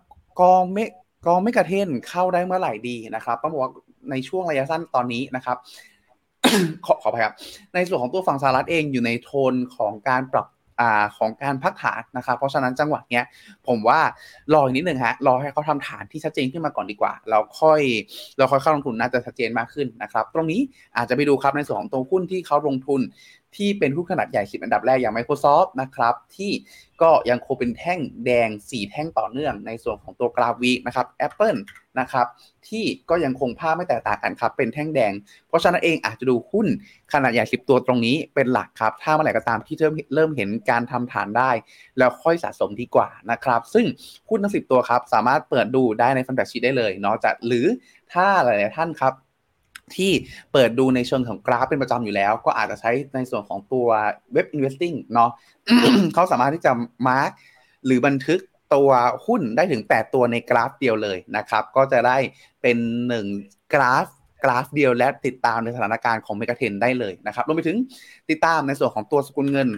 [0.41, 0.77] กองเม
[1.27, 3.71] กองเมกะเทนเข้าได้เมื่อไหร่ดีนะครับต้องบอกว่า
[4.11, 5.57] ในช่วงระยะสั้นตอนนี้นะครับ
[6.85, 7.33] ขอขอภัยครับ
[7.73, 10.47] ในส่วนของตัวฝั่งสหรัฐเองอยู่ในโทนของการปรับ
[10.81, 10.83] อ
[11.17, 13.25] ของการพักฐานนะครับ เพราะฉะนั้นจังหวะเนี้ย
[13.67, 13.99] ผมว่า
[14.53, 17.81] รออีกนิดหนึ่งฮะรอให้เขาทำฐานที่ชัดเจนขึ้นมาก่อนดีกว่า เราค่อย
[18.37, 20.61] เราค่อยเข้าลงทุนน่าจะชัดเจนมากขึ้นนะครับ ตรงนี้
[20.97, 23.01] อาจจะไปดูครับในส่วนของตัวหุ้นที่เขาลงทุน
[23.55, 26.51] ที่เป็นหุ้นขนาดใหญ่สิบอันดับแรกอย่าง Microsoft นะครับที่
[27.01, 31.59] ก็ยังคงเป็นแท่งแดง 4 แท่งต่อเนื่องในส่วนของตัวกราฟวีนะครับ Apple
[31.99, 32.27] นะครับ
[32.67, 35.13] ที่ก็ยังคงภาพไม่แตกต่างกันครับเป็นแท่งแดง
[35.47, 36.67] เพราะฉะนั้นเองอาจจะดูหุ้น
[37.13, 41.51] ขนาดใหญ่ 10 ตัวตรงนี้เป็นหลักครับ ถ้าเมื่อไหร่ก็ตามที่เริ่มเริ่มเห็นการทำฐานได้
[41.97, 43.85] แล้วค่อยสะสมดีกว่านะครับซึ่ง
[44.29, 47.65] หุ้นทั้ง 10 ตัวครับสามารถเปิดดูได้ใน fund fact sheet ได้เลยเนาะจะหรือ
[48.13, 49.13] ถ้าหลาย ๆ ท่านครับ
[49.95, 50.11] ที่
[50.53, 53.87] เปิดดูในเชิงของกราฟเป็นประจำอยู่แล้ว ก็อาจจะใช้ในส่วนของตัว
[54.33, 55.31] เว็บ investing เนาะ
[56.13, 56.71] เขาสามารถที่จะ
[57.07, 57.31] mark
[57.85, 58.39] หรือบันทึก
[58.75, 58.89] ตัว
[59.25, 62.17] หุ้นได้ถึง 8 ตัวในกราฟเดียวเลยนะครับ ก็จะได้
[62.61, 62.77] เป็น
[63.25, 64.07] 1 กราฟ
[64.43, 67.77] กราฟเดียวและติดตามในสถานการณ์ของ MEGA10ได้เลยนะครับรวมไปถึง
[68.29, 69.69] ติดตามในส่วนของตัวสกุลเงิน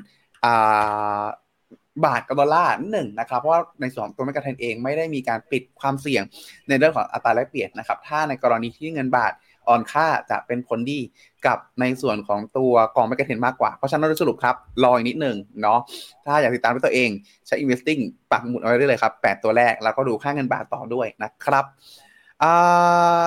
[2.05, 6.23] บาทกับดอลลาร์หนึ่งนะครับ เพราะว่าในส่วนตัว MEGA10เองไม่ได้มีการปิดความเสี่ยง
[6.67, 9.31] ในเรื่องของอัตราแลกเปลี่ยนนะครับ ถ้าในกรณีที่เงินบาท
[9.67, 10.99] อ่อนค่าจะเป็นผลดี
[11.45, 15.79] กับในส่วนของตัวกอง MEGA10มากกว่า เพราะฉะนั้นโดยสรุปครับ รออีกนิดหนึ่งเนาะ
[16.25, 17.09] ถ้าอยากติดตามด้วยตัวเอง
[17.47, 18.01] ใช้ investing
[18.31, 21.65] ปักหมุดเอาไว้ได้เลยครับ 8 ตัวแรก แล้วก็ดูค่าเงินบาทต่อด้วยนะครับ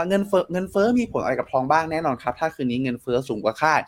[0.08, 3.80] เงินเฟ้อเงินเฟ้อมีผลอะไรกับทองบ้างแน่นอนครับ ถ้าคืนนี้เงินเฟ้อสูงกว่าคาด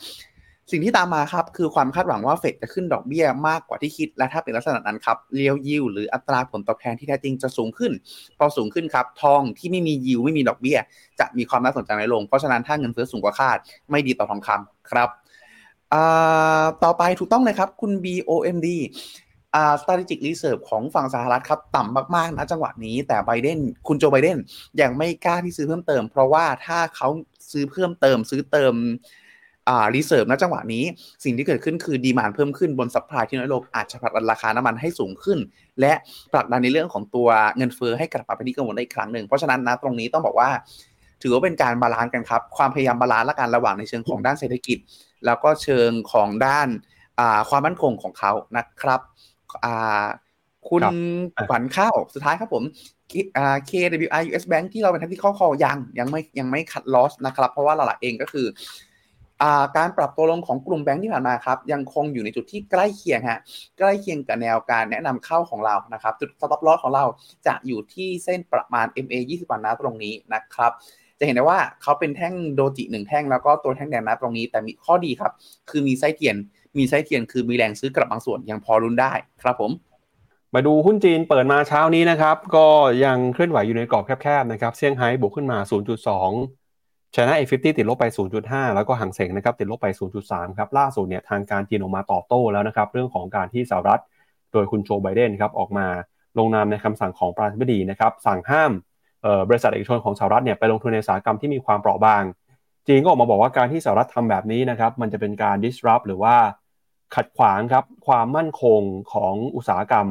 [0.71, 7.93] สิ่งที่ตามมาครับคือความคาดหวังว่าเฟดจะขึ้นดอกเบี้ยมากกว่าที่คิด และถ้าเป็นลักษณะนั้นครับเลี้ยวยิวหรืออัตราผลตอบแทนที่แท้จริงจะสูงขึ้น
[8.39, 10.79] พอสูงขึ้นครับทองที่ไม่มียิวไม่มีดอกเบี้ย
[11.21, 13.59] จะมีความน่าสนใจน้อยลง เพราะฉะนั้นถ้าเงินเฟ้อสูงกว่าคาด
[13.91, 15.09] ไม่ดีต่อทองคำครับ
[16.85, 18.69] ต่อไปถูกต้องเลยครับคุณ BOMD
[19.55, 24.39] อ่า strategic reserve ของฝั่งสหรัฐครับ ต่ำมาก ๆ นะจังหวะนี้ แต่ไบเดนคุณโจไบเดน
[24.81, 27.09] ยังไม่กล้าที่ซื้อเพิ่มเติม เพราะว่าถ้าเขา
[27.53, 28.75] ซื้อเพิ่มเติมซื้อเติม
[29.69, 30.85] อ่า reserve ณจังหวะนี้
[31.25, 35.39] สิ่งที่เกิดขึ้นคือ demand เพิ่มขึ้นบน supply ที่น้อยลงอาจจะผลักดันราคาน้ำมันให้สูงขึ้น
[35.81, 35.93] และ
[36.33, 40.51] ผลักดันในเรื่องของตัวเงินเฟ้อให้กลับมาเป็นที่กังวลได้อีกครั้งหนึ่งเพราะฉะนั้นนะตรงนี้ต้องบอกว่า
[41.23, 44.79] ถือว่าเป็นการ balance กันครับ ความพยายาม balance ละกันระหว่างในเชิงของด้านเศรษฐกิจ
[45.27, 46.69] แล้วก็เชิงของด้าน
[47.49, 49.01] ความมั่นคงของเขานะครับ
[50.69, 50.83] คุณ
[51.49, 52.65] ขวัญข้าวสุดท้ายครับผม
[53.71, 58.47] KWI US Bank ที่เราเป็นทันที่ข้อคอยังยังไม่ยังไม่ cut loss นะครับ เพราะว่าหลักเองก็คือ
[59.77, 63.41] การปรับตัวลงของกลุ่มแบงค์ที่ผ่านมาครับยังคงอยู่ในจุดที่ใกล้เคียงฮะ
[63.79, 67.05] ใกล้เคียงกับแนวการแนะนำเข้าของเรานะครับจุด stop loss ของเรา
[67.47, 70.73] จะอยู่ที่เส้นประมาณ MA 20วันนะตรงนี้นะครับ
[71.19, 75.33] จะเห็นได้ว่าเขาเป็นแท่ง doji หนึ่งแท่งแล้วก็ตัวแท่งแดงนะตรงนี้แต่มีข้อดีครับ
[75.71, 76.37] คือมีไส้เทียน
[76.79, 79.13] มีไส้เทียนคือมีแรงซื้อกลับบางส่วนยังพอลุ้นได้
[79.43, 79.73] ครับผม
[80.55, 82.67] มาดูหุ้นจีนเปิดมาเช้านี้นะครับ ก็
[83.05, 85.59] ยังเคลื่อนไหวอยู่ในกรอบแคบๆนะครับเซี่ยงไฮ้บวกขึ้นมา
[86.19, 86.58] 0.2
[87.15, 88.05] China A50 ติดลบไป
[88.41, 89.87] 0.5 แล้วก็ห่างเสงนะครับติดลบไป
[90.23, 94.01] 0.3 ครับล่าสุดเนี่ยทางการจีนออกมาตอบโต้แล้วนะครับเรื่องของการที่สหรัฐ
[94.53, 95.87] โดยคุณโจไบเดนครับออกมา
[96.39, 98.73] ลงนามในคำสั่งของประธานาธิบดีนะครับสั่งห้าม
[99.49, 102.23] บริษัทเอกชนของสหรัฐเนี่ยไปลงทุนในอุตสาหกรรมที่มีความเปราะบาง
[102.89, 106.35] จีนก็ออกมาบอกว่าการที่สหรัฐทำแบบนี้นะครับมันจะเป็นการ disrupt หรือว่า
[107.15, 108.81] ขัดขวางครับความมั่นคง
[109.13, 110.07] ของอุตสาหกรรม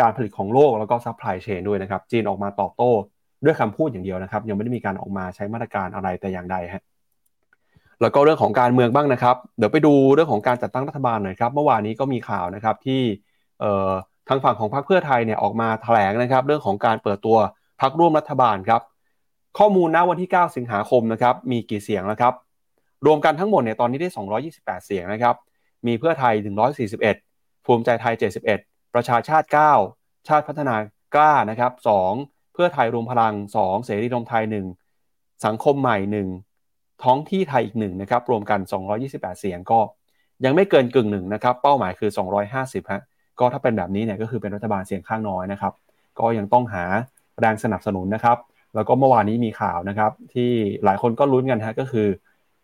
[0.00, 2.92] การผลิตของโลกแล้วก็ supply chain ด้วยนะครับจีนออกมาตอบโต้
[3.44, 6.82] ด้วยคำพูดอย่างเดียวนะครับ ยังไม่ได้มีการออกมาใช้มาตรการอะไรแต่อย่างใดฮะ
[8.00, 13.02] แล้วก็เรื่องของการเมืองบ้างนะครับ เดี๋ยวไปดูเรื่องของการจัดตั้งรัฐบาลหน่อยครับ เมื่อวานนี้ก็มีข่าวนะครับที่
[14.28, 17.36] ทางฝั่งของพรรคเพื่อไทยเนี่ยออกมาแถลงนะครับ เรื่องของการเปิดตัว
[17.80, 18.80] พรรคร่วมรัฐบาลครับ
[19.58, 22.34] ข้อมูลณวันที่ 9 สิงหาคมนะครับมีกี่เสียงแล้วครับ
[23.06, 24.08] รวมกันทั้งหมดเนี่ยตอนนี้ได้
[24.46, 25.34] 228 เสียงนะครับ
[25.86, 26.34] มีเพื่อไทย
[27.00, 28.14] 141 ภูมิใจไทย
[28.54, 29.46] 71 ประชาชาติ
[29.86, 30.74] 9 ชาติพัฒนา
[31.14, 31.72] กล้านะครับ
[32.08, 34.42] 2 เพื่อไทยรวมพลัง 2 เสรีรวมไทย
[34.90, 38.60] 1 สังคมใหม่ 1 ท้องที่ไทยอีก1นะครับรวมกัน
[39.00, 39.80] 228 เสียงก็
[40.44, 42.10] ยังไม่เกินกึ่งหนึ่งนะครับเป้าหมายคือ
[42.50, 43.02] 250ฮะ
[43.38, 45.72] ก็ถ้าเป็นแบบนี้เนี่ยก็คือเป็นรัฐบาลเสียงข้างน้อยนะครับ
[46.18, 46.84] ก็ยังต้องหา
[47.40, 48.38] แรงสนับสนุนนะครับ
[48.74, 50.50] แล้วก็เมื่อวานนี้มีข่าวนะครับ ที่
[50.84, 52.08] หลายคนก็ลุ้นกันฮะก็คือ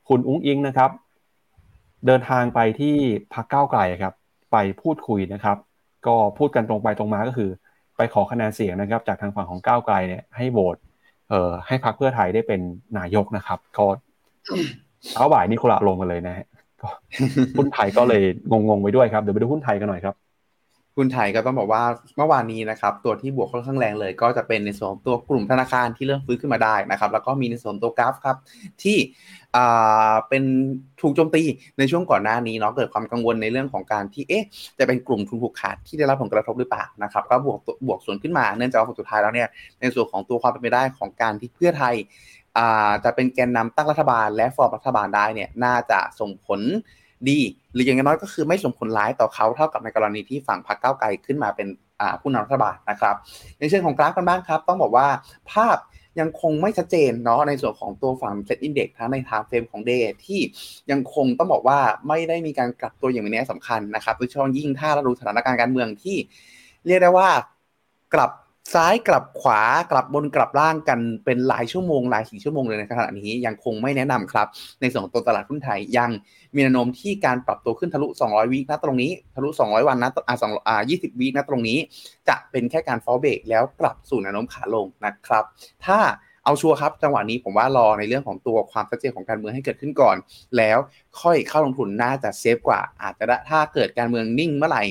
[0.08, 0.90] คุณอุ้งอิงนะครับ
[2.06, 2.96] เดินทางไปที่
[3.34, 4.14] พักเก้าไกลครับ
[4.52, 5.56] ไปพูดคุยนะครับ
[6.06, 7.50] ก็พูดกันตรงไปตรงมาก็คือ
[8.00, 10.76] ไปขอคะแนนเสียงนะครับ จากทางฝั่งของก้าวไกลเนี่ยให้โหวต
[11.28, 12.60] เอ่อให้พรรคเพื่อไทยได้เป็น
[12.98, 13.86] นายกนะครับก็
[15.10, 16.46] เช้าบ่ายนี่คนละลงกันเลยนะฮะ
[16.82, 16.88] ก็
[17.56, 20.14] หุ้นไทยก็เลยงงๆไปด้วยครับเดี๋ยวไปดูหุ้นไทยกันหน่อยครับ
[20.96, 21.82] หุ้นไทยก็ต้องบอกว่า
[22.16, 28.36] เมื่อวานนี้นะครับ ตัวที่บวกค่อนข้างแรงเลย ก็จะเป็นในส่วนตัวกลุ่มธนาคารที่เริ่มฟื้นขึ้นมาได้นะครับ แล้วก็มีในส่วนตัวกราฟครับ
[28.82, 28.96] ที่
[30.28, 30.42] เป็น
[31.00, 31.42] ถูกโจมตี
[31.78, 34.46] ในช่วงก่อนหน้านี้เนาะเกิดความกังวลในเรื่องของการที่เอ๊ะ
[34.78, 39.48] จะเป็นกลุ่มทุนผูกขาดที่ได้รับผลกระทบหรือเปล่านะครับก็บวกบวกส่วนขึ้นมาเนื่องจากว่าผลสุดท้ายแล้วเนี่ย
[39.80, 41.94] ในส่วนของตัวความเป็นไปได้ของการที่เพื่อไทย
[43.04, 46.60] จะเป็นแกนนำตั้งรัฐบาล และฟอร์มรัฐบาลได้เนี่ยน่าจะส่งผล
[47.28, 47.38] ดี
[47.72, 51.68] หรืออย่างน้อยก็คือไม่ส่งผลร้ายต่อเขาเท่ากับในกรณีที่ฝั่งพรรคก้าวไกลขึ้นมาเป็น
[52.20, 53.16] ผู้นำรัฐบาลนะครับ
[53.58, 55.06] ในเชิงของกราฟกันบ้างครับ ต้องบอกว่า
[55.52, 55.78] ภาพ
[56.20, 60.40] ยังคงไม่ชัดเจนเนาะในส่วนของตัวฝั่ง SET Index ทั้งใน time frame ของ day ที่
[60.90, 66.16] ยังคงต้องบอกว่าไม่ได้มีการกลับตัวอย่างมีนัยสำคัญนะครับโดยเฉพาะยิ่งถ้าเราดูสถานการณ์การเมืองที่
[66.86, 67.28] เรียกได้ว่า
[68.14, 68.30] กลับ
[68.74, 74.46] ซ้ายกลับขวากลับบนกลับล่างกันเป็นหลายชั่วโมงหลายสี่ชั่วโมงเลยในขณะนี้ยังคงไม่แนะนำครับ
[74.80, 76.10] ในส่วนของตัวตลาดหุ้นไทยยัง
[76.54, 81.78] มีแนวโน้มที่การปรับตัวขึ้นทะลุ 200 วีคนะตรงนี้ทะลุ 200 วันนะอ่า2อ่า20วีคนะตรงนี้
[82.28, 85.44] จะเป็นแค่การฟอลเบรกแล้วกลับสู่แนวโน้มขาลงนะครับ
[85.86, 85.98] ถ้า
[86.44, 90.16] เอาชัวร์ครับจังหวะนี้ผมว่ารอในเรื่องของตัวความชัดเจนของการเมืองให้เกิดขึ้นก่อน
[90.56, 90.78] แล้ว
[91.20, 94.82] ค่อยเข้าลงทุนน่าจะเซฟกว่า อาจจะถ้าเกิดการเมืองนิ่งเมื่อไหร่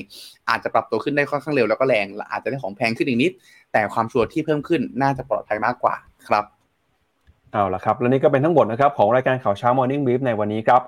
[0.48, 3.32] อาจจะปรับตัวขึ้นได้ค่อนข้างเร็วแล้วก็แรงอาจจะได้ของแพงขึ้นอีกนิด
[3.72, 5.94] แต่ความชัวร์ที่เพิ่มขึ้นน่าจะปลอดภัยมากกว่า
[6.28, 6.44] ครับ
[7.52, 10.80] เอาละครับ และนี่ก็เป็นทั้งหมดนะครับของรายการข่าวเช้า Morning Brief ในวันนี้ครับ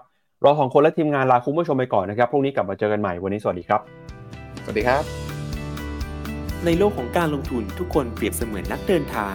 [0.42, 3.80] เราสองคนและทีมงานลาคุณผู้ชมไปก่อนนะครับพรุ่งนี้กลับมาเจอกันใหม่วันนี้สวัสดีครับ
[4.64, 5.02] สวัสดีครับ
[6.64, 9.34] ในโลกของการลงทุนทุกคนเปรียบเสมือนนักเดินทาง